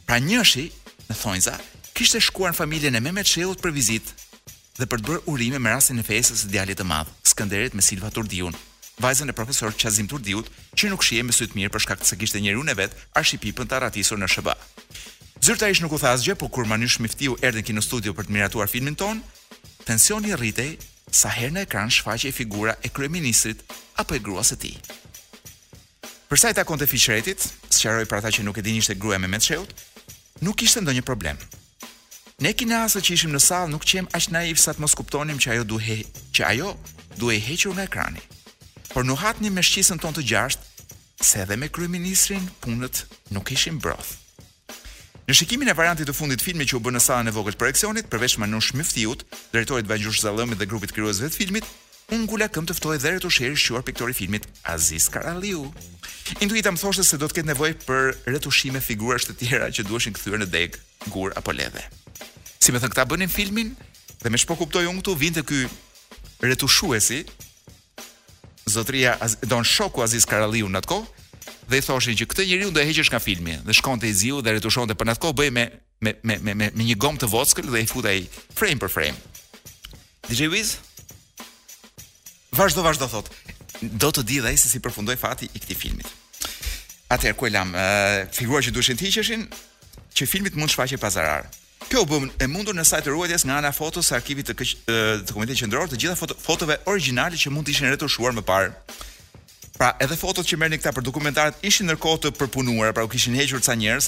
pra 0.06 0.22
njëshi 0.22 0.70
në 1.10 1.18
thonjza 1.18 1.58
kishte 2.04 2.20
shkuar 2.20 2.52
në 2.52 2.58
familjen 2.58 2.98
e 3.00 3.00
Mehmet 3.00 3.30
Shehut 3.32 3.62
për 3.64 3.72
vizitë 3.72 4.12
dhe 4.76 4.88
për 4.92 5.00
të 5.00 5.06
bërë 5.08 5.20
urime 5.32 5.60
me 5.64 5.72
rastin 5.72 6.02
e 6.02 6.04
fesës 6.04 6.42
së 6.44 6.50
djalit 6.52 6.76
të 6.82 6.86
madh, 6.90 7.12
Skënderit 7.32 7.78
me 7.78 7.84
Silva 7.86 8.10
Turdiun, 8.12 8.52
vajzën 9.00 9.30
e 9.32 9.36
profesor 9.38 9.72
Qazim 9.80 10.10
Turdiut, 10.12 10.50
që 10.76 10.90
nuk 10.92 11.06
shihej 11.08 11.24
me 11.24 11.32
sy 11.36 11.46
të 11.48 11.60
mirë 11.62 11.72
për 11.72 11.84
shkak 11.86 12.04
se 12.04 12.18
kishte 12.20 12.42
njëriun 12.44 12.74
e 12.74 12.76
vet, 12.82 12.98
Arshipipën 13.20 13.70
të 13.70 13.78
arratisur 13.78 14.20
në 14.20 14.28
SHB. 14.34 14.52
Zyrta 15.48 15.70
ish 15.72 15.80
nuk 15.86 15.94
u 15.96 16.02
tha 16.04 16.12
asgjë, 16.18 16.36
por 16.44 16.50
kur 16.52 16.66
Manush 16.68 16.98
Miftiu 17.06 17.38
erdhi 17.40 17.78
në 17.78 17.86
studio 17.88 18.12
për 18.18 18.28
të 18.28 18.36
miratuar 18.36 18.74
filmin 18.74 18.98
ton, 19.00 19.24
tensioni 19.88 20.36
rritej 20.36 20.74
sa 21.08 21.32
herë 21.38 21.54
në 21.56 21.64
ekran 21.70 21.94
shfaqej 22.02 22.34
figura 22.36 22.76
e 22.84 22.92
kryeministrit 22.92 23.64
apo 24.04 24.18
e 24.18 24.24
gruas 24.26 24.52
së 24.52 24.60
tij. 24.66 24.76
Për 26.28 26.42
sa 26.44 26.50
i 26.52 26.60
takonte 26.60 26.90
fiqretit, 26.92 27.48
sqaroi 27.72 28.10
për 28.12 28.20
ata 28.24 28.36
që 28.40 28.44
nuk 28.50 28.58
e 28.60 28.66
dinin 28.68 28.84
ishte 28.84 28.98
gruaja 29.00 29.22
Mehmet 29.24 29.54
nuk 30.44 30.58
kishte 30.60 30.82
ndonjë 30.84 31.06
problem. 31.08 31.38
Ne 32.42 32.54
kina 32.58 32.82
asë 32.88 33.02
që 33.06 33.14
ishim 33.14 33.34
në 33.36 33.40
salë 33.44 33.70
nuk 33.74 33.84
qem 33.86 34.08
aq 34.18 34.32
naiv 34.34 34.58
sa 34.62 34.74
të 34.74 34.82
mos 34.82 34.96
kuptonim 34.98 35.38
që 35.38 35.52
ajo 35.56 35.66
duhe, 35.76 36.00
që 36.34 36.48
ajo 36.50 36.72
duhe 37.22 37.38
hequr 37.38 37.74
nga 37.76 37.86
ekrani. 37.86 38.24
Por 38.94 39.06
nuk 39.06 39.22
një 39.42 39.52
me 39.54 39.62
shqisën 39.62 40.02
ton 40.02 40.14
të 40.16 40.26
gjashtë, 40.32 40.64
se 41.24 41.44
edhe 41.44 41.58
me 41.58 41.70
kryeministrin 41.70 42.48
punët 42.64 43.04
nuk 43.34 43.52
ishin 43.54 43.78
broth. 43.78 44.18
Në 45.28 45.36
shikimin 45.40 45.70
e 45.72 45.78
variantit 45.78 46.10
të 46.10 46.14
fundit 46.18 46.42
filmi 46.44 46.66
që 46.68 46.76
u 46.76 46.82
bënë 46.84 46.98
në 47.00 47.04
salën 47.06 47.30
e 47.30 47.32
vogël 47.32 47.56
projeksionit, 47.56 48.10
përveç 48.12 48.36
Manush 48.42 48.74
Myftiut, 48.76 49.24
dretorit 49.54 49.88
Vajgjush 49.88 50.20
Zallëmit 50.26 50.60
dhe 50.60 50.68
grupit 50.68 50.92
krijuesve 50.92 51.30
të 51.32 51.38
filmit, 51.40 51.70
unë 52.12 52.28
gula 52.28 52.50
këm 52.52 52.68
të 52.68 52.76
ftoj 52.76 52.98
dhe 53.00 53.14
retusheri 53.16 53.56
shuar 53.56 53.86
piktori 53.88 54.12
filmit 54.18 54.50
Aziz 54.74 55.08
Karaliu. 55.08 55.64
Intuita 56.44 56.76
më 56.76 56.82
thoshtë 56.84 57.08
se 57.08 57.22
do 57.24 57.30
të 57.32 57.40
ketë 57.40 57.54
nevoj 57.54 57.72
për 57.88 58.12
retushime 58.36 58.84
figurasht 58.84 59.32
të 59.32 59.40
tjera 59.40 59.72
që 59.72 59.88
duheshin 59.88 60.18
këthyre 60.20 60.44
në 60.44 60.52
deg, 60.58 60.76
gur 61.16 61.32
apo 61.40 61.56
ledhe. 61.56 61.88
Si 62.64 62.72
me 62.72 62.80
thënë 62.80 62.94
këta 62.94 63.04
bënin 63.12 63.32
filmin 63.32 63.74
Dhe 64.24 64.30
me 64.32 64.40
shpo 64.40 64.56
kuptoj 64.56 64.86
unë 64.88 65.02
këtu 65.02 65.14
Vinte 65.20 65.42
këj 65.44 65.64
retushuesi 66.48 67.18
Zotria 68.74 69.18
az, 69.22 69.36
Don 69.52 69.66
Shoku 69.68 70.00
Aziz 70.06 70.24
Karaliu 70.28 70.70
në 70.72 70.80
atë 70.80 70.90
ko 70.94 71.00
Dhe 71.68 71.82
i 71.82 71.84
thoshin 71.84 72.16
që 72.20 72.28
këtë 72.32 72.46
njëri 72.48 72.68
unë 72.70 72.78
dhe 72.78 72.86
heqesh 72.88 73.12
nga 73.12 73.20
filmi 73.24 73.58
Dhe 73.68 73.76
shkon 73.76 74.00
të 74.00 74.12
i 74.12 74.16
ziu 74.16 74.40
dhe 74.46 74.54
retushon 74.56 74.88
të 74.88 74.96
për 74.96 75.10
në 75.10 75.16
atë 75.18 75.24
ko 75.26 75.32
Bëj 75.42 75.52
me, 75.58 75.66
me, 76.06 76.16
me, 76.24 76.38
me, 76.44 76.54
me 76.64 76.72
një 76.88 76.96
gom 77.04 77.20
të 77.20 77.28
vockël 77.34 77.68
Dhe 77.74 77.84
i 77.84 77.90
futa 77.92 78.16
frame 78.56 78.80
për 78.86 78.94
frame 78.94 79.20
DJ 80.32 80.48
Wiz 80.54 80.72
vazhdo 82.56 82.86
vazhdo 82.88 83.10
thot 83.12 83.28
Do 83.84 84.14
të 84.16 84.24
di 84.30 84.38
dhe 84.46 84.54
i 84.56 84.60
se 84.64 84.70
si 84.72 84.80
përfundoj 84.88 85.18
fati 85.20 85.50
i 85.52 85.60
këti 85.60 85.76
filmit 85.84 86.08
Atër 87.12 87.36
ku 87.36 87.50
e 87.50 87.52
lam 87.58 87.76
uh, 87.76 88.24
Figurë 88.32 88.70
që 88.70 88.72
duheshin 88.80 89.00
të 89.04 89.10
heqeshin 89.12 89.46
Që 90.16 90.30
filmit 90.32 90.56
mund 90.56 90.72
shfaqe 90.72 90.96
pazarar 91.04 91.44
Kjo 91.94 92.08
u 92.08 92.08
bë 92.10 92.18
e 92.42 92.48
mundur 92.50 92.74
në 92.74 92.88
sajtë 92.90 93.12
ruajtjes 93.14 93.44
nga 93.46 93.60
ana 93.60 93.70
fotos 93.70 94.08
së 94.10 94.16
arkivit 94.18 94.48
të, 94.50 94.54
të 94.66 95.30
komitetit 95.36 95.60
qendror 95.62 95.86
të 95.92 96.00
gjitha 96.02 96.16
foto, 96.18 96.34
fotove 96.42 96.80
origjinale 96.90 97.38
që 97.38 97.52
mund 97.54 97.68
të 97.68 97.70
ishin 97.76 97.86
retushuar 97.92 98.34
më 98.34 98.42
parë. 98.48 98.72
Pra, 99.78 99.92
edhe 100.02 100.16
fotot 100.18 100.48
që 100.50 100.58
merrni 100.58 100.80
këta 100.82 100.90
për 100.96 101.04
dokumentarët 101.06 101.60
ishin 101.70 101.86
ndërkohë 101.92 102.22
të 102.24 102.32
përpunuara, 102.40 102.96
pra 102.98 103.06
u 103.06 103.12
kishin 103.14 103.38
hequr 103.38 103.62
ca 103.62 103.76
njerëz 103.78 104.08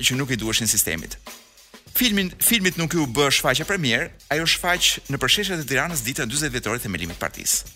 që 0.00 0.16
nuk 0.16 0.32
i 0.32 0.38
duheshin 0.40 0.70
sistemit. 0.72 1.18
Filmin 1.98 2.30
filmit 2.40 2.78
nuk 2.80 2.96
u 2.96 3.04
bë 3.18 3.26
shfaqja 3.36 3.66
premier, 3.68 4.06
ajo 4.32 4.46
shfaq 4.54 4.88
në 5.12 5.20
përsheshet 5.20 5.60
e 5.60 5.66
Tiranës 5.68 6.06
ditën 6.08 6.30
40 6.32 6.54
vjetore 6.56 6.80
të 6.80 6.86
themelimit 6.88 7.20
partisë. 7.20 7.68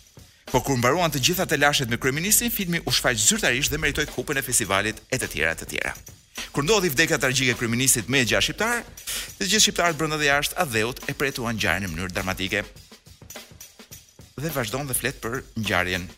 Po 0.55 0.65
kur 0.65 0.81
mbaruan 0.81 1.13
të 1.13 1.21
gjitha 1.29 1.45
të 1.47 1.61
lashet 1.61 1.93
me 1.93 2.01
kryeministin, 2.01 2.49
filmi 2.49 2.81
u 2.89 2.97
shfaq 2.97 3.21
zyrtarisht 3.29 3.69
dhe 3.77 3.83
meritoi 3.85 4.09
kupën 4.17 4.41
e 4.41 4.47
festivalit 4.49 5.05
e 5.13 5.21
të 5.21 5.31
tjera 5.35 5.53
të 5.61 5.69
tjera. 5.75 5.95
Kur 6.53 6.65
ndodhi 6.67 6.91
vdekja 6.91 7.19
tragjike 7.23 7.53
e 7.55 7.59
kryeministit 7.59 8.09
me 8.11 8.25
gjashtë 8.27 8.51
shqiptar, 8.51 8.81
të 9.39 9.47
gjithë 9.47 9.63
shqiptarët 9.65 9.99
brenda 9.99 10.17
dhe 10.19 10.27
jashtë 10.27 10.57
adheut 10.59 10.99
e 11.07 11.15
pretuan 11.15 11.55
ngjarjen 11.59 11.85
në 11.87 11.91
mënyrë 11.93 12.15
dramatike. 12.17 12.65
Dhe 14.41 14.51
vazhdon 14.57 14.89
dhe 14.91 14.97
flet 14.99 15.21
për 15.23 15.37
ngjarjen. 15.63 16.09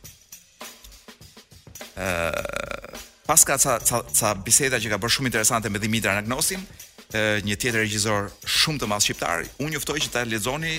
Ëh, 2.01 2.97
pas 3.29 3.45
ka 3.45 3.59
ca, 3.61 3.77
ca, 3.89 4.01
ca 4.09 4.33
biseda 4.47 4.81
që 4.81 4.95
ka 4.95 5.01
bërë 5.03 5.15
shumë 5.19 5.33
interesante 5.35 5.69
me 5.69 5.83
Dimitra 5.83 6.17
Anagnosin, 6.17 6.65
një 7.45 7.59
tjetër 7.61 7.83
regjisor 7.85 8.31
shumë 8.49 8.81
të 8.81 8.89
madh 8.89 9.05
shqiptar, 9.05 9.45
unë 9.61 9.77
juftoj 9.77 9.99
që 10.07 10.15
ta 10.15 10.23
lexoni 10.25 10.79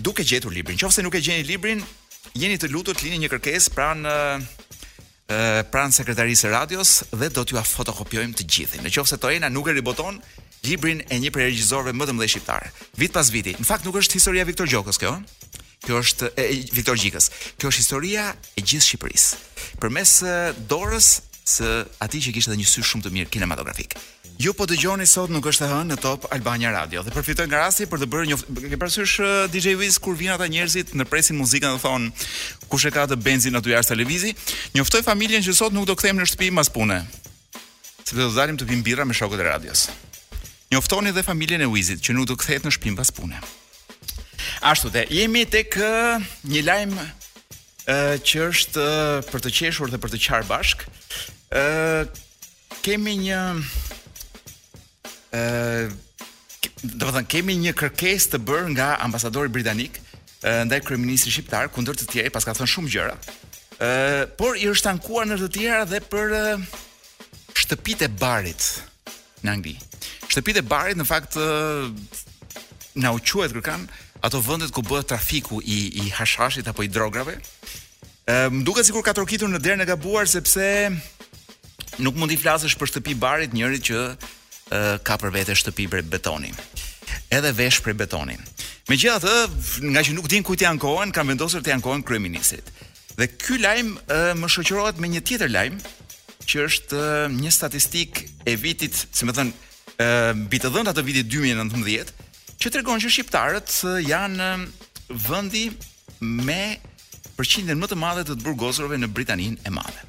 duke 0.00 0.24
gjetur 0.24 0.54
librin. 0.56 0.80
Nëse 0.80 1.04
nuk 1.04 1.20
e 1.20 1.20
gjeni 1.20 1.44
librin, 1.52 1.84
jeni 2.32 2.56
të 2.56 2.72
lutur 2.72 2.96
të 2.96 3.10
lini 3.10 3.20
një 3.26 3.34
kërkesë 3.34 3.74
pranë 3.76 4.14
uh, 4.14 4.46
pran 5.72 5.92
sekretarisë 5.92 6.44
së 6.46 6.50
radios 6.52 6.90
dhe 7.16 7.28
do 7.32 7.44
t'ju 7.48 7.60
fotokopiojmë 7.64 8.34
të 8.36 8.44
gjithin. 8.44 8.84
Në 8.84 8.92
qoftë 8.92 9.14
se 9.14 9.20
Toena 9.22 9.48
nuk 9.48 9.68
e 9.68 9.72
riboton 9.78 10.18
librin 10.64 11.02
e 11.12 11.18
një 11.20 11.32
prej 11.32 11.50
regjisorëve 11.50 11.92
më 11.96 12.06
të 12.08 12.12
mëdhenj 12.16 12.34
shqiptar. 12.34 12.66
Vit 13.00 13.12
pas 13.12 13.30
viti. 13.32 13.54
Në 13.56 13.64
fakt 13.68 13.84
nuk 13.88 13.96
është 14.00 14.18
historia 14.18 14.44
e 14.44 14.48
Viktor 14.48 14.68
Gjokës 14.68 15.00
kjo. 15.00 15.14
Kjo 15.84 15.98
është 16.00 16.30
e 16.40 16.44
Viktor 16.72 16.96
Gjikës. 17.00 17.30
Kjo 17.60 17.68
është 17.72 17.82
historia 17.84 18.30
e 18.56 18.64
gjithë 18.64 18.86
Shqipërisë. 18.86 19.44
Përmes 19.84 20.14
dorës 20.70 21.10
së 21.44 21.68
atij 22.04 22.26
që 22.28 22.36
kishte 22.38 22.56
një 22.56 22.64
sy 22.68 22.84
shumë 22.84 23.04
të 23.04 23.12
mirë 23.16 23.32
kinematografik. 23.36 23.96
Ju 24.38 24.50
po 24.50 24.66
dëgjoni 24.66 25.06
sot 25.06 25.30
nuk 25.30 25.46
është 25.46 25.62
e 25.62 25.66
hënë 25.70 25.94
në 25.94 25.96
Top 26.02 26.24
Albania 26.34 26.72
Radio 26.74 27.04
dhe 27.06 27.12
përfitoj 27.14 27.44
nga 27.46 27.60
rasti 27.64 27.84
për 27.86 28.00
të 28.02 28.06
bërë 28.10 28.26
një 28.32 28.38
ke 28.72 28.78
parasysh 28.80 29.20
uh, 29.22 29.26
DJ 29.52 29.76
Wiz 29.78 30.00
kur 30.02 30.16
vin 30.18 30.32
ata 30.34 30.48
njerëzit 30.50 30.90
në 30.98 31.06
presin 31.06 31.38
muzikën 31.38 31.76
dhe 31.76 31.78
thon 31.84 32.08
kush 32.72 32.88
e 32.88 32.90
ka 32.90 33.04
të 33.06 33.18
benzin 33.22 33.54
aty 33.54 33.70
jashtë 33.70 33.94
televizi, 33.94 34.32
njoftoj 34.74 35.04
familjen 35.06 35.44
që 35.46 35.54
sot 35.54 35.76
nuk 35.76 35.86
do 35.86 35.94
kthehem 35.94 36.18
në 36.18 36.26
shtëpi 36.32 36.50
pas 36.56 36.70
pune. 36.74 36.98
Sepse 38.02 38.18
do 38.24 38.32
dalim 38.34 38.58
të 38.58 38.66
pim 38.72 38.82
birra 38.84 39.06
me 39.06 39.14
shokët 39.14 39.40
e 39.44 39.46
radios. 39.46 39.84
Njoftoni 40.74 41.14
dhe 41.14 41.22
familjen 41.22 41.62
e 41.62 41.70
Wizit 41.70 42.02
që 42.02 42.16
nuk 42.18 42.26
do 42.32 42.38
kthehet 42.40 42.66
në 42.66 42.74
shtëpi 42.74 42.96
pas 42.98 43.14
pune. 43.14 43.38
Ashtu 44.66 44.90
dhe 44.90 45.06
jemi 45.14 45.46
tek 45.46 45.78
uh, 45.78 46.18
një 46.50 46.64
lajm 46.66 46.98
uh, 46.98 47.06
që 48.18 48.44
është 48.50 48.90
për 49.30 49.46
të 49.46 49.54
qeshur 49.60 49.94
dhe 49.94 50.02
për 50.02 50.16
të 50.16 50.22
qarë 50.26 50.50
bashk. 50.50 50.88
ë 51.54 52.08
kemi 52.84 53.14
një 53.16 53.38
do 55.34 57.06
të 57.06 57.12
thënë 57.16 57.30
kemi 57.32 57.56
një 57.64 57.72
kërkesë 57.78 58.30
të 58.34 58.38
bërë 58.48 58.68
nga 58.74 58.88
ambasadori 59.06 59.50
britanik 59.52 59.96
ndaj 60.44 60.78
kryeministrit 60.84 61.32
shqiptar 61.34 61.70
kundër 61.72 61.96
të 61.98 62.06
tjerë 62.10 62.32
paska 62.34 62.54
thënë 62.58 62.70
shumë 62.70 62.92
gjëra. 62.94 63.14
ë 63.74 63.90
por 64.38 64.56
i 64.56 64.68
është 64.70 64.90
ankuar 64.92 65.24
në 65.26 65.38
të 65.40 65.48
tjera 65.56 65.84
dhe 65.90 66.00
për 66.10 66.34
shtëpitë 67.64 68.06
e 68.08 68.08
barit 68.20 68.62
në 69.42 69.48
Angli. 69.50 69.76
Shtëpitë 70.30 70.60
e 70.60 70.62
barit 70.68 70.96
në 70.96 71.04
fakt 71.10 71.34
na 73.02 73.12
u 73.12 73.18
quhet 73.18 73.52
kërkan 73.54 73.88
ato 74.24 74.40
vendet 74.40 74.70
ku 74.70 74.82
bëhet 74.82 75.08
trafiku 75.08 75.60
i 75.60 75.78
i 76.02 76.10
hashashit 76.16 76.68
apo 76.68 76.82
i 76.82 76.88
drograve. 76.88 77.34
ë 78.30 78.36
më 78.52 78.62
duket 78.64 78.86
sikur 78.86 79.02
ka 79.02 79.12
trokitur 79.16 79.48
në 79.48 79.58
derën 79.60 79.82
e 79.82 79.86
gabuar 79.88 80.26
sepse 80.28 80.90
nuk 81.98 82.14
mund 82.18 82.30
të 82.30 82.40
flasësh 82.42 82.76
për 82.78 82.86
shtëpi 82.90 83.14
barit 83.16 83.52
njëri 83.52 83.78
që 83.86 83.98
ka 84.70 85.16
për 85.20 85.32
vete 85.34 85.56
shtëpi 85.58 85.88
për 85.92 86.02
betoni. 86.08 86.52
Edhe 87.32 87.50
vesh 87.52 87.80
për 87.84 87.94
betoni. 87.98 88.36
Me 88.88 88.96
gjitha 88.96 89.20
të, 89.20 89.34
nga 89.92 90.02
që 90.04 90.14
nuk 90.16 90.28
din 90.28 90.44
ku 90.44 90.56
t'i 90.56 90.66
ankohen, 90.68 91.12
kam 91.12 91.28
vendosur 91.28 91.62
t'i 91.64 91.72
ankohen 91.72 92.02
kryeministit. 92.04 92.68
Dhe 93.18 93.28
ky 93.38 93.58
lajm 93.60 93.94
më 94.40 94.50
shoqërohet 94.50 94.98
me 95.00 95.10
një 95.12 95.22
tjetër 95.28 95.52
lajm 95.52 95.78
që 96.48 96.64
është 96.68 97.02
një 97.34 97.52
statistik 97.52 98.24
e 98.44 98.56
vitit, 98.60 98.94
si 99.12 99.24
më 99.24 99.32
thën, 99.38 99.52
mbi 100.48 100.58
uh, 100.58 100.72
të 100.74 100.92
të 100.98 101.04
vitit 101.06 101.30
2019, 101.30 102.10
që 102.60 102.70
tregon 102.74 103.00
që 103.00 103.12
shqiptarët 103.12 103.74
janë 104.08 104.48
vëndi 105.08 105.28
vendi 105.74 106.42
me 106.48 106.76
përqindjen 107.36 107.78
më 107.80 107.88
të 107.90 107.96
madhe 108.00 108.24
të 108.26 108.34
të 108.36 108.44
burgosurve 108.46 108.96
në 108.98 109.08
Britaninë 109.12 109.64
e 109.66 109.70
Madhe. 109.74 110.02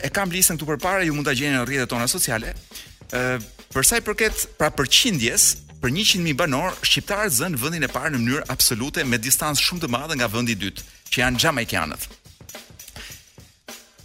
e 0.00 0.08
kam 0.14 0.30
listën 0.32 0.56
këtu 0.56 0.64
përpara, 0.66 1.02
ju 1.04 1.12
mund 1.12 1.26
ta 1.26 1.32
gjeni 1.36 1.56
në 1.58 1.64
rrjetet 1.66 1.90
tona 1.92 2.06
sociale 2.08 2.54
për 3.10 3.84
sa 3.88 3.98
i 4.00 4.04
përket 4.04 4.46
pra 4.58 4.68
përqindjes 4.76 5.48
për 5.78 5.90
100000 5.94 6.34
banor 6.36 6.74
shqiptarët 6.84 7.32
zënë 7.38 7.58
vendin 7.62 7.84
e 7.84 7.88
parë 7.92 8.14
në 8.14 8.18
mënyrë 8.24 8.48
absolute 8.52 9.04
me 9.06 9.18
distancë 9.22 9.62
shumë 9.68 9.82
të 9.84 9.88
madhe 9.94 10.16
nga 10.18 10.28
vendi 10.32 10.52
i 10.52 10.58
dytë 10.58 10.82
që 11.10 11.20
janë 11.22 11.40
jamaikanët. 11.42 12.08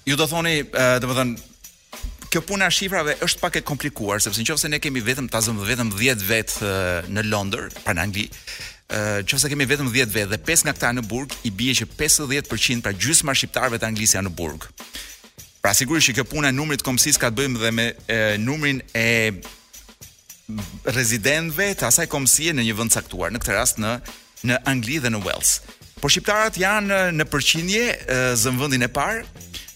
Ju 0.06 0.16
do 0.20 0.28
thoni, 0.28 0.62
do 1.02 1.08
të 1.10 1.18
thonë 1.18 2.30
kjo 2.34 2.42
puna 2.50 2.66
e 2.68 2.74
shifrave 2.74 3.14
është 3.24 3.42
pak 3.42 3.56
e 3.60 3.66
komplikuar 3.66 4.22
sepse 4.22 4.42
nëse 4.42 4.70
ne 4.72 4.80
kemi 4.82 5.02
vetëm 5.06 5.28
ta 5.30 5.42
zëm 5.46 5.60
vetëm 5.68 5.92
10 5.98 6.24
vet 6.28 6.54
në 7.14 7.26
Londër, 7.30 7.72
pra 7.84 7.94
në 7.96 8.06
Angli, 8.06 8.28
nëse 9.30 9.50
kemi 9.54 9.66
vetëm 9.70 9.90
10 9.94 10.14
vet 10.14 10.30
dhe 10.34 10.38
5 10.48 10.68
nga 10.68 10.74
këta 10.78 10.94
në 10.98 11.06
Burg, 11.10 11.34
i 11.48 11.52
bie 11.52 11.74
që 11.78 11.90
50% 11.98 12.86
pra 12.86 12.94
gjysma 12.94 13.34
shqiptarëve 13.38 13.82
të 13.82 13.90
Anglisë 13.90 14.20
janë 14.20 14.30
në 14.32 14.38
Burg. 14.40 14.70
Pra 15.64 15.72
sigurisht 15.72 16.10
që 16.12 16.18
kjo 16.18 16.24
puna 16.28 16.50
e 16.52 16.56
numrit 16.58 16.82
komësis 16.84 17.16
ka 17.16 17.30
të 17.32 17.38
bëjmë 17.38 17.60
dhe 17.62 17.70
me 17.72 17.84
e, 18.12 18.16
numrin 18.44 18.82
e 19.00 19.32
rezidentve 20.92 21.70
të 21.80 21.86
asaj 21.88 22.10
komësie 22.12 22.52
në 22.52 22.66
një 22.68 22.74
vënd 22.82 22.92
saktuar, 22.92 23.32
në 23.32 23.40
këtë 23.40 23.56
rast 23.56 23.80
në, 23.80 23.94
në 24.50 24.58
Angli 24.68 24.98
dhe 25.06 25.14
në 25.14 25.22
Wells. 25.24 25.54
Por 26.04 26.12
shqiptarët 26.12 26.60
janë 26.60 26.98
në 27.16 27.28
përqinje 27.32 27.86
zëmë 28.44 28.60
vëndin 28.66 28.84
e 28.90 28.92
parë, 28.92 29.24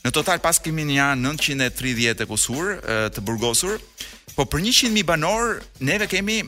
në 0.03 0.11
total 0.19 0.43
pas 0.43 0.59
kemi 0.59 0.83
një 0.91 0.97
janë 0.99 1.23
930 1.29 2.11
e 2.11 2.29
kusur 2.33 2.73
të 3.15 3.23
burgosur, 3.31 3.79
po 4.35 4.43
për 4.43 4.65
100.000 4.67 5.07
banor 5.07 5.61
neve 5.87 6.11
kemi 6.11 6.41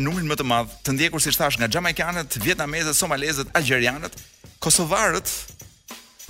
numrin 0.00 0.24
më 0.32 0.40
të 0.40 0.48
madhë 0.56 0.80
të 0.88 0.96
ndjekur 0.96 1.20
si 1.20 1.36
shtash 1.36 1.60
nga 1.60 1.68
Gjamaikanët, 1.68 2.40
Vietnamezët, 2.40 2.96
Somalezët, 2.96 3.52
Algerianët, 3.60 4.16
Kosovarët, 4.60 5.28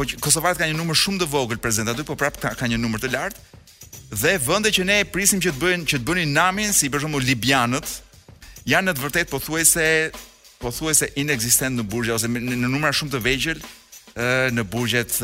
po 0.01 0.09
Kosovat 0.25 0.57
ka 0.59 0.65
një 0.69 0.77
numër 0.79 0.97
shumë 0.97 1.21
të 1.23 1.27
vogël 1.29 1.61
prezente 1.61 1.93
aty, 1.93 2.05
po 2.09 2.17
prap 2.19 2.39
ka, 2.41 2.55
ka 2.57 2.69
një 2.71 2.79
numër 2.81 3.03
të 3.05 3.11
lartë. 3.13 3.49
Dhe 4.23 4.37
vende 4.43 4.73
që 4.75 4.85
ne 4.87 4.99
e 5.03 5.07
prisim 5.07 5.43
që 5.43 5.53
të 5.53 5.61
bëjnë 5.61 5.87
që 5.93 6.01
të 6.01 6.07
bënin 6.09 6.33
namin, 6.39 6.73
si 6.75 6.89
për 6.91 7.05
shembull 7.05 7.27
libianët, 7.27 7.91
janë 8.71 8.89
në 8.89 8.95
të 8.97 9.05
vërtetë 9.05 9.33
pothuajse 9.35 9.87
pothuajse 10.61 11.07
inekzistent 11.21 11.79
në 11.81 11.85
burgje 11.89 12.13
ose 12.19 12.29
në, 12.29 12.41
në 12.53 12.69
numra 12.69 12.91
shumë 12.93 13.15
të 13.15 13.21
vegjël 13.25 13.61
në 14.57 14.65
burgjet 14.69 15.15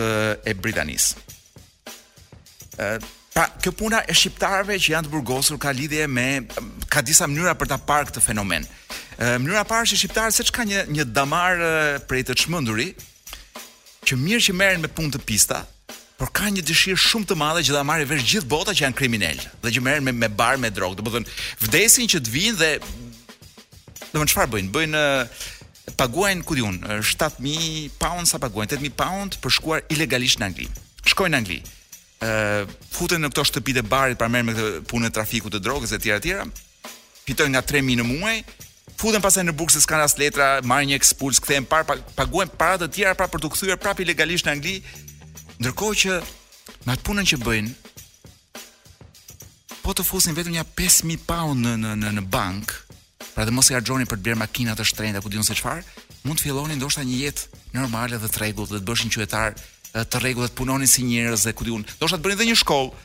e 0.49 0.55
Britanisë. 0.65 1.25
Pa, 3.37 3.45
kjo 3.61 3.73
puna 3.77 3.99
e 4.09 4.15
shqiptarëve 4.17 4.79
që 4.81 4.95
janë 4.95 5.09
të 5.09 5.13
burgosur 5.13 5.59
ka 5.61 5.73
lidhje 5.77 6.07
me 6.09 6.25
ka 6.93 7.03
disa 7.05 7.29
mënyra 7.29 7.53
për 7.61 7.69
ta 7.75 7.81
parë 7.91 8.09
këtë 8.11 8.23
fenomen. 8.25 8.65
Mënyra 9.21 9.65
e 9.65 9.69
parë 9.69 9.89
është 9.91 9.99
shqiptarë 10.03 10.37
se 10.39 10.47
çka 10.49 10.65
një 10.71 10.87
një 10.97 11.09
damar 11.17 11.61
prej 12.09 12.23
të 12.31 12.39
çmenduri, 12.47 12.95
që 14.07 14.17
mirë 14.23 14.45
që 14.47 14.55
merren 14.55 14.85
me 14.85 14.91
punë 14.95 15.17
të 15.17 15.21
pista, 15.27 15.61
por 16.17 16.31
ka 16.33 16.47
një 16.55 16.63
dëshirë 16.65 17.01
shumë 17.03 17.29
të 17.31 17.37
madhe 17.41 17.65
që 17.67 17.75
ta 17.75 17.83
marrë 17.85 18.07
vesh 18.13 18.25
gjithë 18.31 18.49
bota 18.49 18.73
që 18.77 18.87
janë 18.87 18.97
kriminal 19.01 19.41
dhe 19.65 19.73
që 19.77 19.83
merren 19.85 20.07
me 20.07 20.15
me 20.19 20.31
bar 20.33 20.57
me 20.63 20.71
drogë. 20.73 20.97
Domethën 21.01 21.27
vdesin 21.67 22.09
që 22.13 22.23
të 22.25 22.33
vinë 22.33 22.57
dhe 22.61 22.71
domethën 24.15 24.33
çfarë 24.33 24.53
bëjnë? 24.55 24.73
Bëjnë 24.77 25.05
paguajnë 26.01 26.47
ku 26.49 26.57
diun, 26.59 26.79
7000 27.05 27.91
pound 28.01 28.29
sa 28.31 28.41
paguajnë 28.43 28.79
8000 28.79 28.97
pound 29.03 29.37
për 29.45 29.57
shkuar 29.59 29.85
ilegalisht 29.93 30.41
në 30.41 30.49
Angli. 30.51 30.69
Shkojnë 31.11 31.35
në 31.35 31.43
Angli. 31.43 31.63
ë 32.25 32.29
uh, 32.33 32.71
futen 32.95 33.21
në 33.21 33.29
këto 33.29 33.43
shtëpi 33.45 33.75
të 33.77 33.83
barit 33.93 34.17
për 34.17 34.31
merrën 34.33 34.47
me 34.49 34.53
këtë 34.57 34.87
punë 34.89 35.11
trafiku 35.13 35.51
të 35.53 35.59
drogës 35.67 35.93
e 35.93 35.99
tjera 36.01 36.17
të 36.17 36.25
tjera. 36.31 36.47
Fitojnë 37.27 37.53
nga 37.53 37.61
3000 37.69 37.99
në 38.01 38.07
muaj, 38.09 38.39
futen 38.99 39.23
pasaj 39.23 39.45
në 39.47 39.53
bukë 39.57 39.75
se 39.77 39.83
s'kan 39.85 40.01
as 40.03 40.15
letra, 40.21 40.61
marrin 40.65 40.91
një 40.93 40.99
ekspuls, 41.01 41.41
kthehen 41.45 41.67
par, 41.69 41.85
paguajnë 42.17 42.57
para 42.59 42.79
të 42.81 42.89
tjera 42.97 43.15
pra 43.19 43.29
për 43.29 43.43
të 43.45 43.51
kthyer 43.55 43.81
prapë 43.83 44.05
ilegalisht 44.07 44.49
në 44.49 44.55
Angli. 44.57 44.77
Ndërkohë 45.61 45.99
që 46.03 46.17
me 46.87 46.95
atë 46.97 47.05
punën 47.09 47.29
që 47.33 47.39
bëjnë, 47.45 47.75
po 49.87 49.95
të 49.95 50.03
fusin 50.07 50.35
vetëm 50.37 50.57
një 50.57 50.65
5000 50.79 51.23
pound 51.29 51.67
në 51.67 51.75
në 51.83 51.93
në 52.03 52.15
në 52.19 52.25
bank, 52.35 52.73
pra 53.35 53.45
dhe 53.47 53.55
mos 53.55 53.69
i 53.71 53.77
harxhoni 53.77 54.09
për 54.11 54.19
të 54.21 54.29
bërë 54.33 54.41
makina 54.43 54.75
të 54.77 54.87
shtrenjta 54.91 55.23
ku 55.25 55.31
diun 55.33 55.45
se 55.47 55.55
çfarë, 55.59 55.85
mund 56.27 56.41
të 56.41 56.49
filloni 56.49 56.77
ndoshta 56.81 57.05
një 57.07 57.19
jetë 57.25 57.63
normale 57.77 58.19
dhe 58.19 58.29
të 58.33 58.43
rregullt 58.43 58.73
dhe 58.75 58.81
të 58.83 58.89
bëshin 58.89 59.13
qytetar 59.15 59.53
të 60.11 60.21
rregullt 60.23 60.53
të 60.55 60.59
punonin 60.59 60.91
si 60.91 61.05
njerëz 61.07 61.47
dhe 61.47 61.55
ku 61.57 61.69
diun, 61.69 61.85
ndoshta 62.01 62.17
të 62.19 62.25
bënin 62.25 62.39
edhe 62.41 62.49
një 62.51 62.59
shkollë. 62.65 63.03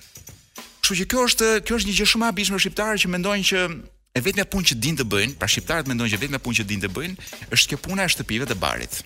Kështu 0.81 0.97
që 1.03 1.07
kjo 1.11 1.25
është 1.29 1.49
kjo 1.67 1.77
është 1.79 1.89
një 1.91 1.97
gjë 1.99 2.09
shumë 2.13 2.25
e 2.27 2.31
habishme 2.31 2.59
shqiptare 2.63 2.99
që 3.03 3.11
mendojnë 3.13 3.49
që 3.51 3.61
e 4.11 4.19
vetmja 4.19 4.43
punë 4.51 4.71
që 4.71 4.77
din 4.83 4.97
të 4.99 5.05
bëjnë, 5.07 5.35
pra 5.39 5.47
shqiptarët 5.47 5.87
mendojnë 5.87 6.11
që 6.13 6.19
vetmja 6.25 6.39
punë 6.43 6.59
që 6.61 6.65
din 6.67 6.81
të 6.83 6.89
bëjnë, 6.91 7.27
është 7.55 7.69
kjo 7.71 7.77
puna 7.87 8.03
e 8.07 8.11
shtëpive 8.11 8.47
të 8.49 8.57
barit. 8.59 8.97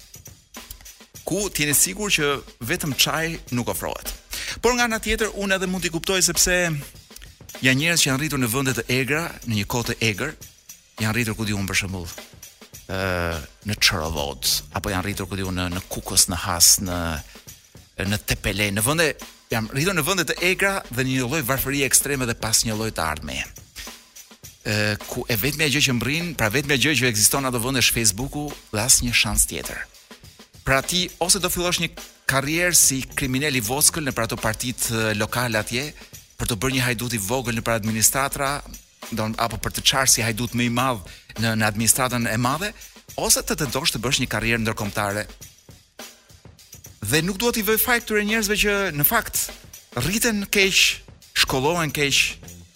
Ku 1.26 1.44
t'jene 1.54 1.74
sigur 1.78 2.10
që 2.14 2.32
vetëm 2.70 2.94
qaj 2.98 3.54
nuk 3.58 3.70
ofrohet. 3.70 4.10
Por 4.62 4.74
nga 4.78 4.88
nga 4.90 5.00
tjetër, 5.02 5.32
unë 5.42 5.58
edhe 5.60 5.70
mund 5.70 5.86
t'i 5.86 5.92
kuptoj 5.94 6.20
sepse 6.26 6.56
janë 7.66 7.82
njerës 7.82 8.04
që 8.04 8.10
janë 8.10 8.22
rritur 8.24 8.42
në 8.42 8.50
vëndet 8.54 8.80
të 8.82 8.86
egra, 8.98 9.24
në 9.46 9.60
një 9.60 9.66
kote 9.74 9.96
egër, 10.06 10.34
janë 11.02 11.16
rritur 11.18 11.38
ku 11.38 11.46
di 11.50 11.54
unë 11.58 11.70
për 11.70 11.80
shëmbullë 11.84 12.22
në 13.66 13.76
Çorovod 13.82 14.46
apo 14.78 14.92
janë 14.94 15.06
rritur 15.08 15.26
ku 15.26 15.38
diu 15.40 15.50
në 15.50 15.64
në 15.74 15.80
Kukës 15.90 16.28
në 16.30 16.38
Has 16.44 16.68
në 16.86 16.98
në 18.12 18.20
Tepele 18.30 18.68
në 18.78 18.84
vende 18.86 19.08
jam 19.50 19.66
rritur 19.74 19.98
në 19.98 20.04
vende 20.06 20.28
të 20.30 20.36
egra 20.52 20.76
dhe 20.94 21.08
një 21.10 21.24
lloj 21.26 21.42
varfërie 21.50 21.88
ekstreme 21.90 22.28
dhe 22.30 22.38
pas 22.38 22.60
një 22.68 22.78
lloj 22.78 22.92
të 22.94 23.02
ardhmë 23.10 23.40
ku 25.06 25.26
e 25.30 25.36
vetmja 25.38 25.68
gjë 25.70 25.82
që 25.88 25.94
mbrin, 26.00 26.32
pra 26.38 26.50
vetmja 26.50 26.76
gjë 26.80 26.96
që 27.00 27.10
ekziston 27.12 27.46
në 27.46 27.52
ato 27.52 27.60
vende 27.62 27.82
është 27.84 27.94
Facebooku 28.00 28.46
dhe 28.74 28.82
asnjë 28.82 29.14
shans 29.14 29.46
tjetër. 29.50 29.78
Pra 30.66 30.80
ti 30.82 31.04
ose 31.22 31.38
do 31.40 31.50
fillosh 31.54 31.84
një 31.84 31.92
karrierë 32.26 32.74
si 32.78 33.04
kriminal 33.16 33.54
i 33.56 33.62
voskël 33.62 34.02
në 34.06 34.16
pra 34.18 34.26
ato 34.26 34.38
partit 34.42 34.90
lokale 35.20 35.60
atje, 35.60 35.90
për 36.36 36.50
të 36.52 36.58
bërë 36.62 36.76
një 36.80 36.86
hajdut 36.88 37.14
i 37.14 37.22
vogël 37.22 37.56
në 37.56 37.62
pra 37.64 37.78
administratra, 37.78 38.56
do, 39.14 39.30
apo 39.38 39.60
për 39.62 39.76
të 39.78 39.86
qarë 39.86 40.10
si 40.10 40.26
hajdut 40.26 40.56
më 40.58 40.66
i 40.68 40.74
madhë 40.74 41.42
në, 41.44 41.54
në 41.62 41.70
administratën 41.70 42.26
e 42.32 42.38
madhe, 42.42 42.74
ose 43.22 43.44
të 43.46 43.60
tentosh 43.62 43.94
të 43.94 44.02
bësh 44.02 44.24
një 44.26 44.32
karrierë 44.34 44.64
ndërkombëtare. 44.66 45.28
Dhe 47.06 47.22
nuk 47.22 47.38
duhet 47.38 47.62
i 47.62 47.68
vëj 47.68 47.78
fajt 47.84 48.02
këture 48.08 48.26
njerëzve 48.26 48.58
që 48.64 48.74
në 48.98 49.06
fakt 49.06 49.52
rriten 50.02 50.42
keq, 50.50 50.82
shkollohen 51.38 51.94
keq, 51.94 52.24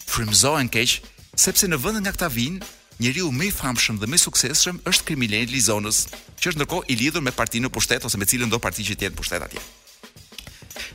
frymzohen 0.06 0.70
keq, 0.70 1.00
sepse 1.40 1.68
në 1.70 1.78
vendin 1.80 2.04
nga 2.04 2.12
këta 2.12 2.28
vijnë 2.30 2.60
njeriu 3.00 3.30
më 3.32 3.46
i 3.48 3.52
famshëm 3.54 3.98
dhe 4.02 4.08
më 4.12 4.18
i 4.18 4.20
suksesshëm 4.26 4.80
është 4.90 5.06
Krimilen 5.08 5.48
Lizonës, 5.48 6.02
që 6.36 6.50
është 6.50 6.60
ndërkohë 6.60 6.88
i 6.92 6.96
lidhur 7.00 7.24
me 7.24 7.32
partinë 7.32 7.68
në 7.68 7.72
pushtet 7.72 8.04
ose 8.04 8.18
me 8.20 8.28
cilën 8.28 8.50
do 8.52 8.60
parti 8.60 8.84
që 8.84 8.96
të 8.98 9.06
jetë 9.06 9.14
në 9.16 9.20
pushtet 9.22 9.44
atje. 9.46 9.62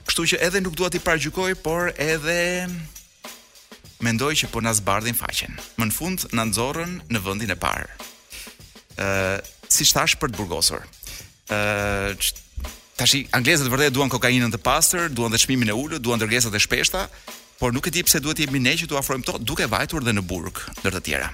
Kështu 0.06 0.28
që 0.32 0.42
edhe 0.46 0.62
nuk 0.62 0.76
dua 0.78 0.92
të 0.94 1.02
paraqykoj, 1.02 1.50
por 1.66 1.90
edhe 1.98 2.38
mendoj 4.06 4.34
që 4.44 4.50
po 4.54 4.62
na 4.62 4.74
zbardhin 4.78 5.18
faqen. 5.18 5.58
Më 5.82 5.90
në 5.90 5.96
fund 5.96 6.28
na 6.38 6.46
nxorrën 6.46 7.00
në 7.14 7.22
vendin 7.26 7.54
e 7.56 7.58
parë. 7.66 7.88
Ë, 9.02 9.08
uh, 9.08 9.38
siç 9.66 9.96
thash 9.98 10.20
për 10.22 10.30
të 10.36 10.40
burgosur. 10.40 10.86
Ë, 11.50 11.58
uh, 11.58 12.70
tash 13.02 13.18
anglezët 13.36 13.72
vërtet 13.74 13.96
duan 13.98 14.14
kokainën 14.14 14.54
të 14.54 14.62
pastër, 14.64 15.10
duan 15.10 15.34
dhe 15.34 15.42
çmimin 15.42 15.74
e 15.74 15.80
ulët, 15.80 16.04
duan 16.06 16.22
dërgesat 16.22 16.54
e 16.56 16.62
shpeshta, 16.62 17.08
por 17.60 17.70
nuk 17.74 17.86
e 17.86 17.90
di 17.96 18.04
pse 18.04 18.20
duhet 18.24 18.38
jemi 18.40 18.60
ne 18.60 18.74
që 18.80 18.88
t'u 18.88 18.98
afrojmë 19.00 19.24
to 19.28 19.38
duke 19.40 19.66
vajtur 19.72 20.04
dhe 20.04 20.14
në 20.16 20.24
burg 20.30 20.60
ndër 20.82 20.96
të 20.98 21.02
tjera. 21.06 21.30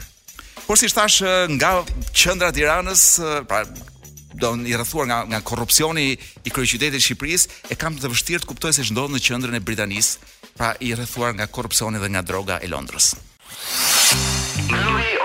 Por 0.67 0.77
si 0.77 0.89
thash 0.93 1.21
nga 1.57 1.71
qendra 2.15 2.47
e 2.51 2.55
Tiranës, 2.55 3.03
pra 3.49 3.59
do 4.41 4.51
i 4.71 4.75
rrethuar 4.77 5.05
nga 5.09 5.17
nga 5.29 5.39
korrupsioni 5.49 6.03
i 6.11 6.49
kryeqytetit 6.53 6.93
të 6.93 7.01
Shqipërisë, 7.03 7.45
e 7.73 7.75
kam 7.81 7.97
të 7.97 8.11
vështirë 8.13 8.43
të 8.43 8.49
kuptoj 8.51 8.71
se 8.73 8.85
ç'ndodh 8.87 9.11
në 9.15 9.23
qendrën 9.27 9.57
e 9.57 9.63
Britanisë, 9.65 10.13
pra 10.57 10.69
i 10.87 10.93
rrethuar 10.95 11.33
nga 11.35 11.47
korrupsioni 11.55 11.99
dhe 11.99 12.09
nga 12.13 12.21
droga 12.21 12.59
e 12.63 12.69
Londrës. 12.73 13.07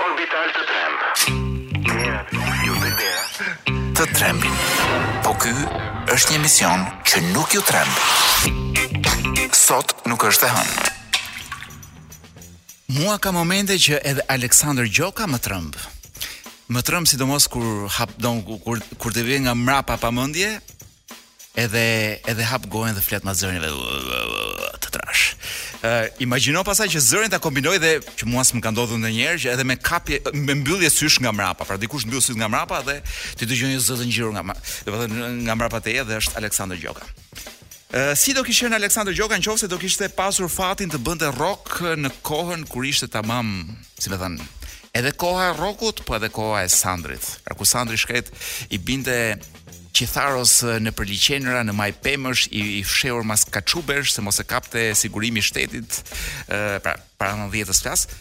orbital 0.07 0.47
të 0.57 0.61
tremb. 0.67 0.99
Të 3.97 4.03
trembin. 4.17 4.55
Po 5.23 5.31
ky 5.41 5.53
është 6.15 6.29
një 6.33 6.39
mision 6.45 6.79
që 7.09 7.17
nuk 7.33 7.53
ju 7.53 7.61
tremb 7.69 7.93
sot 9.67 9.91
nuk 10.07 10.23
është 10.23 10.47
e 10.47 10.51
hënë. 10.53 10.95
Mua 12.99 13.17
ka 13.19 13.33
momente 13.35 13.75
që 13.81 13.97
edhe 14.07 14.23
Aleksandr 14.31 14.87
Gjoka 14.87 15.25
më 15.27 15.41
trëmb. 15.43 15.75
Më 16.71 16.83
trëmb 16.87 17.07
sidomos 17.09 17.47
kur 17.51 17.87
hap 17.97 18.13
don 18.23 18.39
kur 18.47 18.79
kur 19.01 19.11
të 19.15 19.25
vjen 19.27 19.43
nga 19.47 19.53
mrapa 19.55 19.97
pamendje, 19.99 20.51
edhe 21.63 21.83
edhe 22.31 22.47
hap 22.47 22.67
gojen 22.71 22.95
dhe 22.95 23.03
flet 23.03 23.27
mazërinëve 23.27 24.75
të 24.85 24.93
trash. 24.95 25.25
Ë 25.83 25.91
imagjino 26.23 26.63
pasaj 26.67 26.87
që 26.95 27.03
zërin 27.09 27.33
ta 27.35 27.41
kombinoj 27.43 27.75
dhe 27.83 27.91
që 28.21 28.29
mua 28.31 28.45
s'm 28.47 28.63
ka 28.63 28.71
ndodhur 28.71 29.01
ndonjëherë 29.03 29.43
që 29.43 29.51
edhe 29.55 29.67
me 29.67 29.75
kapje 29.89 30.21
me 30.47 30.55
mbyllje 30.61 30.93
sysh 30.95 31.19
nga 31.23 31.35
mrapa, 31.35 31.67
pra 31.67 31.75
dikush 31.81 32.07
mbyll 32.07 32.23
sy 32.23 32.39
nga 32.39 32.47
mrapa 32.51 32.79
dhe 32.87 32.97
ti 33.39 33.47
dëgjon 33.51 33.75
një 33.75 33.83
zë 33.83 33.99
të 33.99 34.07
ngjirur 34.13 34.33
nga, 34.39 34.55
do 34.87 34.95
të 34.95 35.03
thënë 35.05 35.31
nga 35.43 35.59
mrapa 35.59 35.83
teje 35.83 36.07
dhe 36.07 36.23
është 36.23 36.39
Aleksandër 36.43 36.81
Gjoka 36.85 37.07
si 38.15 38.33
do 38.35 38.43
kishte 38.43 38.67
Aleksandër 38.67 39.15
Gjoka 39.15 39.37
nëse 39.39 39.67
do 39.71 39.77
kishte 39.79 40.09
pasur 40.11 40.49
fatin 40.51 40.91
të 40.91 40.99
bënte 40.99 41.29
rock 41.39 41.79
në 41.95 42.11
kohën 42.27 42.65
kur 42.67 42.83
ishte 42.85 43.07
tamam, 43.07 43.63
si 43.99 44.11
më 44.11 44.19
thanë. 44.21 44.47
Edhe 44.97 45.11
koha 45.13 45.51
e 45.51 45.53
rockut, 45.55 46.01
po 46.07 46.15
edhe 46.17 46.29
koha 46.33 46.63
e 46.65 46.69
Sandrit. 46.73 47.21
Ka 47.45 47.51
pra 47.53 47.57
ku 47.59 47.67
Sandri 47.69 47.97
shkret 47.99 48.31
i 48.73 48.79
binte 48.81 49.13
qitharos 49.93 50.63
në 50.81 50.89
përliqenëra, 50.97 51.61
në 51.67 51.75
maj 51.75 51.91
pëmësh, 52.01 52.47
i 52.49 52.81
fshehur 52.85 53.23
mas 53.27 53.45
kachubesh, 53.45 54.15
se 54.15 54.23
mos 54.25 54.41
e 54.41 54.45
kapte 54.47 54.87
sigurimi 54.97 55.41
shtetit, 55.43 56.01
pra, 56.81 56.97
para 57.19 57.37
në 57.37 57.51
dhjetës 57.53 57.83
klasë. 57.85 58.17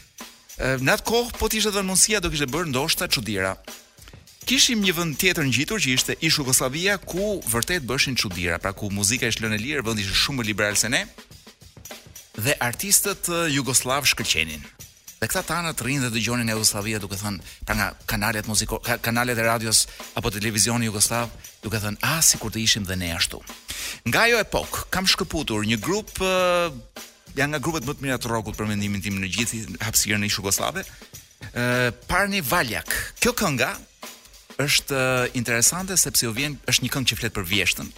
Në 0.85 0.95
atë 0.99 1.07
kohë, 1.09 1.37
po 1.41 1.49
t'ishtë 1.53 1.73
dhe 1.75 1.83
në 1.85 1.89
mundësia, 1.93 2.21
do 2.21 2.31
kishte 2.33 2.49
dhe 2.49 2.55
bërë 2.59 2.69
ndoshta 2.75 3.09
çuditëra 3.09 3.57
kishim 4.47 4.79
një 4.85 4.93
vend 4.95 5.17
tjetër 5.19 5.49
ngjitur 5.49 5.81
që 5.83 5.93
ishte 5.99 6.15
i 6.23 6.29
Jugosllavia 6.31 6.95
ku 7.03 7.41
vërtet 7.51 7.83
bëshin 7.87 8.15
çuditëra, 8.15 8.61
pra 8.63 8.71
ku 8.71 8.87
muzika 8.95 9.27
ishte 9.27 9.43
lënë 9.43 9.59
lirë, 9.59 9.83
vendi 9.83 10.05
ishte 10.07 10.15
shumë 10.23 10.39
më 10.41 10.47
liberal 10.47 10.79
se 10.79 10.91
ne. 10.93 11.01
Dhe 12.39 12.55
artistët 12.63 13.27
jugosllav 13.51 14.07
shkëlqenin. 14.07 14.63
Dhe 15.19 15.27
këta 15.33 15.43
tanë 15.49 15.73
të 15.75 15.87
rinë 15.89 16.03
dhe 16.05 16.11
dëgjonin 16.19 16.51
e 16.53 16.55
Jugoslavia 16.55 17.01
duke 17.03 17.17
thënë 17.19 17.51
pra 17.67 17.75
nga 17.79 17.87
kanalet 18.07 18.47
muziko, 18.47 18.79
ka, 18.85 18.99
kanalet 19.03 19.39
e 19.41 19.47
radios 19.49 19.87
apo 20.15 20.29
televizioni 20.31 20.87
Jugoslav 20.87 21.33
duke 21.65 21.81
thënë 21.83 21.99
a 22.05 22.11
ah, 22.15 22.21
si 22.23 22.39
kur 22.39 22.53
të 22.55 22.63
ishim 22.63 22.85
dhe 22.87 22.97
ne 23.01 23.11
ashtu. 23.17 23.41
Nga 24.07 24.27
jo 24.31 24.43
epok, 24.45 24.85
kam 24.95 25.09
shkëputur 25.11 25.65
një 25.67 25.81
grup 25.83 26.13
uh, 26.23 26.69
janë 27.35 27.57
nga 27.57 27.63
grupet 27.65 27.89
më 27.89 27.95
të 27.97 28.05
mirat 28.07 28.23
të 28.27 28.31
rokut 28.37 28.61
për 28.61 28.71
mendimin 28.71 29.03
tim 29.03 29.19
në 29.19 29.33
gjithi 29.33 29.65
hapsirën 29.83 30.23
e 30.23 30.31
Jugoslave 30.37 30.85
uh, 30.85 31.91
Parni 32.13 32.45
Valjak 32.47 32.93
kjo 33.19 33.33
kënga 33.41 33.73
është 34.59 34.97
eh, 34.99 35.37
interesante 35.37 35.97
sepse 36.01 36.29
u 36.31 36.35
vjen 36.35 36.57
është 36.71 36.85
një 36.87 36.93
këngë 36.93 37.11
që 37.13 37.19
flet 37.21 37.35
për 37.37 37.49
vjeshtën. 37.51 37.89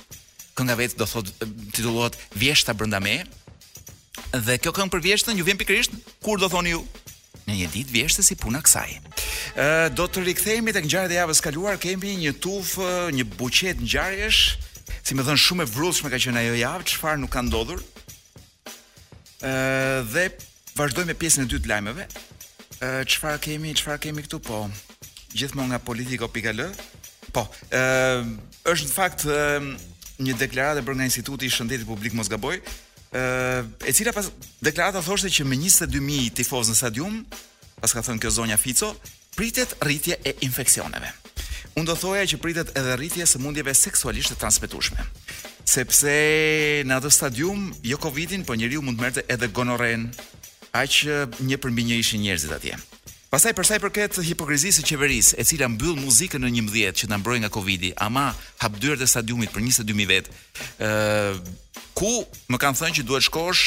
Kënga 0.59 0.77
vetë 0.81 0.99
do 0.99 1.07
thotë 1.07 1.51
titullohet 1.77 2.17
Vjeshta 2.35 2.75
brenda 2.75 2.99
me. 3.01 3.19
Dhe 4.35 4.57
kjo 4.59 4.73
këngë 4.75 4.93
për 4.97 5.05
vjeshtën 5.05 5.39
ju 5.39 5.47
vjen 5.47 5.61
pikërisht 5.61 5.95
kur 6.25 6.41
do 6.43 6.49
thoni 6.51 6.73
ju 6.75 6.83
në 7.49 7.55
një 7.63 7.69
ditë 7.75 7.95
vjeshtë 7.95 8.25
si 8.27 8.37
puna 8.41 8.61
kësaj. 8.65 8.89
Ë 8.89 9.67
eh, 9.67 9.85
do 9.95 10.09
të 10.11 10.25
rikthehemi 10.27 10.75
tek 10.75 10.89
ngjarjet 10.89 11.15
e 11.15 11.21
javës 11.21 11.45
kaluar, 11.47 11.79
kemi 11.83 12.17
një 12.27 12.35
tufë, 12.43 12.89
eh, 12.89 13.13
një 13.19 13.29
buqet 13.39 13.79
ngjarjesh, 13.87 14.43
si 15.07 15.17
më 15.17 15.25
thon 15.29 15.41
shumë 15.41 15.65
e 15.65 15.73
vrrushme 15.77 16.11
ka 16.13 16.19
qenë 16.21 16.43
ajo 16.43 16.59
javë, 16.59 16.89
çfarë 16.91 17.23
nuk 17.23 17.33
ka 17.37 17.45
ndodhur. 17.47 17.85
Ë 19.47 19.55
dhe 20.11 20.27
vazhdojmë 20.79 21.13
me 21.15 21.19
pjesën 21.23 21.47
e 21.47 21.51
dytë 21.55 21.65
të 21.65 21.73
lajmeve. 21.73 22.09
Ë 22.85 22.91
çfarë 23.11 23.41
kemi, 23.47 23.73
çfarë 23.79 24.03
kemi 24.09 24.27
këtu 24.27 24.43
po? 24.47 24.63
gjithmonë 25.39 25.73
nga 25.75 25.81
politiko.al. 25.85 26.61
Po, 27.35 27.45
ë 27.45 27.79
ehm, 27.79 28.35
është 28.73 28.89
në 28.91 28.95
fakt 28.95 29.25
e, 29.29 29.37
ehm, 29.59 29.73
një 30.27 30.37
deklaratë 30.43 30.85
bërë 30.87 30.99
nga 31.01 31.09
Instituti 31.09 31.47
i 31.49 31.53
Shëndetit 31.53 31.87
Publik 31.89 32.17
Mosgaboj, 32.19 32.59
ë 32.59 33.21
ehm, 33.23 33.71
e 33.89 33.95
cila 33.97 34.15
pas 34.17 34.31
deklarata 34.65 35.03
thoshte 35.07 35.31
që 35.39 35.47
me 35.49 35.59
22000 35.61 36.33
tifoz 36.41 36.73
në 36.73 36.79
stadium, 36.81 37.21
pas 37.83 37.95
ka 37.95 38.03
thënë 38.07 38.23
kjo 38.25 38.35
zonja 38.41 38.59
Fico, 38.59 38.93
pritet 39.39 39.77
rritje 39.87 40.19
e 40.27 40.35
infeksioneve. 40.49 41.13
Unë 41.79 41.91
do 41.93 41.95
thoja 41.99 42.25
që 42.27 42.41
pritet 42.43 42.73
edhe 42.79 42.97
rritje 42.99 43.29
së 43.31 43.39
mundjeve 43.43 43.75
seksualisht 43.79 44.33
të 44.35 44.41
transmitushme. 44.41 45.05
Sepse 45.69 46.15
në 46.89 46.97
atë 46.97 47.11
stadium, 47.13 47.69
jo 47.87 47.99
Covidin, 48.01 48.43
po 48.49 48.57
njeriu 48.59 48.81
mund 48.83 49.03
mërte 49.05 49.27
edhe 49.31 49.51
gonoren, 49.55 50.09
aq 50.75 51.05
një 51.45 51.59
përmbi 51.63 51.85
një 51.91 52.01
ishin 52.03 52.25
njerëzit 52.25 52.55
atje. 52.57 52.79
Pastaj 53.29 53.53
për 53.53 53.67
sa 53.69 53.77
i 53.77 53.81
përket 53.81 54.17
hipokrizisë 54.25 54.81
së 54.81 54.87
qeverisë, 54.89 55.35
e 55.37 55.45
cila 55.45 55.67
mbyll 55.69 55.99
muzikën 56.01 56.41
në 56.41 56.49
11 56.49 56.97
që 57.03 57.09
na 57.11 57.19
mbroj 57.21 57.43
nga 57.43 57.51
Covidi, 57.53 57.91
ama 58.01 58.31
hap 58.63 58.79
dyert 58.81 59.03
e 59.05 59.09
stadiumit 59.11 59.51
për 59.53 59.67
22000 59.67 60.07
vet. 60.09 60.31
ë 60.81 61.37
ku 61.99 62.09
më 62.49 62.57
kanë 62.63 62.79
thënë 62.81 62.97
që 62.99 63.05
duhet 63.05 63.27
shkosh 63.27 63.67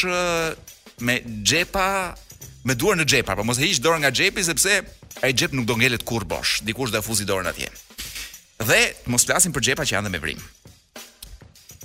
me 1.06 1.20
xhepa 1.46 1.86
me 2.66 2.74
duar 2.74 2.98
në 2.98 3.06
xhepa, 3.06 3.36
pa 3.36 3.36
po 3.38 3.46
mos 3.46 3.60
e 3.62 3.68
hiq 3.70 3.84
dorën 3.86 4.02
nga 4.02 4.10
xhepi 4.12 4.44
sepse 4.50 4.82
ai 5.22 5.34
xhep 5.34 5.54
nuk 5.54 5.68
do 5.70 5.78
ngelet 5.78 6.04
kurrë 6.10 6.26
bosh. 6.26 6.66
Dikush 6.66 6.90
do 6.90 6.98
të 6.98 7.06
fuzi 7.06 7.30
dorën 7.30 7.52
atje. 7.54 7.70
Dhe 8.66 8.82
mos 9.06 9.28
flasim 9.30 9.54
për 9.54 9.62
xhepa 9.68 9.86
që 9.86 9.94
janë 9.96 10.10
dhe 10.10 10.14
me 10.16 10.24
vrim. 10.26 10.42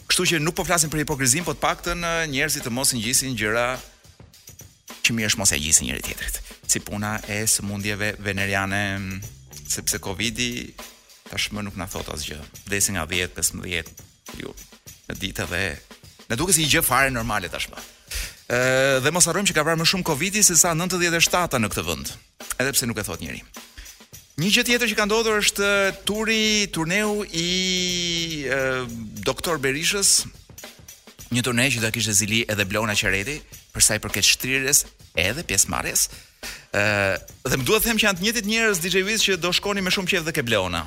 Kështu 0.08 0.24
që 0.32 0.40
nuk 0.40 0.56
po 0.56 0.64
flasim 0.64 0.88
për 0.88 1.04
hipokrizin, 1.04 1.44
po 1.44 1.52
të 1.52 1.60
paktën 1.68 2.00
njerëzit 2.32 2.64
të 2.64 2.72
mos 2.72 2.96
ngjisin 2.96 3.36
gjëra 3.36 3.68
që 5.04 5.10
mirë 5.12 5.36
mos 5.36 5.52
e 5.52 5.60
njëri 5.60 6.00
tjetrit 6.02 6.55
si 6.68 6.81
puna 6.81 7.20
e 7.29 7.44
sëmundjeve 7.46 8.16
veneriane 8.22 9.20
sepse 9.66 9.98
Covidi 10.02 10.72
tashmë 11.31 11.62
nuk 11.66 11.76
na 11.79 11.88
thot 11.90 12.11
asgjë. 12.12 12.37
Desi 12.70 12.94
nga 12.94 13.07
10-15 13.07 14.38
ju 14.42 14.52
në 15.07 15.16
ditë 15.22 15.46
dhe 15.50 15.62
na 16.31 16.37
duket 16.38 16.59
si 16.59 16.64
një 16.66 16.70
gjë 16.76 16.87
fare 16.87 17.12
normale 17.14 17.50
tashmë. 17.50 17.79
Ë 18.46 18.59
dhe 19.05 19.12
mos 19.14 19.26
harrojmë 19.26 19.50
që 19.50 19.57
ka 19.57 19.64
vrarë 19.66 19.81
më 19.81 19.88
shumë 19.90 20.07
Covidi 20.07 20.42
se 20.46 20.57
sa 20.59 20.74
97 20.79 21.62
në 21.64 21.70
këtë 21.72 21.87
vend, 21.88 22.12
edhe 22.62 22.74
pse 22.74 22.88
nuk 22.90 22.98
e 23.02 23.07
thot 23.09 23.22
njeriu. 23.24 23.46
Një 24.37 24.50
gjë 24.52 24.64
tjetër 24.68 24.90
që 24.92 24.96
ka 24.98 25.07
ndodhur 25.09 25.38
është 25.40 25.70
turi, 26.07 26.42
turneu 26.74 27.22
i 27.33 28.44
e, 28.52 28.59
doktor 29.24 29.57
Berishës, 29.64 30.26
një 31.33 31.44
turne 31.46 31.64
që 31.72 31.81
do 31.81 31.90
kishte 31.94 32.12
zili 32.14 32.42
edhe 32.52 32.66
Blona 32.68 32.92
Qereti, 32.94 33.38
për 33.72 33.85
sa 33.85 33.96
i 33.96 34.02
përket 34.05 34.29
shtrirjes 34.29 34.83
edhe 35.16 35.44
pjesëmarrjes. 35.48 36.05
Ë 36.12 36.25
dhe 37.50 37.56
më 37.56 37.64
duhet 37.66 37.84
them 37.86 37.98
që 38.00 38.06
janë 38.06 38.18
të 38.20 38.24
njëjtit 38.26 38.48
njerëz 38.50 38.80
DJ 38.82 38.98
Wiz 39.06 39.22
që 39.24 39.36
do 39.40 39.52
shkoni 39.56 39.82
me 39.84 39.92
shumë 39.94 40.10
qejf 40.10 40.24
dhe 40.26 40.34
ke 40.36 40.42
Bleona. 40.46 40.82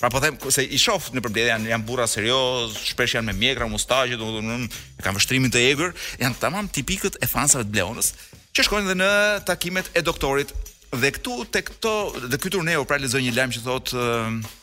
Pra 0.00 0.10
po 0.12 0.20
them 0.20 0.36
se 0.52 0.62
i 0.62 0.78
shoh 0.80 1.08
në 1.14 1.22
përmbledhje 1.24 1.52
janë 1.52 1.70
janë 1.70 1.86
burra 1.88 2.06
serioz, 2.10 2.76
shpesh 2.92 3.16
janë 3.16 3.30
me 3.30 3.34
mjegra, 3.40 3.68
mustaqe, 3.72 4.18
domethënë 4.20 4.58
e 5.00 5.04
kanë 5.04 5.18
vështrimin 5.18 5.52
të 5.52 5.62
egër, 5.72 5.94
janë 6.22 6.40
tamam 6.42 6.68
tipikët 6.72 7.16
e 7.24 7.28
fansave 7.30 7.64
të 7.66 7.72
Bleonës 7.76 8.10
që 8.56 8.64
shkojnë 8.68 8.90
dhe 8.90 8.98
në 9.02 9.10
takimet 9.48 9.88
e 9.96 10.04
doktorit. 10.04 10.52
Dhe 10.96 11.10
këtu 11.16 11.38
tek 11.52 11.70
këto 11.74 11.92
dhe 12.30 12.38
ky 12.40 12.50
turneu 12.54 12.84
pra 12.88 12.96
lexoj 13.00 13.18
një 13.24 13.32
lajm 13.36 13.52
që 13.56 13.64
thotë 13.66 14.00
uh, 14.00 14.58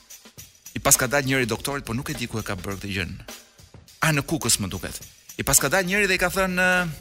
i 0.78 0.80
paska 0.82 1.10
dalë 1.12 1.28
njëri 1.30 1.50
doktorit, 1.52 1.84
por 1.86 1.98
nuk 1.98 2.10
e 2.10 2.16
di 2.18 2.30
ku 2.32 2.40
e 2.42 2.46
ka 2.48 2.56
bërë 2.58 2.78
këtë 2.80 2.94
gjën. 2.94 3.12
A 4.08 4.14
në 4.16 4.24
kukës 4.32 4.56
më 4.64 4.70
duket. 4.72 5.02
I 5.38 5.44
paska 5.46 5.70
dalë 5.74 5.90
njëri 5.92 6.08
dhe 6.10 6.16
i 6.18 6.22
ka 6.24 6.30
thënë 6.34 6.64
uh, 6.64 6.94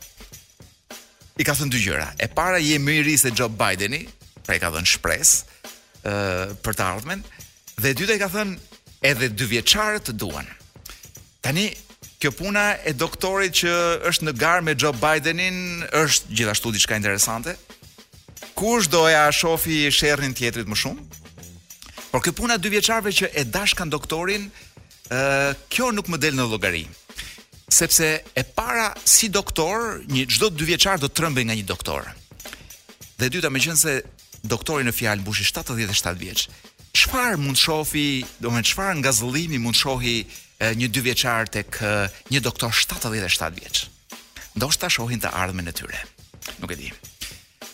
i 1.41 1.45
ka 1.47 1.55
thënë 1.57 1.73
dy 1.73 1.81
gjëra. 1.83 2.09
E 2.21 2.27
para 2.29 2.59
je 2.61 2.77
më 2.81 2.99
i 2.99 3.05
ri 3.07 3.15
se 3.21 3.33
Joe 3.35 3.49
Bideni, 3.57 4.05
pra 4.45 4.57
i 4.59 4.63
ka 4.63 4.71
dhënë 4.75 4.91
shpresë 4.95 5.39
uh, 5.39 6.59
për 6.65 6.77
të 6.79 6.85
ardhmen, 6.89 7.23
dhe 7.81 7.93
e 7.93 7.97
dyta 7.97 8.17
i 8.17 8.21
ka 8.21 8.29
thënë 8.35 9.01
edhe 9.13 9.31
dy 9.33 9.47
vjeçarë 9.55 10.03
të 10.07 10.17
duan. 10.21 10.49
Tani 11.45 11.71
Kjo 12.23 12.31
puna 12.39 12.77
e 12.87 12.93
doktorit 12.95 13.51
që 13.59 13.73
është 14.07 14.29
në 14.29 14.33
garë 14.39 14.63
me 14.63 14.77
Joe 14.79 14.95
Bidenin 14.95 15.57
është 16.05 16.37
gjithashtu 16.39 16.71
diçka 16.71 16.95
interesante. 16.95 17.57
Kush 18.55 18.87
doja 18.93 19.25
shofi 19.35 19.81
sherrin 19.91 20.31
tjetrit 20.39 20.71
më 20.71 20.79
shumë? 20.85 21.03
Por 22.13 22.23
kjo 22.23 22.37
puna 22.39 22.61
dy 22.63 22.71
vjeçarëve 22.77 23.11
që 23.19 23.33
e 23.43 23.43
dashkan 23.51 23.91
doktorin, 23.91 24.45
ë 25.11 25.19
kjo 25.67 25.91
nuk 25.97 26.13
më 26.15 26.21
del 26.23 26.39
në 26.39 26.47
llogari 26.47 26.85
sepse 27.73 28.25
e 28.37 28.43
para 28.45 28.95
si 29.05 29.33
doktor, 29.33 30.03
një 30.09 30.27
çdo 30.29 30.51
2 30.53 30.65
vjeçar 30.69 31.01
do 31.03 31.09
të 31.09 31.17
trembë 31.21 31.45
nga 31.49 31.57
një 31.57 31.67
doktor. 31.69 32.07
Dhe 33.19 33.31
dyta 33.33 33.49
meqense 33.51 33.89
qenë 33.89 34.03
se 34.03 34.47
doktori 34.51 34.85
në 34.85 34.93
fjalë 34.97 35.23
mbushi 35.23 35.45
77 35.45 36.17
vjeç. 36.21 36.47
Çfarë 36.99 37.39
mund 37.41 37.57
shohi, 37.57 38.25
do 38.43 38.51
çfarë 38.51 38.97
nga 39.01 39.13
zëllimi 39.17 39.59
mund 39.63 39.77
shohi 39.79 40.27
e, 40.61 40.73
një 40.77 40.91
2 40.95 41.05
vjeçar 41.09 41.47
tek 41.49 41.81
një 42.33 42.43
doktor 42.45 42.73
77 42.73 43.61
vjeç. 43.61 43.87
Ndoshta 44.57 44.91
shohin 44.93 45.21
të 45.23 45.31
ardhmën 45.33 45.69
e 45.69 45.73
tyre. 45.73 46.03
Nuk 46.61 46.73
e 46.73 46.77
di. 46.77 46.91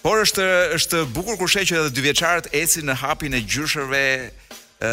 Por 0.04 0.20
është 0.22 0.44
është 0.78 1.06
bukur 1.16 1.38
kur 1.40 1.48
sheh 1.50 1.64
që 1.66 1.80
edhe 1.80 1.90
2 1.98 2.04
vjeçarët 2.06 2.52
ecin 2.54 2.86
në 2.86 2.94
hapin 3.02 3.34
e 3.34 3.40
gjyshërve 3.42 4.04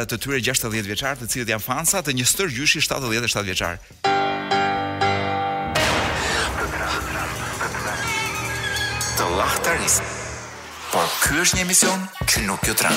të 0.10 0.18
tyre 0.18 0.40
60 0.42 0.88
vjeçar, 0.90 1.14
të 1.20 1.28
cilët 1.30 1.52
janë 1.54 1.62
fansa 1.62 2.02
të 2.02 2.16
një 2.18 2.26
stër 2.26 2.50
gjyshi 2.56 2.82
77 2.82 3.44
vjeçar. 3.52 3.78
të 9.16 9.26
lahtaris 9.32 9.94
Por 10.92 11.06
kjo 11.24 11.44
është 11.46 11.56
një 11.58 11.64
emision 11.64 12.02
që 12.32 12.42
nuk 12.50 12.66
jo 12.68 12.74
të 12.76 12.90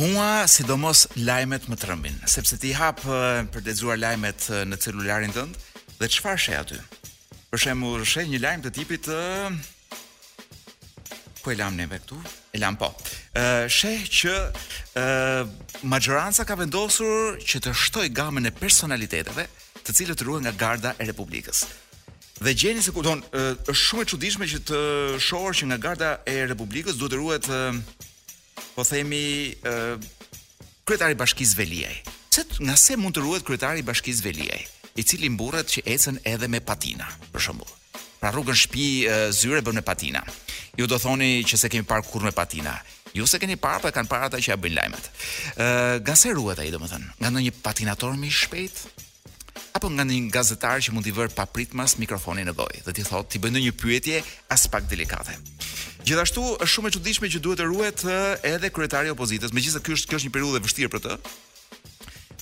Mua 0.03 0.27
sidomos 0.51 1.07
lajmet 1.25 1.65
më 1.71 1.79
të 1.81 1.89
rëmbin 1.89 2.21
Sepse 2.29 2.59
ti 2.61 2.75
hapë 2.77 3.23
për 3.49 3.63
të 3.63 3.65
lexuar 3.71 3.97
lajmet 4.03 4.49
në 4.69 4.81
celularin 4.85 5.33
të 5.35 5.47
ndë 5.49 5.97
Dhe 6.03 6.11
qëfar 6.17 6.37
shë 6.39 6.53
e 6.53 6.59
aty? 6.63 6.79
Për 7.49 7.63
shembull, 7.65 8.05
u 8.05 8.05
një 8.29 8.45
lajm 8.45 8.61
të 8.67 8.75
tipit 8.77 9.07
të... 9.09 9.17
Uh... 9.49 9.59
Po 11.43 11.51
e 11.51 11.55
lam 11.55 11.75
neve 11.77 11.99
këtu. 11.99 12.17
E 12.53 12.59
lam 12.59 12.75
po. 12.79 12.89
Ë 13.37 13.45
uh, 13.45 13.65
sheh 13.71 14.01
që 14.11 14.33
ë 14.39 15.01
uh, 15.01 15.83
Majoranca 15.87 16.43
ka 16.45 16.57
vendosur 16.59 17.37
që 17.39 17.61
të 17.67 17.73
shtoj 17.79 18.07
gamën 18.17 18.49
e 18.49 18.55
personaliteteve, 18.55 19.45
të 19.87 19.95
cilët 19.95 20.23
ruhen 20.27 20.43
nga 20.43 20.51
garda 20.59 20.95
e 20.99 21.07
Republikës. 21.07 21.63
Dhe 22.43 22.53
gjeni 22.55 22.81
se 22.83 22.91
kupton, 22.95 23.23
është 23.31 23.71
uh, 23.71 23.79
shumë 23.87 24.03
e 24.05 24.09
çuditshme 24.13 24.49
që 24.51 24.61
të 24.67 24.81
shohësh 25.27 25.61
që 25.63 25.69
nga 25.71 25.79
garda 25.87 26.09
e 26.27 26.35
Republikës 26.51 26.99
duhet 26.99 27.15
të 27.15 27.21
ruhet 27.21 27.49
uh, 27.51 28.67
po 28.75 28.83
themi 28.89 29.23
ë 29.63 29.75
uh, 29.95 30.07
kryetari 30.85 31.15
i 31.15 31.19
Bashkisë 31.23 31.59
Veliaj. 31.61 31.95
Pse 32.29 32.45
nga 32.65 32.75
se 32.75 32.99
mund 32.99 33.15
të 33.15 33.23
ruhet 33.23 33.47
kryetari 33.47 33.79
i 33.83 33.87
Bashkisë 33.87 34.27
Veliaj, 34.27 34.59
i 34.99 35.03
cili 35.07 35.29
mburret 35.31 35.71
që 35.71 35.87
ecën 35.95 36.19
edhe 36.33 36.47
me 36.51 36.59
patina, 36.59 37.07
për 37.31 37.43
shembull. 37.49 37.75
Pra 38.19 38.33
rrugën 38.35 38.57
shtëpi 38.59 38.87
uh, 39.05 39.25
zyre 39.31 39.63
bën 39.63 39.79
me 39.79 39.85
patina 39.87 40.25
ju 40.79 40.87
do 40.87 40.99
thoni 41.01 41.43
që 41.47 41.59
se 41.59 41.69
kemi 41.71 41.83
parë 41.87 42.07
kurrë 42.07 42.29
me 42.29 42.35
patina. 42.35 42.77
Ju 43.13 43.25
se 43.27 43.39
keni 43.41 43.57
parë, 43.59 43.81
po 43.83 43.91
kanë 43.93 44.09
parë 44.09 44.27
ata 44.29 44.39
që 44.39 44.51
ja 44.53 44.57
bëjnë 44.61 44.77
lajmet. 44.77 45.05
Ë, 45.05 45.65
uh, 45.65 45.93
gazetar 46.07 46.35
ruhet 46.37 46.61
ai 46.61 46.69
thënë? 46.71 47.07
nga 47.19 47.29
ndonjë 47.33 47.53
patinator 47.65 48.13
më 48.15 48.27
i 48.29 48.35
shpejt 48.41 48.77
apo 49.75 49.89
nga 49.93 50.03
një 50.07 50.31
gazetar 50.33 50.81
që 50.83 50.91
mund 50.93 51.07
i 51.07 51.11
vër 51.13 51.29
papritmas 51.35 51.95
mikrofonin 52.01 52.47
në 52.49 52.53
gojë 52.57 52.81
dhe 52.87 52.93
ti 52.95 53.03
thot 53.07 53.27
ti 53.31 53.39
bën 53.41 53.53
ndonjë 53.53 53.73
pyetje 53.81 54.21
as 54.53 54.67
pak 54.71 54.87
delikate. 54.91 55.35
Gjithashtu 56.07 56.43
është 56.63 56.71
shumë 56.73 56.89
e 56.89 56.95
çuditshme 56.95 57.27
që 57.33 57.41
duhet 57.43 57.59
të 57.61 57.67
ruhet 57.69 57.99
edhe 58.53 58.71
kryetari 58.73 59.11
i 59.11 59.15
opozitës. 59.15 59.53
Megjithëse 59.53 59.83
ky 59.85 59.93
është 59.97 60.09
kjo 60.09 60.19
është 60.21 60.29
një 60.29 60.33
periudhë 60.37 60.61
e 60.61 60.65
vështirë 60.65 60.91
për 60.95 61.03
të, 61.05 61.11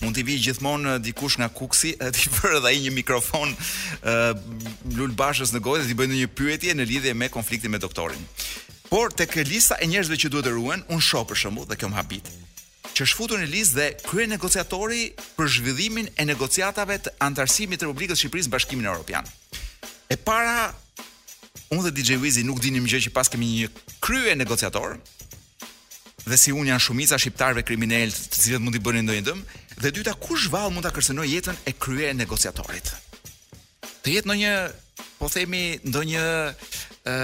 mund 0.03 0.13
t'i 0.15 0.23
vi 0.25 0.37
gjithmonë 0.41 0.97
dikush 1.05 1.39
nga 1.41 1.47
kuksi 1.49 1.95
t'i 1.99 2.31
përë 2.35 2.61
dhe 2.65 2.73
i 2.77 2.81
një 2.85 2.93
mikrofon 2.99 3.53
uh, 4.03 5.13
bashës 5.19 5.53
në 5.55 5.61
gojë 5.65 5.83
dhe 5.83 5.89
t'i 5.91 5.97
bëjnë 5.99 6.19
një 6.21 6.29
pyetje 6.37 6.75
në 6.77 6.85
lidhje 6.91 7.13
me 7.17 7.29
konfliktin 7.33 7.73
me 7.73 7.79
doktorin. 7.81 8.21
Por 8.91 9.09
tek 9.11 9.35
lista 9.49 9.75
e 9.83 9.87
njerëzve 9.89 10.15
që 10.21 10.29
duhet 10.31 10.45
të 10.47 10.53
ruhen, 10.55 10.83
unë 10.93 11.03
shoh 11.03 11.25
për 11.27 11.35
shembull 11.41 11.67
dhe 11.67 11.77
më 11.81 11.97
habit 11.97 12.31
që 12.97 13.05
është 13.05 13.17
futur 13.19 13.37
në 13.37 13.47
listë 13.51 13.75
dhe 13.77 13.83
krye 14.09 14.25
negociatori 14.25 15.03
për 15.37 15.49
zhvillimin 15.53 16.07
e 16.17 16.23
negociatave 16.25 16.95
të 17.05 17.11
antarësimit 17.21 17.77
të 17.77 17.85
Republikës 17.85 18.17
së 18.17 18.23
Shqipërisë 18.25 18.47
në 18.49 18.53
Bashkimin 18.55 18.87
Europian. 18.89 19.27
E 20.09 20.17
para 20.17 20.71
unë 21.75 21.83
dhe 21.91 21.91
DJ 21.93 22.17
Wizi 22.17 22.41
nuk 22.47 22.57
dinim 22.63 22.87
gjë 22.89 23.03
që 23.05 23.11
pas 23.13 23.29
kemi 23.29 23.45
një 23.51 23.69
krye 24.01 24.33
negociator 24.39 24.97
dhe 26.25 26.39
si 26.41 26.55
un 26.57 26.65
janë 26.71 26.81
shumica 26.87 27.21
shqiptarëve 27.21 27.61
kriminal 27.69 28.09
të 28.09 28.41
cilët 28.41 28.65
mundi 28.65 28.81
bënin 28.81 29.05
ndonjë 29.05 29.27
dëm, 29.29 29.45
Dhe 29.77 29.91
dyta, 29.93 30.13
kush 30.17 30.47
vallë 30.49 30.73
mund 30.73 30.87
ta 30.87 30.91
kërcënoj 30.93 31.27
jetën 31.35 31.57
e 31.69 31.73
krye 31.77 32.07
e 32.09 32.15
negociatorit? 32.17 32.89
Të 34.01 34.13
jetë 34.15 34.27
ndonjë, 34.29 34.53
po 35.21 35.29
themi, 35.29 35.59
ndonjë 35.85 36.23
ë 37.05 37.17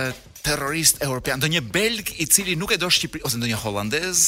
terrorist 0.46 1.02
europian, 1.02 1.42
ndonjë 1.42 1.63
belg 1.74 2.12
i 2.22 2.28
cili 2.30 2.54
nuk 2.60 2.76
e 2.76 2.78
do 2.78 2.92
Shqipëri 2.94 3.24
ose 3.26 3.39
ndonjë 3.42 3.58
holandez 3.63 4.22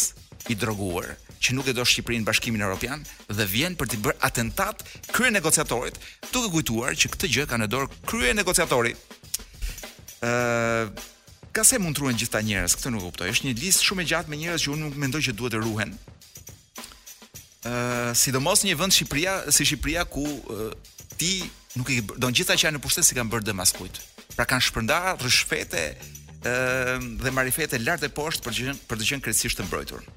i 0.49 0.57
droguar 0.57 1.11
që 1.38 1.53
nuk 1.53 1.69
e 1.69 1.75
do 1.77 1.85
Shqipërinë 1.85 2.23
në 2.25 2.29
Bashkimin 2.31 2.65
Evropian 2.65 3.05
dhe 3.29 3.45
vjen 3.51 3.77
për 3.77 3.91
të 3.93 4.01
bërë 4.07 4.21
atentat 4.25 4.81
krye 5.13 5.29
negociatorit, 5.35 6.01
duke 6.33 6.49
kujtuar 6.55 6.97
që 6.97 7.13
këtë 7.13 7.29
gjë 7.35 7.45
kanë 7.51 7.67
në 7.67 7.71
dorë 7.75 8.05
krye 8.09 8.33
negociatori. 8.41 8.95
ë 10.25 10.33
Ka 11.55 11.63
se 11.63 11.77
mund 11.79 11.95
truen 11.95 12.11
ruhen 12.11 12.19
gjithëta 12.19 12.41
njerëz, 12.43 12.73
këtë 12.75 12.89
nuk 12.91 13.03
kuptoj. 13.05 13.29
Është 13.31 13.45
një 13.47 13.53
listë 13.61 13.85
shumë 13.88 14.01
e 14.03 14.07
gjatë 14.09 14.27
me 14.29 14.39
njerëz 14.41 14.63
që 14.65 14.71
unë 14.73 14.81
nuk 14.89 14.95
mendoj 14.99 15.21
që 15.23 15.33
duhet 15.39 15.53
të 15.55 15.61
ruhen 15.63 15.93
sidomos 18.15 18.62
një 18.65 18.75
vend 18.78 18.91
Shqipëria 18.93 19.49
si 19.54 19.65
Shqipëria 19.65 20.06
ku 20.10 20.21
uh, 20.21 20.69
ti 21.17 21.49
nuk 21.75 21.89
i 21.91 21.99
don 22.21 22.34
gjithsa 22.34 22.54
që 22.54 22.65
janë 22.67 22.78
në 22.78 22.82
pushtet 22.84 23.06
si 23.08 23.15
kanë 23.17 23.30
bërë 23.34 23.45
dëm 23.51 23.63
Pra 24.36 24.43
kanë 24.49 24.62
shpërndar 24.67 25.08
rrëshfete 25.21 25.82
uh, 25.95 25.99
dhe 27.23 27.30
marifete 27.32 27.78
lart 27.80 28.04
e 28.04 28.10
poshtë 28.12 28.43
për 28.43 28.54
gjen, 28.58 28.78
për 28.89 28.95
të 28.99 29.04
qenë 29.10 29.23
krejtësisht 29.23 29.56
të 29.56 29.62
mbrojtur. 29.69 30.01
Uh, 30.01 30.08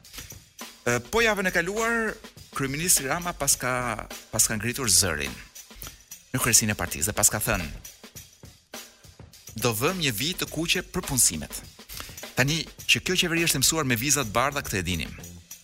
po 1.12 1.18
javën 1.22 1.46
e 1.46 1.52
kaluar 1.54 1.94
kryeminist 2.56 2.98
Rama 3.04 3.30
pas 3.38 3.54
ka 3.60 3.72
pas 4.32 4.44
ka 4.48 4.56
ngritur 4.58 4.88
zërin 4.90 5.30
në 6.34 6.38
kryesinë 6.42 6.72
e 6.74 6.78
partisë 6.80 7.06
dhe 7.12 7.16
pas 7.20 7.30
ka 7.30 7.38
thënë 7.46 7.68
do 9.62 9.70
vëmë 9.84 10.02
një 10.08 10.12
vit 10.18 10.36
të 10.42 10.46
kuqe 10.50 10.80
për 10.90 11.02
punësimet. 11.12 11.54
Tani 12.34 12.56
që 12.90 12.96
kjo 13.06 13.14
qeveri 13.22 13.46
është 13.46 13.60
mësuar 13.62 13.84
me 13.86 14.00
vizat 14.02 14.34
bardha 14.34 14.60
këtë 14.66 14.76
e 14.82 14.86
dinim. 14.90 15.14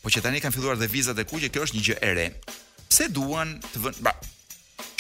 Po 0.05 0.13
që 0.13 0.21
tani 0.21 0.41
kanë 0.45 0.53
filluar 0.53 0.77
dhe 0.77 0.87
vizat 0.93 1.17
e 1.17 1.25
kuqe, 1.25 1.49
kjo 1.49 1.63
është 1.65 1.79
një 1.79 1.85
gjë 1.87 1.95
e 2.05 2.09
re. 2.19 2.25
Pse 2.93 3.07
duan 3.09 3.55
të 3.73 3.81
vënë, 3.87 4.03
ba, 4.05 4.13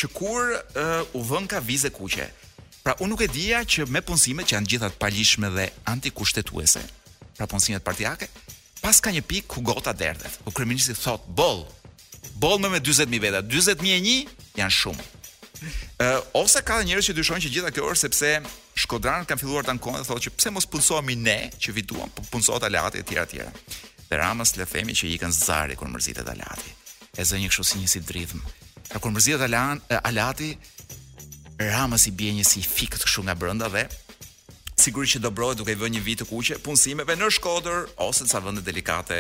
që 0.01 0.09
kur 0.17 0.55
uh, 0.57 1.13
u 1.13 1.21
vënë 1.29 1.51
ka 1.53 1.61
vizë 1.61 1.91
e 1.91 1.95
kuqe? 1.95 2.29
Pra, 2.81 2.95
unë 3.05 3.11
nuk 3.13 3.25
e 3.25 3.29
dija 3.35 3.61
që 3.69 3.85
me 3.93 4.01
punësime 4.05 4.47
që 4.49 4.57
janë 4.57 4.71
gjithat 4.73 4.97
paligjshme 5.03 5.51
dhe 5.59 5.67
antikushtetuese, 5.93 6.81
pra 7.37 7.49
punësimet 7.53 7.85
partijake, 7.85 8.31
pas 8.81 8.97
ka 9.05 9.13
një 9.13 9.27
pik 9.29 9.51
ku 9.53 9.61
gota 9.65 9.93
derdhet, 9.93 10.41
U 10.49 10.55
kriminisi 10.57 10.97
thot, 10.97 11.29
bol, 11.37 11.67
bol 12.41 12.57
me 12.59 12.73
me 12.73 12.81
20.000 12.81 13.21
veda, 13.21 13.45
20.000 13.45 13.85
e 13.85 14.03
një 14.09 14.17
janë 14.63 14.79
shumë. 14.81 15.09
Uh, 15.65 16.21
ose 16.41 16.65
ka 16.65 16.81
dhe 16.81 16.89
njërës 16.89 17.11
që 17.13 17.19
dyshojnë 17.21 17.43
që 17.45 17.53
gjitha 17.57 17.71
kjo 17.77 17.91
është 17.93 18.07
sepse 18.09 18.33
Shkodranët 18.85 19.29
kanë 19.31 19.41
filluar 19.45 19.65
të 19.69 19.77
ankonë 19.77 20.01
dhe 20.03 20.09
thotë 20.09 20.25
që 20.27 20.33
pse 20.35 20.51
mos 20.53 20.67
punësohemi 20.69 21.15
ne 21.21 21.39
që 21.63 21.73
viduam, 21.77 22.11
punësohet 22.33 22.65
alatë 22.67 23.01
e 23.01 23.05
tjera 23.07 23.23
tjera. 23.31 23.53
Dhe 24.09 24.19
Ramës 24.21 24.53
le 24.61 24.67
themi 24.69 24.95
që 24.97 25.09
i 25.09 25.15
ikën 25.17 25.33
zari 25.33 25.77
kur 25.81 25.89
mërzitet 25.89 26.29
Alati. 26.29 26.73
E 27.17 27.25
zë 27.25 27.41
një 27.41 27.51
kështu 27.51 27.65
si 27.69 27.81
një 27.81 27.91
si 27.95 28.01
dridhm. 28.05 28.41
Pra 28.89 29.01
kur 29.01 29.13
mërzitet 29.15 29.45
Alan 29.47 29.81
Alati 30.03 30.53
Ramës 31.61 32.05
i 32.11 32.15
bie 32.15 32.33
një 32.37 32.45
si 32.49 32.63
fikët 32.67 33.05
kështu 33.05 33.25
nga 33.29 33.37
brenda 33.39 33.69
dhe 33.77 33.87
sigurisht 34.85 35.17
që 35.17 35.21
do 35.25 35.31
brohet 35.31 35.57
duke 35.57 35.73
i 35.73 35.79
vënë 35.79 35.97
një 35.97 36.01
vit 36.05 36.19
të 36.21 36.27
kuqe 36.33 36.57
punësimeve 36.65 37.15
në 37.17 37.29
Shkodër 37.37 37.85
ose 38.09 38.27
në 38.27 38.33
ca 38.33 38.41
vende 38.45 38.63
delikate. 38.67 39.19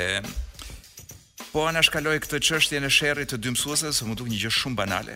Po 1.52 1.62
ana 1.70 1.80
shkaloi 1.86 2.18
këtë 2.24 2.40
çështje 2.48 2.80
në 2.84 2.90
sherrit 2.92 3.30
të 3.32 3.38
dy 3.40 3.52
mësuesve, 3.54 3.92
se 3.94 4.04
më 4.08 4.16
duk 4.18 4.26
një 4.28 4.40
gjë 4.42 4.52
shumë 4.58 4.76
banale. 4.80 5.14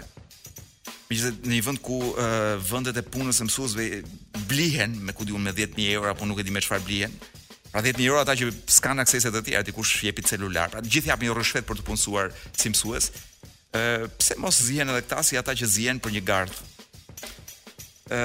Megjithëse 1.11 1.43
në 1.49 1.53
një 1.57 1.61
vend 1.69 1.81
ku 1.85 1.97
uh, 2.15 2.55
vendet 2.71 2.97
e 3.01 3.05
punës 3.13 3.41
së 3.43 3.47
mësuesve 3.49 3.87
blihen 4.49 4.95
me 5.09 5.13
ku 5.17 5.27
diun 5.29 5.43
me 5.43 5.53
10000 5.57 5.91
euro 5.99 6.13
apo 6.15 6.25
nuk 6.29 6.41
e 6.41 6.47
di 6.47 6.55
me 6.55 6.63
çfarë 6.65 6.85
blihen, 6.87 7.17
Pra 7.73 7.81
10 7.85 8.01
euro 8.05 8.19
ata 8.23 8.33
që 8.33 8.49
s'kan 8.65 9.01
e 9.01 9.05
të 9.05 9.43
tjera, 9.45 9.73
kush 9.77 10.05
jepi 10.07 10.25
celular. 10.25 10.71
Pra 10.73 10.81
gjithë 10.81 11.11
japin 11.13 11.35
rëshvet 11.37 11.67
për 11.69 11.81
të 11.83 11.87
punësuar 11.89 12.31
si 12.57 12.71
mësues. 12.73 13.11
Ë 13.77 14.09
pse 14.17 14.37
mos 14.41 14.57
zihen 14.69 14.89
edhe 14.89 15.03
këta 15.05 15.21
si 15.27 15.37
ata 15.37 15.53
që 15.53 15.69
zihen 15.69 16.01
për 16.01 16.15
një 16.17 16.23
gardë? 16.31 16.67
Ë 18.09 18.19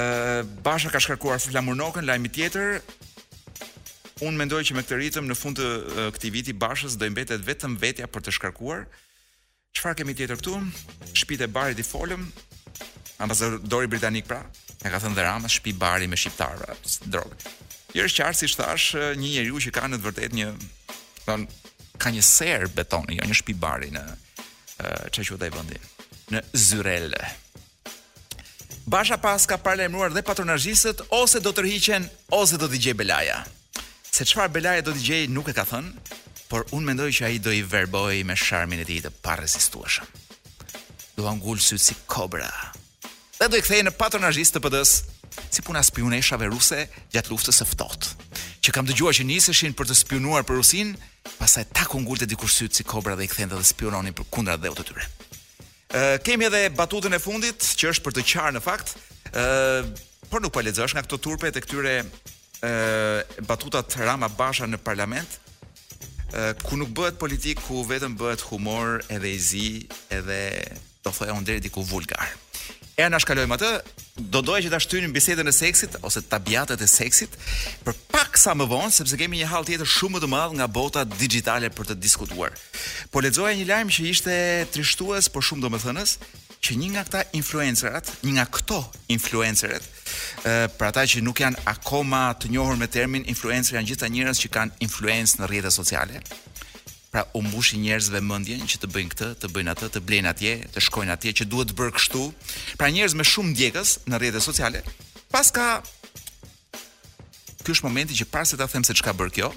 Basha 0.63 0.91
ka 0.93 1.01
shkarkuar 1.03 1.43
flamurnokën 1.43 2.07
lajmi 2.07 2.31
tjetër. 2.31 2.79
Unë 4.23 4.37
mendoj 4.39 4.63
që 4.69 4.77
me 4.79 4.85
këtë 4.85 4.99
ritëm 5.01 5.27
në 5.27 5.35
fund 5.35 5.59
të 5.59 5.67
këtij 6.15 6.31
viti 6.37 6.55
Bashës 6.63 6.95
do 6.95 7.03
i 7.03 7.11
mbetet 7.11 7.43
vetëm 7.43 7.75
vetja 7.83 8.07
për 8.07 8.23
të 8.23 8.37
shkarkuar. 8.37 8.87
Çfarë 9.75 9.99
kemi 9.99 10.15
tjetër 10.15 10.39
këtu? 10.39 10.55
Shtëpitë 11.11 11.49
e 11.49 11.51
barit 11.59 11.81
i 11.81 11.83
folëm. 11.83 12.29
Ambasadori 13.23 13.91
britanik 13.91 14.25
pra, 14.29 14.39
e 14.83 14.91
ka 14.91 14.99
thënë 15.01 15.17
dhe 15.17 15.27
Ramës, 15.27 15.57
shtëpi 15.57 15.73
bari 15.81 16.07
me 16.11 16.17
shqiptarë, 16.19 16.75
drogë. 17.13 17.51
Ti 17.93 18.01
është 18.01 18.23
qartë 18.23 18.39
si 18.39 18.55
thash, 18.57 18.85
uh, 18.97 19.11
një 19.21 19.27
njeriu 19.29 19.59
që 19.61 19.71
ka 19.75 19.83
në 19.85 19.99
të 20.01 20.07
vërtetë 20.07 20.37
një, 20.39 20.47
thon, 21.27 21.43
ka 22.01 22.09
një 22.09 22.23
ser 22.25 22.63
betoni, 22.73 23.19
jo 23.19 23.27
një 23.29 23.35
shtëpi 23.37 23.53
bari 23.61 23.91
në 23.93 24.01
ç'a 25.13 25.21
uh, 25.21 25.27
quhet 25.29 25.43
ai 25.45 25.51
vendi, 25.53 25.77
në 26.33 26.41
Zyrel. 26.57 27.13
Basha 28.89 29.19
pas 29.21 29.45
ka 29.47 29.59
parë 29.63 29.91
dhe 30.15 30.23
patronazhistët 30.25 31.05
ose 31.19 31.39
do 31.39 31.53
tërhiqen 31.55 32.09
ose 32.35 32.57
do 32.59 32.67
t'i 32.67 32.81
gjej 32.83 32.97
Belaja. 32.97 33.43
Se 34.13 34.25
çfarë 34.25 34.51
Belaja 34.57 34.83
do 34.89 34.97
t'i 34.97 35.05
gjej 35.11 35.29
nuk 35.31 35.53
e 35.53 35.53
ka 35.55 35.63
thënë, 35.63 35.93
por 36.49 36.65
unë 36.75 36.85
mendoj 36.87 37.11
që 37.15 37.29
ai 37.29 37.37
do 37.39 37.53
i 37.53 37.61
verboj 37.63 38.23
me 38.27 38.35
charmin 38.35 38.81
e 38.83 38.89
tij 38.89 39.05
të 39.05 39.13
parrezistueshëm. 39.23 40.09
Do 41.15 41.29
angul 41.29 41.61
syt 41.63 41.81
si 41.81 41.95
kobra. 42.11 42.49
Dhe 43.39 43.45
do 43.47 43.57
i 43.57 43.61
kthejë 43.63 43.85
në 43.87 43.95
patronazhistë 44.01 44.57
të 44.59 44.65
pd 44.67 44.81
si 45.53 45.61
puna 45.65 45.81
spioneshave 45.85 46.47
ruse 46.51 46.87
gjatë 47.13 47.31
luftës 47.31 47.59
së 47.61 47.67
ftohtë. 47.69 48.11
Që 48.63 48.73
kam 48.75 48.87
dëgjuar 48.87 49.15
që 49.17 49.25
niseshin 49.27 49.75
për 49.75 49.89
të 49.89 49.97
spionuar 49.99 50.45
për 50.47 50.59
Rusin, 50.59 50.93
pastaj 51.39 51.65
ta 51.75 51.83
ngultë 51.89 52.25
dikur 52.31 52.49
syt 52.49 52.75
si 52.77 52.83
kobra 52.87 53.15
dhe 53.17 53.25
i 53.25 53.27
kthente 53.31 53.57
dhe 53.57 53.67
spiononin 53.73 54.13
për 54.15 54.27
kundra 54.31 54.57
dheut 54.57 54.77
të 54.79 54.85
tyre. 54.89 55.07
Ë 55.93 56.21
kemi 56.25 56.47
edhe 56.47 56.63
batutën 56.77 57.13
e 57.13 57.19
fundit 57.21 57.59
që 57.79 57.91
është 57.91 58.05
për 58.07 58.15
të 58.17 58.25
qarë 58.31 58.55
në 58.57 58.61
fakt, 58.65 58.95
ë 59.35 59.83
por 60.31 60.41
nuk 60.41 60.53
po 60.55 60.63
lexosh 60.65 60.95
nga 60.95 61.03
këto 61.05 61.19
turpe 61.21 61.51
të 61.53 61.61
këtyre 61.65 61.95
ë 62.63 63.43
batutat 63.49 63.97
Rama 64.01 64.31
Basha 64.33 64.65
në 64.71 64.79
parlament, 64.81 65.35
ku 66.65 66.79
nuk 66.79 66.95
bëhet 66.97 67.19
politik, 67.21 67.59
ku 67.67 67.83
vetëm 67.85 68.15
bëhet 68.17 68.41
humor 68.47 69.03
edhe 69.13 69.27
i 69.27 69.37
zi, 69.51 69.67
edhe 70.09 70.39
do 71.03 71.11
thoja 71.13 71.35
unë 71.37 71.47
deri 71.51 71.61
diku 71.67 71.83
vulgar. 71.91 72.25
E 72.93 73.05
na 73.09 73.17
shkalojmë 73.17 73.55
atë, 73.57 73.67
do 74.29 74.41
doja 74.45 74.67
që 74.67 74.69
ta 74.69 74.77
shtynim 74.83 75.13
bisedën 75.15 75.47
e 75.49 75.53
seksit 75.55 75.95
ose 76.05 76.21
tabiatet 76.29 76.77
e 76.77 76.85
seksit 76.85 77.33
për 77.87 77.95
pak 78.13 78.37
sa 78.37 78.53
më 78.53 78.67
vonë 78.69 78.91
sepse 78.93 79.17
kemi 79.17 79.39
një 79.41 79.47
hall 79.49 79.65
tjetër 79.65 79.89
shumë 79.89 80.15
më 80.15 80.21
të 80.21 80.29
madh 80.29 80.53
nga 80.59 80.67
bota 80.69 81.01
digjitale 81.15 81.71
për 81.73 81.89
të 81.89 81.95
diskutuar. 82.03 82.53
Po 83.09 83.23
lexoja 83.25 83.55
një 83.57 83.65
lajm 83.71 83.89
që 83.97 84.05
ishte 84.11 84.35
trishtues, 84.75 85.31
por 85.33 85.41
shumë 85.41 85.65
domethënës, 85.65 86.19
që 86.63 86.77
një 86.83 86.91
nga 86.93 87.05
këta 87.09 87.23
influencerat, 87.41 88.13
një 88.27 88.35
nga 88.37 88.45
këto 88.59 88.79
influenceret, 89.17 89.89
ë 90.45 90.53
për 90.77 90.91
ata 90.93 91.07
që 91.15 91.25
nuk 91.25 91.41
janë 91.41 91.65
akoma 91.73 92.27
të 92.39 92.53
njohur 92.53 92.77
me 92.79 92.85
termin 92.93 93.25
influencer, 93.25 93.79
janë 93.79 93.89
gjithë 93.89 94.13
njerëz 94.13 94.45
që 94.45 94.53
kanë 94.53 94.77
influencë 94.85 95.41
në 95.41 95.49
rrjetet 95.49 95.75
sociale. 95.81 96.21
Pra 97.13 97.23
u 97.33 97.41
mbushin 97.45 97.83
njerëzve 97.85 98.23
mendjen 98.25 98.63
që 98.65 98.79
të 98.81 98.87
bëjnë 98.89 99.11
këtë, 99.13 99.27
të 99.37 99.49
bëjnë 99.53 99.73
atë, 99.77 99.89
të 99.93 99.99
blejnë 100.01 100.29
atje, 100.31 100.53
të 100.73 100.81
shkojnë 100.81 101.11
atje 101.13 101.33
që 101.39 101.45
duhet 101.45 101.69
të 101.69 101.75
bërë 101.77 101.93
kështu. 101.99 102.21
Pra 102.79 102.89
njerëz 102.89 103.13
me 103.13 103.21
shumë 103.29 103.51
ndjekës 103.51 103.91
në 104.09 104.17
rrjetet 104.17 104.41
sociale. 104.45 104.81
Pas 105.29 105.51
ka 105.53 105.67
Ky 107.63 107.71
është 107.77 107.85
momenti 107.85 108.17
që 108.17 108.25
para 108.33 108.43
se 108.49 108.57
ta 108.59 108.65
them 108.67 108.83
se 108.83 108.91
çka 108.97 109.13
bër 109.15 109.29
kjo, 109.31 109.49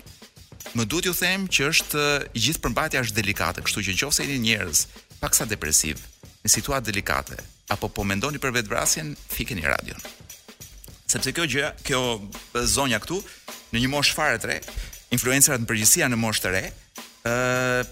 më 0.79 0.85
duhet 0.85 1.09
ju 1.09 1.15
them 1.17 1.49
që 1.51 1.65
është 1.73 2.05
gjithë 2.45 2.63
përmbajtja 2.63 3.01
është 3.03 3.17
delikate, 3.19 3.65
kështu 3.65 3.83
që 3.83 3.95
nëse 3.99 4.21
jeni 4.23 4.39
njerëz 4.47 4.85
paksa 5.19 5.49
depresiv, 5.51 5.99
në 6.45 6.53
situatë 6.55 6.87
delikate, 6.93 7.41
apo 7.73 7.89
po 7.91 8.05
mendoni 8.07 8.39
për 8.39 8.53
vetvrasjen, 8.61 9.17
fikeni 9.33 9.65
radion. 9.67 9.99
Sepse 11.11 11.33
kjo 11.35 11.49
gjë, 11.51 11.73
kjo 11.89 12.01
zonja 12.77 13.03
këtu, 13.03 13.19
në 13.75 13.83
një 13.83 13.91
moshë 13.97 14.15
fare 14.21 14.39
të 14.39 14.53
re, 14.53 14.61
influencerat 15.19 15.65
në 15.65 15.67
përgjithësi 15.73 16.05
janë 16.05 16.15
në 16.15 16.23
moshë 16.23 16.47
të 16.47 16.55
re, 16.55 16.63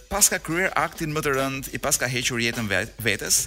pas 0.09 0.29
ka 0.31 0.39
kryer 0.43 0.71
aktin 0.79 1.11
më 1.15 1.21
të 1.25 1.31
rënd 1.35 1.65
i 1.75 1.79
pas 1.83 1.97
ka 1.99 2.07
hequr 2.11 2.39
jetën 2.45 2.69
vetes 3.03 3.39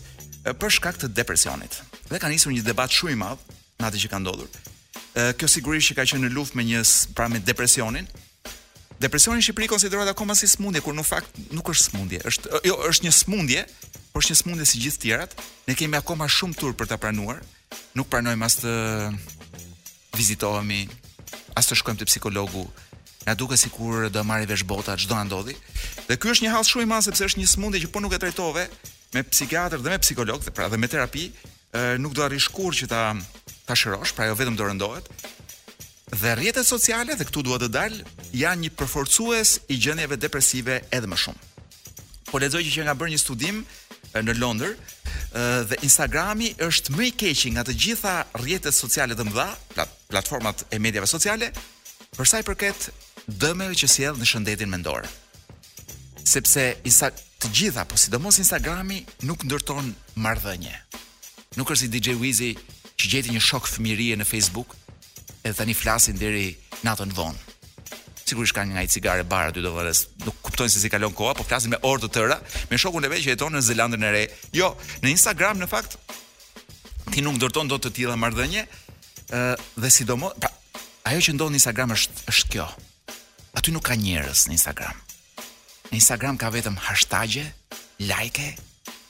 për 0.47 0.71
shkak 0.77 0.99
të 1.01 1.09
depresionit. 1.15 1.79
Dhe 2.07 2.19
ka 2.23 2.29
nisur 2.31 2.51
një 2.53 2.63
debat 2.65 2.91
shumë 2.91 3.13
i 3.15 3.19
madh 3.23 3.41
në 3.79 3.87
atë 3.89 4.01
që 4.03 4.09
ka 4.11 4.21
ndodhur. 4.23 4.49
Kjo 5.39 5.49
sigurisht 5.49 5.91
që 5.91 5.97
ka 5.99 6.05
qenë 6.09 6.27
në 6.27 6.33
luftë 6.35 6.59
me 6.59 6.65
një 6.67 6.81
pra 7.17 7.27
me 7.31 7.39
depresionin. 7.43 8.07
Depresioni 9.01 9.37
në 9.41 9.45
Shqipëri 9.45 9.67
konsiderohet 9.69 10.09
akoma 10.09 10.33
si 10.33 10.47
smundje, 10.49 10.81
kur 10.81 10.95
në 10.97 11.03
fakt 11.05 11.35
nuk 11.53 11.67
është 11.69 11.85
smundje. 11.91 12.21
Është 12.31 12.61
jo, 12.65 12.77
është 12.89 13.05
një 13.05 13.11
smundje, 13.13 13.65
por 14.13 14.23
është 14.23 14.33
një 14.33 14.39
smundje 14.39 14.65
si 14.65 14.81
gjithë 14.81 15.01
tjerat. 15.03 15.35
Ne 15.67 15.75
kemi 15.77 15.99
akoma 15.99 16.25
shumë 16.25 16.57
tur 16.57 16.73
për 16.77 16.89
ta 16.89 16.97
pranuar. 17.01 17.43
Nuk 17.93 18.09
pranojmë 18.09 18.47
as 18.47 18.57
të 18.63 18.71
vizitohemi, 20.17 20.87
as 21.53 21.69
të 21.69 21.77
shkojmë 21.77 22.01
te 22.01 22.09
psikologu, 22.09 22.63
na 23.27 23.33
duke 23.35 23.57
si 23.57 23.69
kur 23.69 24.09
do 24.09 24.23
marri 24.23 24.45
vesh 24.47 24.63
bota 24.63 24.95
çdo 24.97 25.15
në 25.19 25.25
ndodhi. 25.27 25.53
Dhe 26.07 26.15
kjo 26.15 26.31
është 26.33 26.45
një 26.45 26.51
halë 26.53 26.67
shumë 26.69 26.85
i 26.87 26.89
madh 26.91 27.05
sepse 27.09 27.25
është 27.27 27.41
një 27.41 27.47
smundi 27.53 27.79
që 27.83 27.89
po 27.91 27.99
nuk 27.99 28.13
e 28.15 28.19
trajtove 28.23 28.63
me 29.15 29.23
psikiatër 29.27 29.83
dhe 29.83 29.91
me 29.93 29.97
psikolog, 30.03 30.39
dhe 30.47 30.51
pra 30.55 30.67
dhe 30.71 30.77
me 30.79 30.87
terapi, 30.87 31.25
nuk 31.99 32.15
do 32.15 32.23
arri 32.23 32.39
shkur 32.39 32.71
që 32.79 32.87
ta, 32.87 33.01
ta 33.67 33.75
shërosh, 33.75 34.13
pra 34.15 34.29
jo 34.31 34.37
vetëm 34.39 34.55
do 34.55 34.69
rëndohet. 34.69 35.09
Dhe 36.21 36.35
rjetet 36.39 36.67
sociale, 36.67 37.17
dhe 37.19 37.27
këtu 37.27 37.43
dua 37.43 37.59
të 37.59 37.67
dalë, 37.75 37.97
janë 38.41 38.63
një 38.65 38.69
përforcues 38.79 39.57
i 39.75 39.75
gjenjeve 39.75 40.15
depresive 40.23 40.79
edhe 40.95 41.09
më 41.11 41.17
shumë. 41.25 41.51
Po 42.31 42.39
lezoj 42.39 42.61
që 42.63 42.71
që 42.77 42.85
nga 42.87 42.95
bërë 42.99 43.11
një 43.17 43.21
studim 43.25 43.59
në 44.23 44.37
Londër, 44.39 44.77
dhe 45.67 45.79
Instagrami 45.83 46.53
është 46.63 46.95
më 46.95 47.09
i 47.09 47.11
keq 47.21 47.43
nga 47.57 47.67
të 47.67 47.75
gjitha 47.75 48.15
rrjetet 48.39 48.73
sociale 48.75 49.19
të 49.19 49.27
mëdha, 49.27 49.49
platformat 50.13 50.63
e 50.71 50.79
mediave 50.79 51.07
sociale, 51.11 51.51
për 52.15 52.25
sa 52.31 52.39
i 52.39 52.47
përket 52.47 52.87
dëmeve 53.27 53.75
që 53.75 53.87
sjell 53.91 54.15
në 54.17 54.25
shëndetin 54.27 54.69
mendor. 54.71 55.03
Sepse 56.27 56.77
isa, 56.87 57.09
të 57.41 57.51
gjitha, 57.53 57.83
po 57.87 57.99
sidomos 57.99 58.39
Instagrami 58.39 59.01
nuk 59.27 59.43
ndërton 59.47 59.91
marrëdhënie. 60.23 60.73
Nuk 61.59 61.71
është 61.71 61.81
si 61.85 61.91
DJ 61.91 62.15
Wizi 62.19 62.51
që 62.97 63.11
gjeti 63.11 63.35
një 63.35 63.43
shok 63.43 63.67
fëmirie 63.69 64.15
në 64.19 64.27
Facebook 64.27 64.75
e 65.43 65.53
tani 65.53 65.75
flasin 65.75 66.17
deri 66.19 66.53
natën 66.87 67.11
vonë. 67.17 67.43
Sigurisht 68.27 68.55
kanë 68.57 68.75
nga 68.75 68.83
i 68.83 68.91
cigare 68.91 69.23
bara 69.27 69.51
dy 69.55 69.61
dollarës. 69.63 70.05
Nuk 70.25 70.39
kuptojnë 70.43 70.71
se 70.73 70.81
si 70.81 70.89
kalon 70.91 71.13
koha, 71.15 71.35
po 71.37 71.45
flasin 71.47 71.71
me 71.71 71.79
orë 71.87 72.05
të 72.05 72.09
tëra 72.17 72.39
me 72.71 72.79
shokun 72.79 73.07
e 73.07 73.11
vet 73.11 73.23
që 73.25 73.35
jeton 73.35 73.55
në 73.55 73.63
Zelandën 73.69 74.03
e 74.07 74.11
Re. 74.15 74.23
Jo, 74.55 74.73
në 75.03 75.11
Instagram 75.15 75.61
në 75.61 75.69
fakt 75.71 75.95
ti 77.13 77.23
nuk 77.23 77.39
ndërton 77.39 77.71
dot 77.71 77.87
të 77.87 77.93
tilla 78.01 78.19
marrëdhënie, 78.19 78.65
ë 79.31 79.39
dhe 79.79 79.91
sidomos 79.95 80.35
pra, 80.43 80.51
ajo 81.07 81.23
që 81.23 81.37
ndodh 81.37 81.55
në 81.55 81.61
Instagram 81.63 81.95
është 81.95 82.27
është 82.33 82.51
kjo 82.55 82.67
aty 83.57 83.73
nuk 83.73 83.87
ka 83.89 83.97
njerëz 83.97 84.45
në 84.47 84.55
Instagram. 84.57 84.97
Në 85.89 85.97
Instagram 85.97 86.37
ka 86.37 86.51
vetëm 86.53 86.77
hashtagje, 86.87 87.43
like, 88.05 88.51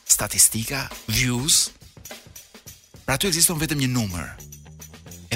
statistika, 0.07 0.85
views. 1.11 1.67
Pra 3.03 3.17
aty 3.17 3.27
ekziston 3.29 3.59
vetëm 3.59 3.81
një 3.83 3.89
numër. 3.91 4.29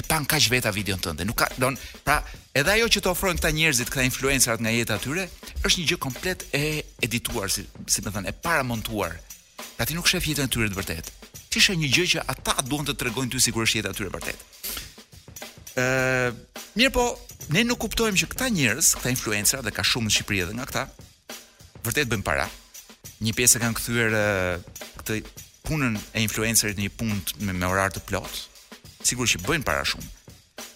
pan 0.08 0.24
kaq 0.24 0.46
veta 0.48 0.72
videon 0.72 1.02
tënde, 1.04 1.26
nuk 1.28 1.36
ka 1.42 1.50
don, 1.60 1.76
pra 2.06 2.22
edhe 2.56 2.78
ajo 2.78 2.88
që 2.94 3.02
të 3.04 3.10
ofrojnë 3.12 3.42
këta 3.42 3.50
njerëzit, 3.58 3.92
këta 3.92 4.08
influencerat 4.08 4.64
nga 4.64 4.72
jeta 4.72 4.96
e 4.96 5.04
tyre, 5.04 5.26
është 5.62 5.78
një 5.82 5.90
gjë 5.90 6.00
komplet 6.00 6.46
e 6.56 6.62
edituar, 7.04 7.52
si, 7.52 7.66
si 7.84 8.00
më 8.02 8.14
thënë, 8.16 8.32
e 8.32 8.38
paramontuar. 8.44 9.18
Pra 9.76 9.84
ti 9.88 9.96
nuk 9.98 10.08
shef 10.08 10.24
jetën 10.30 10.48
e 10.48 10.52
tyre 10.54 10.72
të 10.72 10.80
vërtetë. 10.80 11.18
Ti 11.52 11.60
shef 11.60 11.76
një 11.76 11.92
gjë 11.92 12.08
që 12.14 12.24
ata 12.32 12.56
duan 12.64 12.88
të 12.88 12.96
tregojnë 13.02 13.34
ty 13.34 13.42
sikur 13.44 13.68
është 13.68 13.82
jeta 13.82 13.92
e 13.92 13.98
tyre 14.00 14.08
e 14.08 14.14
vërtetë 14.16 14.48
mirë 15.76 16.92
po, 16.92 17.04
ne 17.54 17.62
nuk 17.66 17.80
kuptojmë 17.84 18.18
që 18.22 18.28
këta 18.32 18.48
njerëz, 18.52 18.92
këta 18.98 19.12
influencer 19.14 19.62
dhe 19.64 19.72
ka 19.74 19.84
shumë 19.86 20.10
në 20.10 20.14
Shqipëri 20.16 20.42
edhe 20.44 20.56
nga 20.58 20.66
këta, 20.68 20.84
vërtet 21.86 22.10
bëjnë 22.12 22.26
para. 22.26 22.48
Një 23.24 23.34
pjesë 23.38 23.62
kanë 23.62 23.78
kthyer 23.78 24.16
këtë 25.00 25.20
punën 25.66 25.96
e 26.16 26.24
influencerit 26.24 26.76
në 26.80 26.86
një 26.88 26.94
punë 26.98 27.46
me, 27.46 27.54
me 27.54 27.70
orar 27.70 27.92
të 27.94 28.02
plot. 28.10 28.42
Sigurisht 29.02 29.38
që 29.38 29.44
bëjnë 29.46 29.66
para 29.68 29.84
shumë. 29.88 30.10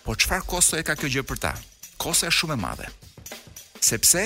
Po 0.07 0.15
çfarë 0.15 0.47
kosto 0.49 0.79
e 0.79 0.85
ka 0.87 0.95
kjo 0.99 1.11
gjë 1.13 1.27
për 1.29 1.41
ta? 1.45 1.53
Kosto 2.01 2.29
është 2.31 2.39
shumë 2.41 2.57
e 2.57 2.63
madhe. 2.63 2.89
Sepse 3.87 4.25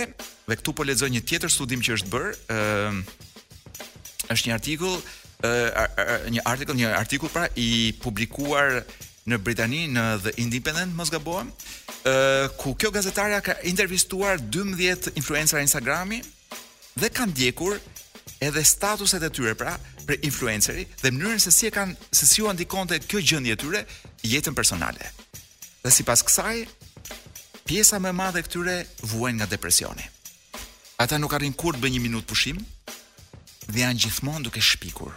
dhe 0.48 0.56
këtu 0.60 0.74
po 0.76 0.86
lexoj 0.86 1.08
një 1.16 1.24
tjetër 1.28 1.52
studim 1.52 1.82
që 1.84 1.98
është 1.98 2.10
bër, 2.12 2.30
ë 2.52 4.30
është 4.30 4.46
një 4.50 4.54
artikull, 4.54 4.98
ë 5.46 6.34
një 6.36 6.42
artikull, 6.46 6.76
një 6.78 6.90
artikull 7.00 7.32
pra 7.32 7.48
i 7.58 7.68
publikuar 8.02 8.82
në 9.30 9.38
Britani 9.44 9.84
në 9.94 10.04
The 10.24 10.32
Independent, 10.42 10.94
mos 10.98 11.10
gabohem, 11.14 11.50
ku 12.60 12.74
kjo 12.80 12.90
gazetarja 12.94 13.40
ka 13.44 13.54
intervistuar 13.70 14.40
12 14.52 15.14
influencer 15.20 15.62
Instagrami 15.62 16.20
dhe 17.00 17.10
kanë 17.16 17.36
djekur 17.40 17.78
edhe 18.42 18.62
statuset 18.64 19.22
e 19.26 19.30
tyre 19.36 19.54
pra 19.58 19.76
për 20.08 20.24
influenceri 20.26 20.86
dhe 21.02 21.12
mënyrën 21.12 21.42
se 21.44 21.52
si 21.54 21.68
e 21.68 21.72
kanë 21.74 21.96
se 22.16 22.26
si 22.26 22.42
u 22.42 22.50
ndikonte 22.52 22.98
kjo 23.06 23.20
gjendje 23.32 23.54
e 23.56 23.60
tyre 23.60 23.82
jetën 24.26 24.56
personale. 24.56 25.10
Dhe 25.84 25.92
sipas 25.92 26.24
kësaj, 26.26 26.64
pjesa 27.68 28.00
më 28.02 28.10
e 28.12 28.16
madhe 28.16 28.42
këtyre 28.44 28.78
vuajnë 29.12 29.40
nga 29.40 29.50
depresioni. 29.54 30.04
Ata 31.00 31.16
nuk 31.18 31.32
arrin 31.36 31.54
kurrë 31.56 31.78
të 31.78 31.84
bëjnë 31.84 31.96
një 31.98 32.04
minutë 32.08 32.28
pushim 32.28 32.58
dhe 33.70 33.82
janë 33.84 34.02
gjithmonë 34.04 34.44
duke 34.48 34.60
shpikur. 34.64 35.14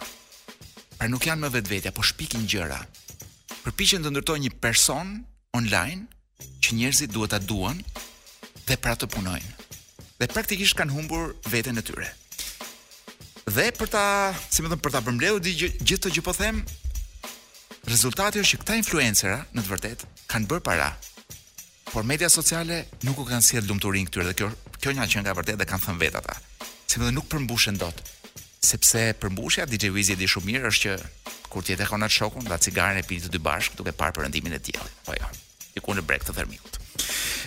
Pra 0.98 1.08
nuk 1.10 1.26
janë 1.26 1.42
më 1.42 1.50
vetvetja, 1.58 1.92
po 1.92 2.04
shpikin 2.06 2.46
gjëra 2.48 2.78
përpiqen 3.64 4.04
të 4.04 4.10
ndërtojnë 4.12 4.44
një 4.44 4.50
person 4.60 5.14
online 5.56 6.04
që 6.64 6.76
njerëzit 6.76 7.14
duhet 7.14 7.32
ta 7.32 7.38
duan 7.40 7.78
dhe 8.68 8.76
pra 8.76 8.92
të 8.96 9.08
punojnë. 9.14 9.52
Dhe 10.20 10.28
praktikisht 10.32 10.76
kanë 10.78 10.92
humbur 10.92 11.32
veten 11.52 11.80
e 11.80 11.84
tyre. 11.84 12.10
Dhe 13.54 13.70
për 13.76 13.90
ta, 13.94 14.04
si 14.52 14.62
më 14.62 14.70
thon, 14.72 14.82
për 14.84 14.94
ta 14.96 15.00
përmbledhur 15.06 15.40
di 15.42 15.54
gjithë 15.56 15.84
këtë 15.84 16.12
që 16.18 16.24
po 16.26 16.34
them, 16.36 16.60
rezultati 17.88 18.40
është 18.42 18.54
që 18.58 18.62
këta 18.62 18.76
influencerë 18.82 19.40
në 19.54 19.64
të 19.64 19.72
vërtetë 19.72 20.10
kanë 20.32 20.50
bërë 20.52 20.64
para. 20.68 20.90
Por 21.92 22.04
media 22.08 22.28
sociale 22.32 22.84
nuk 23.04 23.20
u 23.22 23.28
kanë 23.28 23.44
sjell 23.48 23.68
lumturinë 23.70 24.10
këtyre 24.10 24.28
dhe 24.28 24.36
kjo 24.40 24.52
kjo 24.80 24.92
nga 24.98 25.08
që 25.08 25.22
nga 25.24 25.32
vërtet 25.38 25.56
dhe 25.60 25.68
kanë 25.70 25.86
thënë 25.86 26.02
vetë 26.04 26.20
ata. 26.20 26.36
Si 26.88 27.00
më 27.00 27.08
thon, 27.08 27.16
nuk 27.16 27.30
përmbushen 27.32 27.78
dot 27.80 28.04
sepse 28.64 29.12
përmbushja 29.20 29.66
DJ 29.68 29.90
Wizi 29.94 30.14
e 30.14 30.18
di 30.18 30.28
shumë 30.30 30.48
mirë 30.50 30.70
është 30.72 30.82
që 30.84 30.94
kur 31.52 31.64
ti 31.66 31.74
e 31.74 31.78
ke 31.78 31.86
kënaqur 31.88 32.14
shokun, 32.16 32.46
dha 32.48 32.58
cigaren 32.62 32.98
e 32.98 33.04
pirit 33.06 33.28
të 33.28 33.32
dy 33.34 33.40
bashk 33.44 33.76
duke 33.78 33.92
parë 33.96 34.16
përndimin 34.18 34.56
e 34.56 34.60
diellit. 34.68 34.96
Po 35.06 35.14
jo. 35.18 35.28
Ti 35.74 35.82
ku 35.84 35.94
në 35.96 36.04
brek 36.08 36.24
të 36.26 36.34
thermikut. 36.38 36.80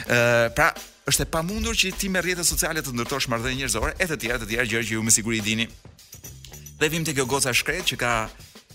Ëh, 0.08 0.14
uh, 0.14 0.46
pra, 0.56 0.72
është 1.10 1.26
e 1.28 1.30
pamundur 1.34 1.76
që 1.80 1.94
ti 2.00 2.10
me 2.12 2.22
rrjetet 2.24 2.48
sociale 2.48 2.84
të 2.84 2.94
ndërtosh 2.96 3.30
marrëdhënie 3.32 3.62
njerëzore 3.64 3.94
e 4.00 4.08
të 4.10 4.18
tjera 4.24 4.42
të 4.44 4.50
tjera 4.52 4.66
gjëra 4.72 4.88
që 4.90 4.98
ju 4.98 5.04
me 5.08 5.14
siguri 5.16 5.42
i 5.42 5.46
dini. 5.46 5.68
Dhe 6.78 6.90
vim 6.94 7.06
te 7.08 7.16
kjo 7.18 7.26
goca 7.30 7.54
shkret 7.56 7.88
që 7.94 8.00
ka 8.02 8.14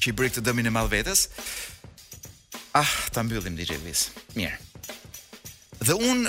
që 0.03 0.11
i 0.11 0.17
brik 0.19 0.37
të 0.39 0.45
dëmin 0.47 0.71
e 0.71 0.75
madh 0.75 0.91
vetes. 0.93 1.27
Ah, 2.77 2.89
ta 3.13 3.23
mbyllim 3.23 3.57
DJ 3.59 3.77
Wiz. 3.85 4.09
Mirë. 4.37 4.57
Dhe 5.85 5.97
un 6.09 6.25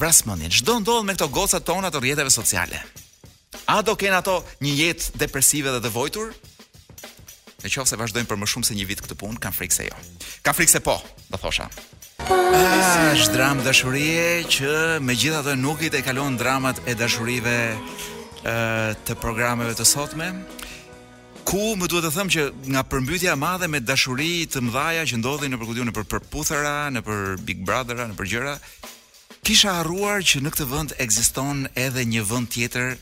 vrasmendin. 0.00 0.50
Çdo 0.56 0.78
ndodh 0.80 1.04
me 1.04 1.14
këto 1.18 1.28
goca 1.28 1.60
tona 1.60 1.92
të 1.92 2.00
rrjeteve 2.00 2.30
sociale. 2.32 2.80
A 3.70 3.78
do 3.86 3.94
kenë 3.94 4.18
ato 4.18 4.34
një 4.66 4.72
jetë 4.80 5.12
depresive 5.20 5.70
dhe 5.70 5.78
të 5.84 5.90
vojtur? 5.94 6.32
Në 7.62 7.70
qovë 7.70 7.86
se 7.90 7.98
vazhdojmë 8.00 8.26
për 8.26 8.38
më 8.40 8.48
shumë 8.50 8.66
se 8.66 8.74
një 8.74 8.86
vit 8.88 9.02
këtë 9.04 9.16
punë, 9.20 9.38
kam 9.44 9.54
frikë 9.54 9.76
se 9.76 9.84
jo. 9.86 9.98
Kam 10.42 10.56
frikë 10.58 10.72
se 10.74 10.80
po, 10.82 10.96
dhe 11.30 11.38
thosha. 11.38 11.68
A, 12.26 13.12
është 13.14 13.46
dashurie 13.62 14.40
që 14.56 14.74
me 15.06 15.14
gjitha 15.14 15.44
të 15.46 15.54
nukit 15.62 15.94
e 15.94 16.02
kalonë 16.02 16.40
dramat 16.42 16.82
e 16.90 16.96
dashurive 16.98 17.54
të 18.42 19.16
programeve 19.22 19.76
të 19.78 19.86
sotme. 19.86 20.32
Ku 21.46 21.62
më 21.78 21.86
duhet 21.90 22.08
të 22.08 22.14
them 22.16 22.30
që 22.32 22.44
nga 22.74 22.82
përmbytja 22.90 23.36
e 23.36 23.38
madhe 23.38 23.68
me 23.70 23.78
dashuri 23.80 24.48
të 24.50 24.64
mëdha 24.66 25.04
që 25.12 25.20
ndodhi 25.22 25.50
në 25.52 25.58
përkudiu 25.62 25.86
në 25.86 25.94
për 25.94 26.08
përputhëra, 26.16 26.74
në 26.96 27.04
për 27.06 27.22
Big 27.46 27.62
Brothera, 27.68 28.08
në 28.10 28.18
për 28.18 28.30
gjëra, 28.34 28.56
kisha 29.46 29.76
harruar 29.78 30.24
që 30.26 30.42
në 30.42 30.54
këtë 30.56 30.68
vend 30.74 30.96
ekziston 31.02 31.66
edhe 31.78 32.02
një 32.08 32.26
vend 32.30 32.50
tjetër 32.54 32.98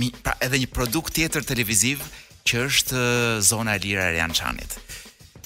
Mi, 0.00 0.08
pra 0.24 0.32
edhe 0.40 0.58
një 0.62 0.68
produkt 0.72 1.12
tjetër 1.18 1.44
televiziv 1.44 2.00
që 2.48 2.62
është 2.70 3.00
zona 3.44 3.74
e 3.76 3.80
lirë 3.82 4.04
e 4.06 4.12
Rian 4.14 4.32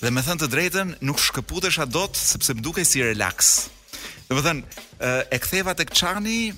Dhe 0.02 0.10
më 0.12 0.22
thënë 0.26 0.40
të 0.42 0.48
drejtën, 0.52 0.90
nuk 1.08 1.18
shkëputesha 1.22 1.86
dot 1.90 2.14
sepse 2.18 2.54
më 2.54 2.62
dukej 2.66 2.84
si 2.86 3.02
relax. 3.02 3.48
Dhe 4.28 4.36
më 4.36 4.42
thënë, 4.46 4.82
e 5.34 5.38
ktheva 5.42 5.74
tek 5.78 5.90
Çani 5.96 6.52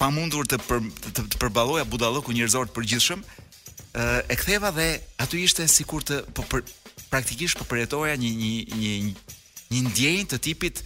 pa 0.00 0.08
mundur 0.10 0.46
të 0.48 0.58
për, 0.66 0.80
të, 1.14 1.24
të 1.34 1.40
përballoja 1.42 1.86
budallokun 1.92 2.34
njerëzor 2.38 2.70
të 2.70 2.76
përgjithshëm. 2.78 3.22
Ë 4.00 4.06
e 4.34 4.38
ktheva 4.40 4.72
dhe 4.74 4.88
aty 5.22 5.44
ishte 5.46 5.66
sikur 5.70 6.02
të 6.06 6.24
po 6.34 6.46
për 6.50 6.64
praktikisht 7.12 7.58
po 7.60 7.68
përjetoja 7.74 8.16
një 8.22 8.30
një 8.40 8.80
një 8.80 8.92
një 9.70 9.80
ndjenjë 9.86 10.26
të 10.32 10.38
tipit 10.42 10.80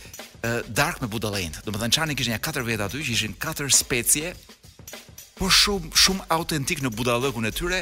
dark 0.76 0.98
me 1.00 1.08
budallënd. 1.14 1.62
Domethënë 1.64 1.96
Çani 1.96 2.18
kishte 2.18 2.34
ja 2.36 2.42
katër 2.44 2.66
vjet 2.68 2.82
aty 2.84 3.00
që 3.06 3.14
ishin 3.16 3.38
katër 3.46 3.70
specie 3.72 4.34
po 5.38 5.48
shumë 5.50 5.90
shumë 6.02 6.26
autentik 6.34 6.80
në 6.84 6.90
budallëkun 6.94 7.48
e 7.48 7.52
tyre, 7.54 7.80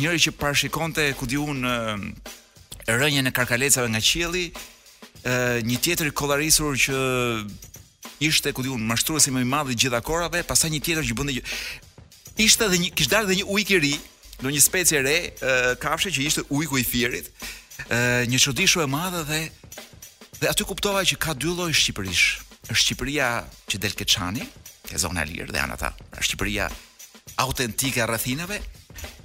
njëri 0.00 0.20
që 0.26 0.32
parashikonte 0.40 1.04
ku 1.20 1.26
di 1.28 1.36
un 1.40 1.60
ehm, 1.68 2.04
rënjen 2.88 3.28
e 3.28 3.32
karkalecave 3.36 3.90
nga 3.92 4.00
qielli, 4.04 4.46
ë 5.28 5.34
një 5.68 5.76
tjetër 5.84 6.12
kollarisur 6.16 6.78
që 6.88 6.96
ishte 8.24 8.52
ku 8.56 8.64
di 8.64 8.72
un 8.72 8.86
mashtruesi 8.88 9.30
më 9.34 9.44
i 9.44 9.48
madh 9.52 9.72
i 9.74 9.76
gjitha 9.78 10.00
korave, 10.04 10.40
pastaj 10.48 10.70
një 10.72 10.80
tjetër 10.86 11.08
që 11.10 11.16
bënte 11.18 11.36
një 11.36 12.46
ishte 12.46 12.68
edhe 12.68 12.78
një 12.78 12.92
kishdar 12.98 13.28
dhe 13.28 13.36
një 13.40 13.48
ujk 13.52 13.72
i 13.76 13.80
ri, 13.84 13.92
në 14.44 14.52
një 14.54 14.62
specë 14.64 14.98
e 14.98 15.02
re, 15.08 15.18
kafshë 15.82 16.14
që 16.16 16.24
ishte 16.30 16.46
ujku 16.54 16.78
i 16.80 16.86
firit, 16.88 17.28
ë 17.92 18.24
një 18.32 18.40
çuditshë 18.46 18.84
e 18.86 18.88
madhe 18.90 19.24
dhe 19.28 19.42
dhe 20.38 20.46
aty 20.48 20.62
kuptova 20.64 21.00
që 21.04 21.16
ka 21.20 21.32
dy 21.36 21.50
lloj 21.52 21.72
shqiptarish 21.74 22.46
është 22.70 22.76
Shqipëria 22.82 23.26
që 23.70 23.78
del 23.80 23.94
Keçani, 23.96 24.44
e 24.92 24.98
zona 24.98 25.24
lirë 25.26 25.52
dhe 25.52 25.60
janë 25.62 25.76
ata. 25.76 25.90
Shqipëria 26.22 26.68
autentike 27.38 28.00
e 28.02 28.06
rrethinave, 28.08 28.56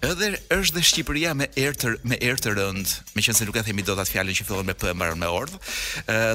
edhe 0.05 0.29
është 0.53 0.75
dhe 0.77 0.81
Shqipëria 0.87 1.31
me 1.39 1.47
erë 1.57 1.77
të 1.81 1.93
me 2.11 2.17
erë 2.19 2.41
të 2.43 2.53
rënd, 2.57 2.91
meqense 3.17 3.47
nuk 3.47 3.57
e 3.57 3.63
themi 3.65 3.85
dot 3.87 4.01
atë 4.03 4.13
fjalën 4.13 4.37
që 4.39 4.47
fillon 4.49 4.67
me 4.69 4.75
p 4.77 4.89
e 4.91 4.95
mbaron 4.95 5.21
me 5.23 5.29
ordh, 5.31 5.55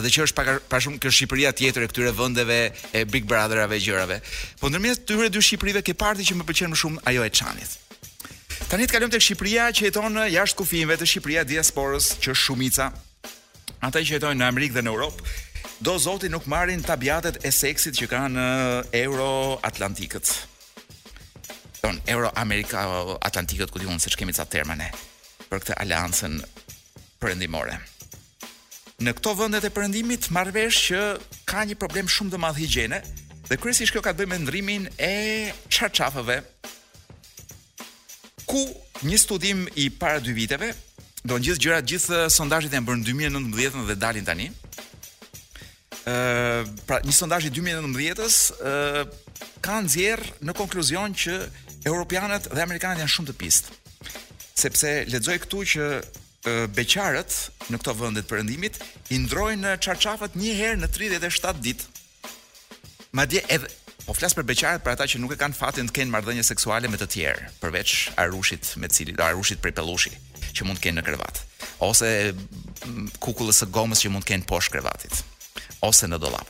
dhe 0.00 0.10
që 0.14 0.26
është 0.26 0.38
pak 0.40 0.50
pa 0.72 0.80
shumë 0.82 1.00
kjo 1.04 1.12
Shqipëria 1.18 1.52
tjetër 1.56 1.86
e 1.86 1.90
këtyre 1.92 2.14
vendeve 2.18 2.60
e 2.96 3.04
Big 3.10 3.28
Brotherave 3.30 3.76
e 3.78 3.84
gjërave. 3.84 4.20
Po 4.60 4.70
ndërmjet 4.72 5.04
këtyre 5.04 5.28
dy 5.36 5.44
Shqipërive 5.44 5.84
ke 5.86 5.94
parti 5.98 6.26
që 6.30 6.38
më 6.40 6.48
pëlqen 6.48 6.74
më 6.74 6.82
shumë 6.82 7.04
ajo 7.12 7.26
e 7.28 7.34
Çanit. 7.40 7.76
Tani 8.68 8.86
të 8.88 8.96
kalojmë 8.96 9.14
tek 9.14 9.24
Shqipëria 9.28 9.68
që 9.76 9.90
jeton 9.90 10.18
jashtë 10.32 10.58
kufijve 10.58 10.96
të 11.00 11.06
Shqipëria 11.12 11.44
diasporës 11.48 12.14
që 12.24 12.34
shumica 12.36 12.90
ata 13.86 14.00
që 14.02 14.16
jetojnë 14.18 14.40
në 14.40 14.46
Amerikë 14.50 14.74
dhe 14.74 14.82
në 14.82 14.90
Europë, 14.90 15.20
do 15.78 15.98
zoti 15.98 16.28
nuk 16.28 16.44
marrin 16.46 16.80
tabiatet 16.80 17.38
e 17.44 17.50
seksit 17.54 17.94
që 18.00 18.08
kanë 18.10 18.34
në 18.34 18.46
Euro 19.04 19.28
Atlantikët. 19.64 20.32
Don 21.82 22.00
Euro 22.10 22.30
Amerika 22.34 22.82
Atlantikët 23.22 23.70
ku 23.70 23.78
diun 23.78 24.00
se 24.02 24.10
ç'kemi 24.10 24.34
ca 24.34 24.44
terma 24.50 24.74
ne 24.74 24.88
për 25.48 25.62
këtë 25.62 25.78
aleancën 25.82 26.40
perëndimore. 27.22 27.78
Në 28.98 29.12
këto 29.20 29.36
vendet 29.38 29.68
e 29.68 29.72
perëndimit 29.74 30.26
marr 30.34 30.50
vesh 30.54 30.88
që 30.90 31.02
ka 31.48 31.62
një 31.68 31.78
problem 31.78 32.10
shumë 32.10 32.34
të 32.34 32.40
madh 32.42 32.58
higjiene 32.58 32.98
dhe 33.48 33.56
kryesisht 33.62 33.94
kjo 33.94 34.02
ka 34.02 34.10
të 34.12 34.24
bëjë 34.26 34.32
me 34.34 34.40
ndrimin 34.42 34.88
e 34.98 35.12
çarçafëve. 35.70 36.40
Ku 38.48 38.64
një 39.06 39.18
studim 39.20 39.68
i 39.78 39.86
para 39.94 40.18
dy 40.18 40.32
viteve 40.34 40.74
Do 41.28 41.34
në 41.34 41.42
gjithë 41.44 41.60
gjërat, 41.60 41.86
gjithë 41.90 42.18
sondajit 42.30 42.72
e 42.72 42.80
bërë 42.80 43.00
në 43.00 43.04
2019 43.08 43.86
dhe 43.88 43.94
dalin 43.98 44.24
tani, 44.24 44.46
pra 46.88 46.98
një 47.04 47.12
sondazh 47.14 47.46
i 47.48 47.52
2019-s 47.52 48.36
ka 49.64 49.80
nxjerr 49.84 50.24
në 50.46 50.54
konkluzion 50.56 51.12
që 51.18 51.34
europianët 51.88 52.48
dhe 52.52 52.64
amerikanët 52.64 53.02
janë 53.02 53.12
shumë 53.16 53.30
të 53.30 53.36
pist. 53.40 53.68
Sepse 54.58 54.94
lexoj 55.12 55.36
këtu 55.44 55.60
që 55.74 55.88
beqarët 56.74 57.34
në 57.68 57.80
këto 57.82 57.94
vende 57.98 58.22
të 58.24 58.30
perëndimit 58.30 58.78
i 59.14 59.18
ndrojnë 59.24 59.64
në 59.66 59.74
çarçafat 59.84 60.38
një 60.40 60.54
herë 60.60 60.80
në 60.84 60.90
37 60.96 61.62
ditë. 61.66 61.88
Madje 63.18 63.42
edhe 63.52 63.68
po 64.06 64.14
flas 64.16 64.32
për 64.36 64.46
beqarët 64.48 64.82
për 64.84 64.94
ata 64.96 65.04
që 65.12 65.18
nuk 65.20 65.34
e 65.36 65.40
kanë 65.42 65.56
fatin 65.58 65.88
të 65.90 65.98
kenë 65.98 66.14
marrëdhënie 66.14 66.44
seksuale 66.48 66.88
me 66.88 66.96
të 66.98 67.08
tjerë, 67.14 67.48
përveç 67.60 67.94
arushit 68.24 68.70
me 68.80 68.88
cili 68.88 69.16
arushit 69.20 69.60
prej 69.62 69.74
pellushi 69.76 70.14
që 70.56 70.64
mund 70.64 70.80
të 70.80 70.86
kenë 70.88 70.98
në 71.02 71.06
krevat 71.06 71.42
ose 71.84 72.08
kukullës 73.22 73.60
së 73.62 73.68
gomës 73.76 74.00
që 74.02 74.10
mund 74.10 74.24
të 74.26 74.32
kenë 74.32 74.48
poshtë 74.50 74.74
krevatit 74.78 75.20
ose 75.84 76.08
në 76.10 76.18
dollap. 76.22 76.48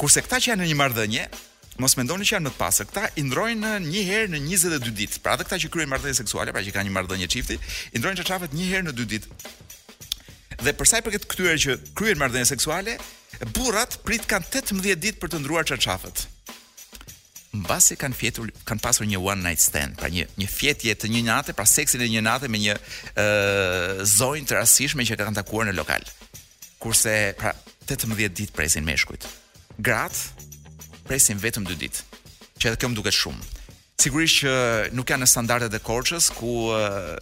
Kurse 0.00 0.22
këta 0.24 0.40
që 0.42 0.50
janë 0.52 0.62
në 0.64 0.68
një 0.72 0.78
marrëdhënie, 0.80 1.26
mos 1.80 1.94
mendoni 1.96 2.26
që 2.26 2.34
janë 2.36 2.48
më 2.48 2.52
të 2.54 2.60
pasë. 2.60 2.86
Këta 2.90 3.04
i 3.20 3.24
ndrojnë 3.28 3.72
një 3.88 4.02
herë 4.08 4.32
në 4.34 4.40
22 4.48 4.94
ditë. 4.98 5.20
Pra 5.24 5.36
ato 5.36 5.46
këta 5.46 5.58
që 5.62 5.70
kryejnë 5.72 5.92
marrëdhënie 5.94 6.18
seksuale, 6.18 6.52
pra 6.54 6.62
që 6.66 6.74
kanë 6.74 6.90
një 6.90 6.96
marrëdhënie 6.96 7.28
çifti, 7.30 7.56
i 7.94 8.02
ndrojnë 8.02 8.26
çafet 8.28 8.56
një 8.58 8.68
herë 8.72 8.88
në 8.90 8.96
2 8.98 9.08
ditë. 9.14 9.38
Dhe 10.64 10.74
për 10.76 10.90
sa 10.90 10.98
i 11.00 11.04
përket 11.06 11.24
këtyre 11.30 11.54
që 11.64 11.78
kryejnë 12.00 12.20
marrëdhënie 12.24 12.50
seksuale, 12.50 12.98
burrat 13.56 13.96
prit 14.04 14.26
kanë 14.28 14.50
18 14.50 15.00
ditë 15.06 15.22
për 15.22 15.32
të 15.36 15.40
ndruar 15.44 15.70
çafet. 15.70 16.26
Mbasi 17.50 17.96
kanë 17.98 18.14
fjetur, 18.14 18.50
kanë 18.68 18.82
pasur 18.84 19.06
një 19.10 19.18
one 19.18 19.40
night 19.42 19.58
stand, 19.58 19.96
pra 19.98 20.06
një 20.06 20.28
një 20.38 20.46
fjetje 20.52 20.92
të 21.02 21.08
një 21.10 21.22
nate, 21.26 21.54
pra 21.56 21.64
seksin 21.66 22.04
e 22.04 22.06
një 22.12 22.20
nate 22.22 22.46
me 22.46 22.60
një 22.62 22.76
ë 23.18 24.04
zonjë 24.06 24.46
të 24.52 24.60
rastishme 24.60 25.06
që 25.08 25.18
kanë 25.18 25.40
takuar 25.40 25.66
në 25.66 25.74
lokal. 25.74 26.04
Kurse 26.78 27.16
pra 27.40 27.56
18 27.96 28.30
ditë 28.38 28.54
presin 28.54 28.84
meshkujt. 28.86 29.24
Gratë 29.80 30.46
presin 31.10 31.40
vetëm 31.42 31.64
2 31.68 31.74
ditë. 31.80 32.04
Që 32.60 32.70
edhe 32.70 32.78
kjo 32.80 32.90
më 32.92 32.98
duket 33.00 33.16
shumë. 33.16 33.48
Sigurisht 34.00 34.40
që 34.44 34.52
nuk 34.96 35.10
janë 35.10 35.24
në 35.24 35.28
standardet 35.28 35.74
e 35.76 35.80
korçës 35.84 36.28
ku 36.38 36.68
uh, 36.70 37.16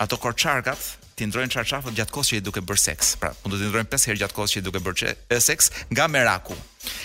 ato 0.00 0.18
korçarkat 0.22 0.84
ti 1.18 1.26
ndrojnë 1.26 1.50
çarçafët 1.50 1.96
gjatë 1.98 2.14
kohës 2.14 2.28
që 2.30 2.38
i 2.38 2.42
duke 2.46 2.62
bër 2.62 2.78
seks. 2.78 3.14
Pra, 3.20 3.32
mund 3.42 3.56
të 3.58 3.68
ndrojnë 3.72 3.90
5 3.90 4.06
herë 4.12 4.20
gjatë 4.22 4.36
kohës 4.38 4.52
që 4.54 4.60
i 4.60 4.64
duke 4.68 4.82
bër 4.84 5.44
seks 5.44 5.72
nga 5.90 6.06
meraku. 6.08 6.54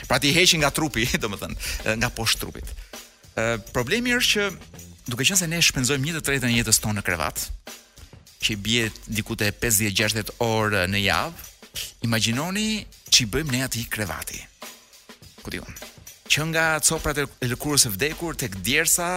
Pra 0.07 0.19
ti 0.21 0.31
heqin 0.37 0.61
nga 0.61 0.69
trupi, 0.75 1.07
domethënë, 1.23 1.95
nga 1.99 2.11
poshtë 2.15 2.43
trupit. 2.43 2.75
Ë 3.33 3.47
problemi 3.73 4.13
është 4.19 4.31
që 4.35 4.85
duke 5.09 5.25
qenë 5.25 5.39
se 5.41 5.49
ne 5.49 5.63
shpenzojmë 5.65 6.11
1/3 6.13 6.43
të 6.45 6.53
jetës 6.59 6.79
tonë 6.85 7.01
në 7.01 7.07
krevat, 7.09 7.47
që 8.45 8.59
bie 8.61 8.85
diku 9.07 9.35
te 9.39 9.49
50-60 9.55 10.35
orë 10.45 10.85
në 10.93 11.01
javë, 11.07 11.49
Imaginoni 12.03 12.83
që 13.15 13.21
i 13.23 13.27
bëjmë 13.31 13.53
ne 13.53 13.59
ati 13.63 13.85
krevati. 13.91 14.41
Ku 15.39 15.51
di 15.53 15.59
unë? 15.63 15.87
Që 16.27 16.45
nga 16.49 16.63
coprat 16.83 17.21
e 17.23 17.47
lëkurës 17.47 17.85
e 17.87 17.91
vdekur, 17.93 18.35
tek 18.39 18.57
djersa, 18.65 19.07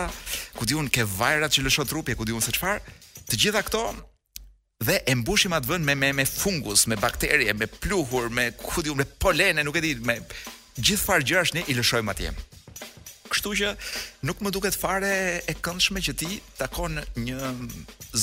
ku 0.55 0.66
di 0.68 0.76
unë 0.78 0.93
ke 0.95 1.03
vajrat 1.16 1.57
që 1.57 1.64
lëshot 1.66 1.91
trupje, 1.91 2.14
ku 2.18 2.26
di 2.28 2.34
unë 2.34 2.47
se 2.47 2.55
qfarë, 2.55 2.95
të 3.26 3.41
gjitha 3.43 3.62
këto 3.66 3.80
dhe 4.87 5.01
e 5.03 5.14
mbushim 5.18 5.57
atë 5.57 5.70
vënd 5.72 5.87
me, 5.89 5.97
me, 5.99 6.12
me 6.20 6.26
fungus, 6.30 6.87
me 6.87 6.99
bakterie, 7.03 7.51
me 7.59 7.66
pluhur, 7.80 8.30
me 8.30 8.53
ku 8.61 8.84
di 8.87 8.93
unë, 8.95 9.01
me 9.03 9.09
polene, 9.22 9.66
nuk 9.66 9.80
e 9.80 9.82
di, 9.87 9.93
me 10.07 10.20
gjithë 10.78 11.03
farë 11.09 11.26
gjërash 11.32 11.57
ne 11.57 11.66
i 11.66 11.74
lëshojmë 11.80 12.14
atje. 12.14 12.34
Kështu 13.32 13.57
që 13.64 13.74
nuk 14.28 14.45
më 14.47 14.55
duket 14.55 14.78
fare 14.78 15.12
e 15.43 15.59
këndshme 15.64 16.05
që 16.07 16.14
ti 16.22 16.39
takon 16.61 17.01
një 17.24 17.51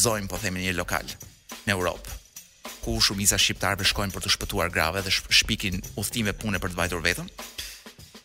zojmë, 0.05 0.31
po 0.31 0.39
themi 0.39 0.63
një 0.63 0.77
lokal, 0.79 1.11
në 1.67 1.75
Europë 1.75 2.21
ku 2.83 2.91
shumica 3.01 3.37
shqiptarëve 3.39 3.85
shkojnë 3.91 4.13
për 4.13 4.25
të 4.25 4.31
shpëtuar 4.35 4.71
grave 4.75 5.01
dhe 5.05 5.11
shpikin 5.39 5.79
udhtime 6.01 6.33
pune 6.39 6.59
për 6.63 6.73
të 6.73 6.79
bajtur 6.79 7.03
veten. 7.05 7.29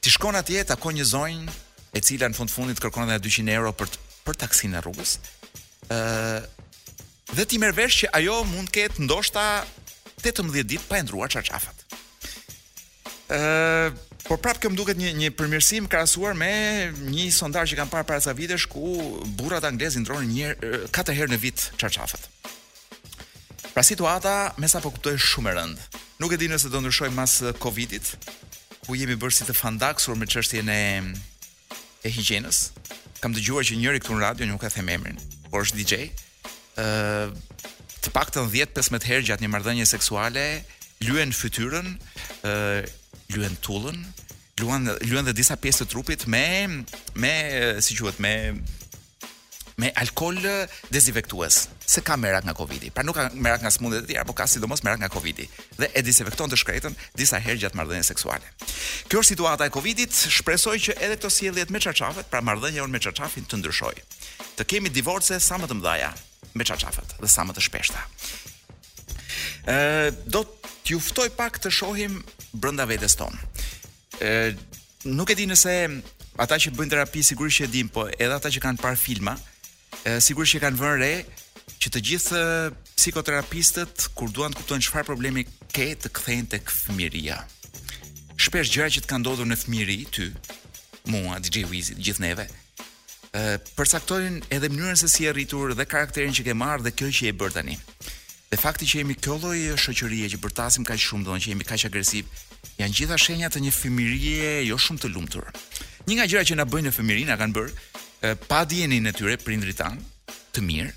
Ti 0.03 0.15
shkon 0.15 0.39
atje, 0.39 0.65
takon 0.71 0.97
një 0.99 1.07
zonjë 1.13 1.55
e 1.99 2.03
cila 2.07 2.29
në 2.31 2.39
fund 2.39 2.53
fundit 2.53 2.83
kërkon 2.83 3.09
edhe 3.15 3.23
200 3.29 3.55
euro 3.55 3.71
për 3.79 3.93
të, 3.95 4.01
për 4.27 4.41
taksinë 4.45 4.81
e 4.81 4.83
rrugës. 4.85 5.13
ë 5.95 5.99
dhe 7.37 7.45
ti 7.47 7.59
merr 7.61 7.77
vesh 7.77 8.03
që 8.03 8.11
ajo 8.19 8.37
mund 8.51 8.69
të 8.69 8.75
ketë 8.79 9.05
ndoshta 9.07 9.47
18 10.25 10.51
ditë 10.73 10.89
pa 10.91 11.01
ndruar 11.07 11.31
çarçafat. 11.33 11.87
Ëh 13.39 14.07
Por 14.29 14.37
prapë 14.45 14.61
këm 14.61 14.75
duket 14.77 14.99
një 15.01 15.11
një 15.17 15.29
përmirësim 15.39 15.87
krahasuar 15.89 16.35
me 16.37 16.51
një 17.15 17.31
sondazh 17.33 17.71
që 17.71 17.77
kam 17.79 17.89
parë 17.89 18.05
para 18.07 18.19
disa 18.21 18.35
vitesh 18.37 18.67
ku 18.69 18.83
burrat 19.39 19.65
anglezë 19.65 20.03
ndronin 20.03 20.29
një 20.35 20.47
herë 20.51 20.89
katër 20.93 21.17
herë 21.19 21.33
në 21.33 21.39
vit 21.47 21.63
çarçafat. 21.81 22.27
Pra 23.79 23.85
situata, 23.87 24.51
me 24.59 24.67
sa 24.67 24.81
po 24.83 24.91
kuptoj, 24.91 25.15
shumë 25.23 25.53
e 25.53 25.53
rëndë. 25.55 25.85
Nuk 26.19 26.33
e 26.35 26.37
di 26.41 26.49
nëse 26.51 26.67
do 26.67 26.81
ndryshoj 26.83 27.13
mas 27.15 27.37
eh, 27.47 27.53
Covidit, 27.63 28.09
ku 28.89 28.97
jemi 28.99 29.15
bërë 29.15 29.37
si 29.37 29.47
të 29.47 29.55
fandaksur 29.55 30.17
me 30.19 30.27
qështjen 30.27 30.67
e, 30.75 30.79
e 32.03 32.11
higjienës. 32.11 32.59
Kam 33.23 33.37
të 33.37 33.45
gjuar 33.47 33.69
që 33.69 33.79
njëri 33.79 34.03
këtu 34.03 34.17
në 34.17 34.25
radio, 34.25 34.49
nuk 34.51 34.65
e 34.67 34.71
them 34.75 34.91
emrin, 34.97 35.21
por 35.53 35.63
është 35.63 35.79
DJ. 35.79 36.01
ë 36.09 36.09
eh, 36.83 37.31
të 38.03 38.15
pak 38.17 38.35
të 38.35 38.43
në 38.49 38.53
10-15 38.59 39.07
herë 39.13 39.27
gjatë 39.31 39.47
një 39.47 39.53
marrëdhënie 39.55 39.87
seksuale, 39.87 40.45
luen 41.07 41.31
fytyrën, 41.39 41.95
ë 42.51 42.57
eh, 42.83 42.91
luen 43.39 43.55
tullën, 43.63 44.03
luen, 44.59 44.91
luen 45.07 45.31
dhe 45.31 45.39
disa 45.39 45.55
pjesë 45.55 45.85
të 45.87 45.93
trupit 45.95 46.27
me, 46.35 46.45
me 47.15 47.37
si 47.79 47.95
quhet, 47.95 48.19
me 48.19 48.35
me 49.79 49.91
alkol 49.95 50.37
dezinfektues 50.91 51.61
se 51.87 52.03
ka 52.03 52.17
merak 52.17 52.43
nga 52.45 52.53
Covidi. 52.53 52.91
Pra 52.91 53.03
nuk 53.07 53.15
ka 53.15 53.29
merak 53.35 53.63
nga 53.63 53.71
smundet 53.71 54.03
e 54.03 54.07
tjera, 54.13 54.25
por 54.27 54.35
ka 54.35 54.47
sidomos 54.47 54.83
merak 54.83 54.99
nga 55.01 55.09
Covidi 55.09 55.47
dhe 55.79 55.89
e 55.95 56.03
dezinfekton 56.03 56.51
të 56.51 56.59
shkretën 56.59 56.95
disa 57.15 57.39
herë 57.39 57.61
gjatë 57.63 57.79
marrëdhënies 57.79 58.09
seksuale. 58.11 58.45
Kjo 59.09 59.23
është 59.23 59.29
situata 59.33 59.69
e 59.69 59.73
Covidit, 59.73 60.13
shpresoj 60.37 60.75
që 60.89 60.97
edhe 60.99 61.17
këto 61.21 61.31
sjelljet 61.31 61.71
me 61.71 61.79
çarçafet, 61.81 62.27
pra 62.31 62.43
marrëdhënia 62.43 62.87
me 62.91 62.99
çarçafin 63.07 63.47
të 63.47 63.61
ndryshoj. 63.63 63.95
Të 64.59 64.67
kemi 64.73 64.91
divorce 64.93 65.39
sa 65.41 65.59
më 65.63 65.71
të 65.71 65.77
mëdha 65.79 66.11
me 66.59 66.65
çarçafet 66.67 67.15
dhe 67.23 67.31
sa 67.31 67.45
më 67.47 67.55
të 67.57 67.63
shpeshta. 67.69 68.03
Ë 69.63 69.77
do 70.27 70.43
t'ju 70.83 70.99
ftoj 71.11 71.31
pak 71.39 71.61
të 71.63 71.71
shohim 71.79 72.17
brenda 72.53 72.85
vetes 72.89 73.15
tonë. 73.15 73.39
Ë 74.27 75.15
nuk 75.15 75.31
e 75.31 75.39
di 75.39 75.47
nëse 75.47 75.77
ata 76.39 76.59
që 76.67 76.75
bëjnë 76.75 76.93
terapi 76.97 77.23
sigurisht 77.23 77.63
që 77.63 77.69
e 77.69 77.71
din, 77.77 77.87
po 77.89 78.09
edhe 78.11 78.35
ata 78.35 78.51
që 78.51 78.63
kanë 78.63 78.83
parë 78.83 78.99
filma, 78.99 79.37
sigurisht 80.21 80.55
që 80.57 80.61
kanë 80.67 80.79
vënë 80.81 80.99
re 81.01 81.13
që 81.79 81.91
të 81.95 82.03
gjithë 82.11 82.43
psikoterapistët 82.99 84.09
kur 84.19 84.31
duan 84.35 84.53
të 84.55 84.61
kuptojnë 84.61 84.87
çfarë 84.87 85.07
problemi 85.11 85.45
ke 85.75 85.91
të 86.01 86.11
kthehen 86.17 86.49
tek 86.55 86.71
fëmijëria. 86.73 87.39
Shpesh 88.39 88.73
gjëra 88.75 88.89
që 88.95 89.03
të 89.05 89.11
kanë 89.11 89.23
ndodhur 89.25 89.49
në 89.51 89.59
fëmijëri 89.63 89.99
ty, 90.15 90.29
mua, 91.11 91.39
DJ 91.43 91.65
Wizi, 91.71 91.97
gjithë 91.99 92.25
neve, 92.25 92.47
ë 93.35 93.59
përcaktojnë 93.79 94.47
edhe 94.55 94.71
mënyrën 94.73 94.99
se 94.99 95.11
si 95.13 95.27
e 95.29 95.33
rritur 95.35 95.75
dhe 95.77 95.87
karakterin 95.87 96.35
që 96.35 96.47
ke 96.49 96.55
marrë 96.57 96.87
dhe 96.89 96.95
kjo 96.97 97.11
që 97.19 97.31
e 97.33 97.37
bër 97.39 97.55
tani. 97.59 97.79
Dhe 98.49 98.57
fakti 98.57 98.87
që 98.89 99.03
jemi 99.03 99.15
kjo 99.19 99.37
lloj 99.43 99.77
shoqërie 99.83 100.31
që 100.35 100.39
bërtasim 100.41 100.85
kaq 100.89 101.01
shumë, 101.05 101.27
domthonjë 101.27 101.47
që 101.47 101.51
jemi 101.53 101.67
kaq 101.69 101.85
agresiv, 101.91 102.31
janë 102.81 102.95
gjitha 102.97 103.19
shenja 103.21 103.51
të 103.53 103.61
një 103.67 103.73
fëmijërie 103.77 104.53
jo 104.71 104.79
shumë 104.81 105.03
të 105.05 105.11
lumtur. 105.13 105.51
Një 106.09 106.17
nga 106.17 106.29
gjërat 106.31 106.49
që 106.51 106.57
na 106.57 106.65
bëjnë 106.65 106.89
në 106.89 106.95
fëmijëri 106.97 107.27
na 107.29 107.37
kanë 107.37 107.57
bër 107.59 107.69
pa 108.49 108.65
dijenin 108.65 109.05
e 109.07 109.13
tyre 109.13 109.37
prindrit 109.39 109.79
tan, 109.79 109.99
të 110.55 110.63
mirë, 110.65 110.93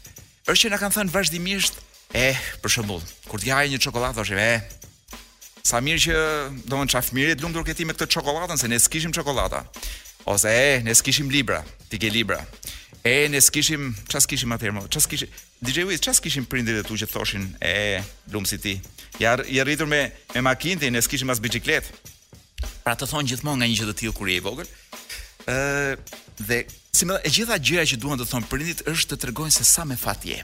është 0.50 0.66
që 0.66 0.72
na 0.74 0.80
kanë 0.82 0.96
thënë 0.98 1.14
vazhdimisht, 1.14 1.78
eh, 2.18 2.38
për 2.64 2.70
shembull, 2.76 3.04
kur 3.30 3.40
të 3.42 3.52
hajë 3.54 3.74
një 3.76 3.82
çokoladë, 3.86 4.16
thoshim, 4.18 4.38
eh, 4.42 4.62
sa 5.64 5.80
mirë 5.86 6.02
që 6.06 6.16
do 6.72 6.76
të 6.82 6.92
çaf 6.96 7.12
mirë 7.14 7.36
të 7.38 7.42
lumtur 7.46 7.66
këti 7.68 7.86
me 7.86 7.94
këtë 7.94 8.08
çokoladën 8.16 8.58
se 8.58 8.68
ne 8.68 8.80
s'kishim 8.80 9.12
çokoladë. 9.14 9.62
Ose 10.26 10.48
eh, 10.50 10.82
ne 10.84 10.94
s'kishim 10.96 11.30
libra, 11.32 11.64
ti 11.90 11.98
ke 12.00 12.10
libra. 12.14 12.42
E 13.06 13.28
ne 13.34 13.40
s'kishim, 13.42 13.96
ç'a 14.10 14.20
s'kishim 14.22 14.52
atëherë, 14.54 14.88
ç'a 14.94 15.02
s'kishim. 15.02 15.30
DJ 15.66 15.84
Wiz, 15.90 16.00
ç'a 16.02 16.14
s'kishim 16.14 16.46
prindërit 16.46 16.84
e 16.86 16.88
tu 16.88 16.94
që 16.98 17.08
thoshin, 17.10 17.48
eh, 17.66 18.04
lumsi 18.32 18.58
ti. 18.62 18.76
Ja, 19.20 19.38
i 19.46 19.58
rritur 19.62 19.88
me 19.90 20.12
me 20.34 20.42
makinë, 20.46 20.92
ne 20.94 21.02
s'kishim 21.02 21.30
as 21.34 21.40
biçikletë. 21.40 21.86
Pra 22.86 22.94
të 22.96 23.08
thon 23.10 23.26
gjithmonë 23.26 23.58
nga 23.62 23.66
një 23.70 23.78
gjë 23.78 23.90
të 23.90 23.94
tillë 24.02 24.14
kur 24.18 24.28
je 24.30 24.36
i 24.38 24.42
vogël. 24.46 24.68
Ëh, 25.50 25.96
Dhe 26.48 26.66
si 26.96 27.06
më 27.08 27.22
e 27.26 27.30
gjitha 27.32 27.58
gjëja 27.62 27.84
që 27.94 28.00
duan 28.02 28.20
të 28.20 28.26
thonë 28.32 28.50
prindit 28.52 28.82
është 28.90 29.14
të 29.14 29.20
tregojnë 29.26 29.54
se 29.56 29.66
sa 29.68 29.86
me 29.88 29.96
fat 30.00 30.24
je. 30.28 30.40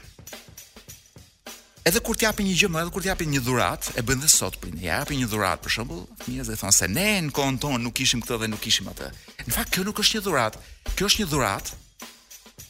Edhe 1.88 2.00
kur 2.04 2.16
t'japin 2.20 2.44
një 2.44 2.56
gjë 2.60 2.68
më, 2.68 2.80
edhe 2.84 2.92
kur 2.92 3.04
t'japin 3.04 3.30
një 3.32 3.40
dhurat, 3.46 3.86
e 3.96 4.02
bën 4.04 4.20
dhe 4.20 4.28
sot 4.28 4.58
prindi. 4.60 4.84
Ja 4.84 5.00
japin 5.02 5.22
një 5.22 5.28
dhurat 5.30 5.62
për 5.64 5.72
shembull, 5.72 6.02
fëmijët 6.22 6.50
dhe 6.50 6.56
thonë 6.60 6.76
se 6.76 6.88
ne 6.92 7.06
në 7.28 7.32
kohën 7.36 7.58
tonë 7.62 7.80
nuk 7.84 7.96
kishim 8.00 8.22
këtë 8.24 8.38
dhe 8.44 8.50
nuk 8.52 8.62
kishim 8.64 8.90
atë. 8.92 9.08
Në 9.48 9.56
fakt 9.56 9.72
kjo 9.74 9.86
nuk 9.88 10.00
është 10.04 10.18
një 10.18 10.24
dhurat, 10.26 10.58
kjo 10.98 11.08
është 11.08 11.22
një 11.24 11.28
dhurat, 11.32 11.72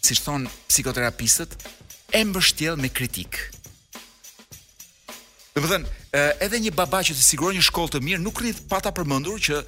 siç 0.07 0.23
thon 0.27 0.47
psikoterapistët, 0.71 1.57
e 2.15 2.25
mbështjell 2.31 2.79
me 2.79 2.93
kritik. 3.01 3.41
Do 5.59 5.65
të 5.65 5.73
thon, 5.75 5.89
edhe 6.45 6.63
një 6.65 6.75
baba 6.79 7.03
që 7.03 7.17
të 7.19 7.27
siguron 7.33 7.59
një 7.59 7.67
shkollë 7.69 7.97
të 7.97 8.05
mirë 8.09 8.23
nuk 8.23 8.43
rrit 8.45 8.63
pa 8.71 8.79
ta 8.85 8.95
përmendur 8.95 9.43
që 9.43 9.65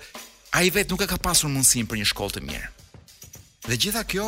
ai 0.62 0.68
vet 0.74 0.92
nuk 0.94 1.02
e 1.02 1.10
ka 1.10 1.18
pasur 1.26 1.50
mundësinë 1.50 1.90
për 1.90 2.04
një 2.04 2.12
shkollë 2.12 2.38
të 2.38 2.46
mirë. 2.46 2.70
Dhe 3.68 3.76
gjitha 3.76 4.04
kjo 4.08 4.26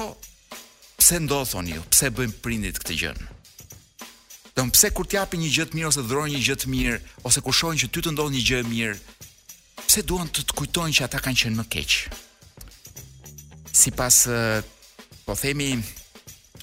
pse 1.00 1.20
ndodhon 1.24 1.68
ju? 1.72 1.80
Pse 1.88 2.10
bëjmë 2.12 2.34
prindit 2.44 2.76
këtë 2.82 2.96
gjën? 3.00 3.22
Don 4.52 4.68
pse 4.70 4.90
kur 4.92 5.08
t'japin 5.08 5.40
një 5.40 5.48
gjë 5.54 5.66
të 5.70 5.78
mirë 5.78 5.88
ose 5.88 6.04
dhurojnë 6.04 6.34
një 6.36 6.42
gjë 6.44 6.56
të 6.60 6.68
mirë 6.72 6.98
ose 7.30 7.40
kur 7.44 7.56
shohin 7.56 7.80
që 7.80 7.88
ty 7.88 8.02
të 8.04 8.12
ndodh 8.12 8.34
një 8.34 8.42
gjë 8.50 8.58
e 8.60 8.68
mirë, 8.68 8.98
pse 9.86 10.04
duan 10.04 10.28
të 10.28 10.44
të 10.50 10.58
kujtojnë 10.60 10.96
që 10.98 11.06
ata 11.08 11.22
kanë 11.24 11.40
qenë 11.42 11.58
më 11.62 11.66
keq? 11.72 11.96
Sipas 13.72 14.18
po 15.24 15.38
themi 15.40 15.70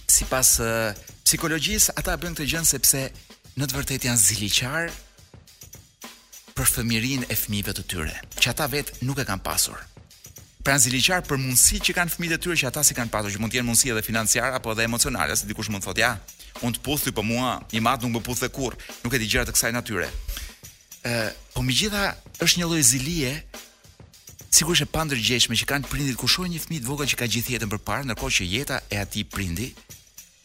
sipas 0.09 0.53
psikologjisë, 1.25 1.97
ata 1.97 2.19
bëjnë 2.21 2.37
këtë 2.37 2.49
gjën 2.53 2.69
sepse 2.75 3.05
në 3.57 3.65
të 3.65 3.79
vërtetë 3.79 4.11
janë 4.11 4.25
ziliqar 4.29 4.93
për 6.53 6.73
fëmirin 6.77 7.25
e 7.25 7.33
fëmijëve 7.39 7.77
të 7.79 7.87
tyre, 7.89 8.13
që 8.37 8.51
ata 8.53 8.69
vetë 8.69 9.01
nuk 9.09 9.25
e 9.25 9.25
kanë 9.25 9.41
pasur 9.45 9.88
pranziliqar 10.69 11.23
për 11.25 11.39
mundësi 11.41 11.79
që 11.87 11.95
kanë 11.97 12.13
fëmijët 12.13 12.35
e 12.37 12.43
tyre 12.43 12.57
që 12.61 12.67
ata 12.69 12.83
si 12.85 12.93
kanë 12.97 13.09
pasur 13.13 13.33
që 13.33 13.39
mund 13.41 13.49
të 13.53 13.57
jenë 13.59 13.67
mundësi 13.71 13.89
edhe 13.93 14.03
financiare 14.05 14.59
apo 14.59 14.69
edhe 14.75 14.83
emocionale, 14.85 15.33
se 15.37 15.47
dikush 15.49 15.71
mund 15.73 15.81
të 15.81 15.87
thotë 15.89 16.03
ja, 16.03 16.11
unë 16.65 16.75
të 16.77 16.81
puthi, 16.85 17.13
po 17.17 17.23
mua 17.25 17.55
i 17.73 17.81
madh 17.81 18.05
nuk 18.05 18.19
më 18.19 18.21
puthë 18.27 18.49
kurrë, 18.53 18.77
nuk 19.03 19.15
e 19.17 19.21
di 19.23 19.29
gjëra 19.31 19.47
të 19.49 19.55
kësaj 19.55 19.71
natyre. 19.73 20.09
Ë, 21.09 21.31
po 21.55 21.63
megjitha 21.65 22.03
është 22.45 22.61
një 22.61 22.67
lloj 22.69 22.83
zilie 22.85 23.31
sigurisht 24.59 24.85
e 24.85 24.89
pandërgjeshme 24.93 25.57
që 25.57 25.69
kanë 25.71 25.89
prindit 25.89 26.19
ku 26.21 26.29
shohin 26.29 26.53
një 26.53 26.61
fëmijë 26.67 26.83
të 26.83 26.91
vogël 26.91 27.09
që 27.09 27.17
ka 27.21 27.29
gjithë 27.33 27.55
jetën 27.55 27.73
përpara, 27.73 28.05
ndërkohë 28.05 28.37
që 28.37 28.47
jeta 28.53 28.77
e 28.93 29.01
atij 29.01 29.25
prindi 29.33 29.71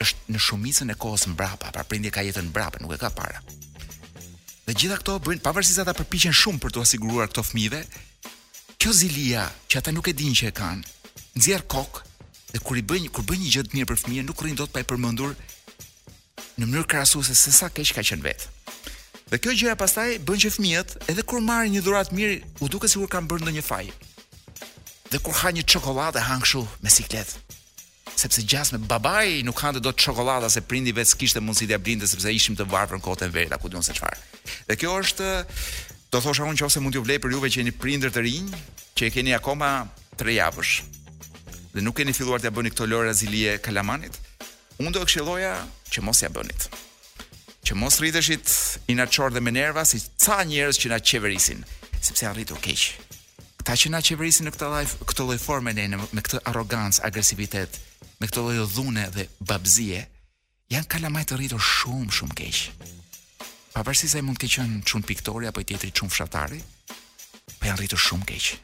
është 0.00 0.32
në 0.32 0.40
shumicën 0.46 0.88
e 0.88 0.96
kohës 1.04 1.28
mbrapa, 1.34 1.68
pra 1.74 1.84
prindi 1.88 2.08
ka 2.14 2.24
jetën 2.24 2.48
mbrapa, 2.48 2.80
nuk 2.80 2.96
e 2.96 3.00
ka 3.04 3.12
para. 3.12 3.44
Dhe 4.64 4.72
gjitha 4.72 4.96
këto 5.02 5.18
bëjnë 5.24 5.44
pavarësisht 5.44 5.84
ata 5.84 5.92
përpiqen 6.00 6.32
shumë 6.36 6.62
për 6.64 6.76
t'u 6.78 6.84
siguruar 6.94 7.28
këto 7.32 7.42
fëmijëve, 7.50 7.82
kjo 8.84 8.92
zilia 8.92 9.46
që 9.64 9.78
ata 9.80 9.92
nuk 9.96 10.10
e 10.10 10.12
dinë 10.12 10.34
që 10.36 10.48
e 10.50 10.54
kanë, 10.58 10.82
nxjerr 11.40 11.62
kokë 11.72 12.02
dhe 12.52 12.58
kur 12.60 12.76
i 12.76 12.82
bën 12.84 13.04
kur 13.08 13.24
bën 13.24 13.38
një 13.40 13.52
gjë 13.54 13.62
të 13.64 13.78
mirë 13.78 13.86
për 13.88 14.00
fëmijën, 14.02 14.26
nuk 14.28 14.42
rrin 14.44 14.58
dot 14.58 14.68
pa 14.74 14.82
e 14.82 14.84
përmendur 14.90 15.30
në 16.60 16.66
mënyrë 16.68 16.90
krahasuese 16.92 17.32
se 17.32 17.52
sa 17.56 17.70
keq 17.72 17.94
ka 17.96 18.04
qenë 18.04 18.26
vetë. 18.26 18.50
Dhe 19.32 19.38
kjo 19.40 19.54
gjëja 19.56 19.76
pastaj 19.80 20.18
bën 20.28 20.42
që 20.44 20.50
fëmijët, 20.58 20.92
edhe 21.08 21.24
kur 21.24 21.40
marrin 21.40 21.72
një 21.72 21.80
dhuratë 21.86 22.18
mirë, 22.18 22.34
u 22.60 22.68
duket 22.68 22.92
sikur 22.92 23.08
kanë 23.14 23.30
bërë 23.32 23.46
ndonjë 23.46 23.64
faj. 23.70 23.88
Dhe 25.14 25.22
kur 25.24 25.40
ha 25.40 25.54
një 25.56 25.64
çokoladë 25.74 26.26
han 26.28 26.44
kështu 26.44 26.66
me 26.84 26.92
siklet. 26.92 27.32
Sepse 28.20 28.44
gjas 28.44 28.74
me 28.76 28.82
babai 28.84 29.40
nuk 29.48 29.64
hante 29.64 29.80
dot 29.80 29.96
çokoladë 29.96 30.52
se 30.58 30.66
prindi 30.68 30.92
vetë 31.00 31.16
kishte 31.24 31.40
mundësi 31.40 31.72
t'ia 31.72 31.80
blinte 31.80 32.10
sepse 32.12 32.36
ishim 32.36 32.60
të 32.60 32.68
varfër 32.68 33.00
në 33.00 33.08
kohën 33.08 33.42
e 33.46 33.62
ku 33.64 33.72
duon 33.72 33.82
se 33.82 33.96
çfarë. 33.96 34.20
Dhe 34.68 34.76
kjo 34.76 35.00
është 35.06 35.32
do 36.12 36.20
thosha 36.22 36.44
unë 36.46 36.60
nëse 36.60 36.78
mund 36.84 36.92
t'ju 36.94 37.00
vlej 37.02 37.18
për 37.24 37.32
juve 37.34 37.48
që 37.50 37.58
jeni 37.64 37.72
prindër 37.74 38.12
të 38.14 38.22
rinj, 38.22 38.52
që 38.96 39.08
e 39.10 39.14
keni 39.14 39.34
akoma 39.34 39.68
3 40.20 40.34
javësh 40.38 40.72
dhe 41.74 41.82
nuk 41.82 41.96
keni 41.98 42.12
filluar 42.14 42.38
të 42.42 42.52
bëni 42.54 42.70
këto 42.70 42.86
lorë 42.86 43.08
razilie 43.10 43.56
kalamanit, 43.58 44.14
unë 44.78 44.92
do 44.94 45.00
e 45.02 45.08
këshilloja 45.08 45.54
që 45.90 46.02
mos 46.06 46.20
ja 46.22 46.28
bënit. 46.30 46.68
Që 47.66 47.74
mos 47.74 47.96
rritëshit 47.98 48.52
i 48.92 48.94
qorë 48.94 49.34
dhe 49.34 49.40
me 49.42 49.50
nerva 49.50 49.82
si 49.88 49.98
ca 50.22 50.36
njërës 50.46 50.78
që 50.78 50.92
na 50.92 51.00
qeverisin, 51.02 51.64
sepse 51.98 52.30
rritur 52.30 52.60
keq. 52.62 52.84
Ta 53.66 53.74
që 53.80 53.90
na 53.90 54.00
qeverisin 54.06 54.46
në 54.46 54.52
këtë 54.54 54.68
life, 54.76 54.94
këtë 55.10 55.26
loj 55.26 55.38
forme 55.42 55.74
në 55.74 55.88
në, 55.94 56.00
me 56.14 56.22
këtë 56.28 56.44
arogancë, 56.50 57.02
agresivitet, 57.08 57.80
me 58.20 58.28
këtë 58.30 58.44
loj 58.46 58.68
dhune 58.76 59.08
dhe 59.16 59.26
babzie, 59.40 60.04
janë 60.76 60.90
kalamajt 60.94 61.32
të 61.32 61.40
rritur 61.40 61.64
shumë, 61.74 62.12
shumë 62.20 62.36
keq. 62.38 62.60
Pa 63.74 63.82
përsi 63.82 64.06
se 64.12 64.22
mund 64.22 64.38
të 64.38 64.46
keqen 64.52 64.78
qënë 64.86 65.10
piktori 65.10 65.50
apo 65.50 65.64
i 65.64 65.66
tjetëri 65.66 65.90
qënë 65.96 66.14
fshatari, 66.14 66.62
pa 66.86 67.58
po 67.58 67.70
janë 67.72 67.82
rritur 67.82 67.98
shumë 68.06 68.30
keqë 68.30 68.62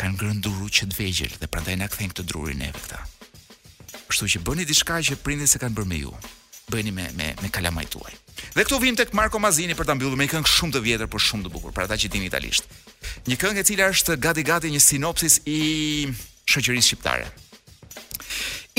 kanë 0.00 0.16
ngrënë 0.16 0.40
druru 0.44 0.68
që 0.72 0.86
të 0.88 0.96
vegjel 0.96 1.32
dhe 1.40 1.48
prandaj 1.52 1.74
na 1.78 1.88
kthejnë 1.92 2.14
këtë 2.16 2.26
druri 2.30 2.54
neve 2.58 2.80
këta. 2.80 3.00
Kështu 4.08 4.28
që 4.34 4.40
bëni 4.46 4.64
diçka 4.66 4.96
që 5.10 5.18
prindin 5.24 5.50
se 5.50 5.60
kanë 5.60 5.76
bërë 5.76 5.90
me 5.90 5.98
ju. 6.06 6.14
Bëni 6.72 6.92
me 6.96 7.04
me 7.18 7.26
me 7.42 7.50
kalamaj 7.52 7.84
tuaj. 7.92 8.14
Dhe 8.56 8.64
këtu 8.64 8.78
vim 8.80 8.96
tek 8.96 9.12
Marco 9.14 9.38
Mazini 9.42 9.76
për 9.78 9.90
ta 9.90 9.94
mbyllur 9.94 10.16
me 10.16 10.24
një 10.24 10.32
këngë 10.36 10.52
shumë 10.54 10.74
të 10.78 10.82
vjetër 10.86 11.10
por 11.12 11.20
shumë 11.20 11.44
të 11.44 11.52
bukur 11.52 11.74
për 11.76 11.84
ata 11.84 11.98
që 12.00 12.08
dinin 12.14 12.30
italisht. 12.30 12.64
Një 13.28 13.36
këngë 13.42 13.60
e 13.60 13.66
cila 13.68 13.90
është 13.92 14.16
gati 14.24 14.46
gati 14.48 14.72
një 14.72 14.80
sinopsis 14.88 15.36
i 15.44 15.58
shoqërisë 16.48 16.86
shqiptare. 16.88 17.28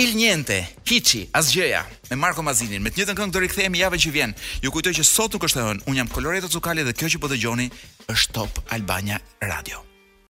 Il 0.01 0.15
niente, 0.17 0.57
hiçi, 0.89 1.27
asgjëja 1.35 1.83
me 2.09 2.17
Marco 2.17 2.41
Mazinin. 2.41 2.81
Me 2.81 2.89
të 2.89 3.01
njëjtën 3.03 3.19
këngë 3.19 3.35
do 3.35 3.43
rikthehemi 3.43 3.83
javën 3.83 4.01
që 4.07 4.13
vjen. 4.17 4.33
Ju 4.63 4.73
kujtoj 4.73 4.95
që 4.97 5.05
sot 5.05 5.35
nuk 5.37 5.45
është 5.49 5.61
e 5.61 5.67
hënë. 5.67 5.85
Un 5.85 5.99
jam 6.01 6.09
Coloreto 6.15 6.49
Cukali 6.57 6.87
dhe 6.87 6.95
kjo 6.97 7.11
që 7.15 7.21
po 7.21 7.29
dëgjoni 7.35 7.67
është 8.15 8.35
Top 8.39 8.63
Albania 8.73 9.21
Radio. 9.45 9.90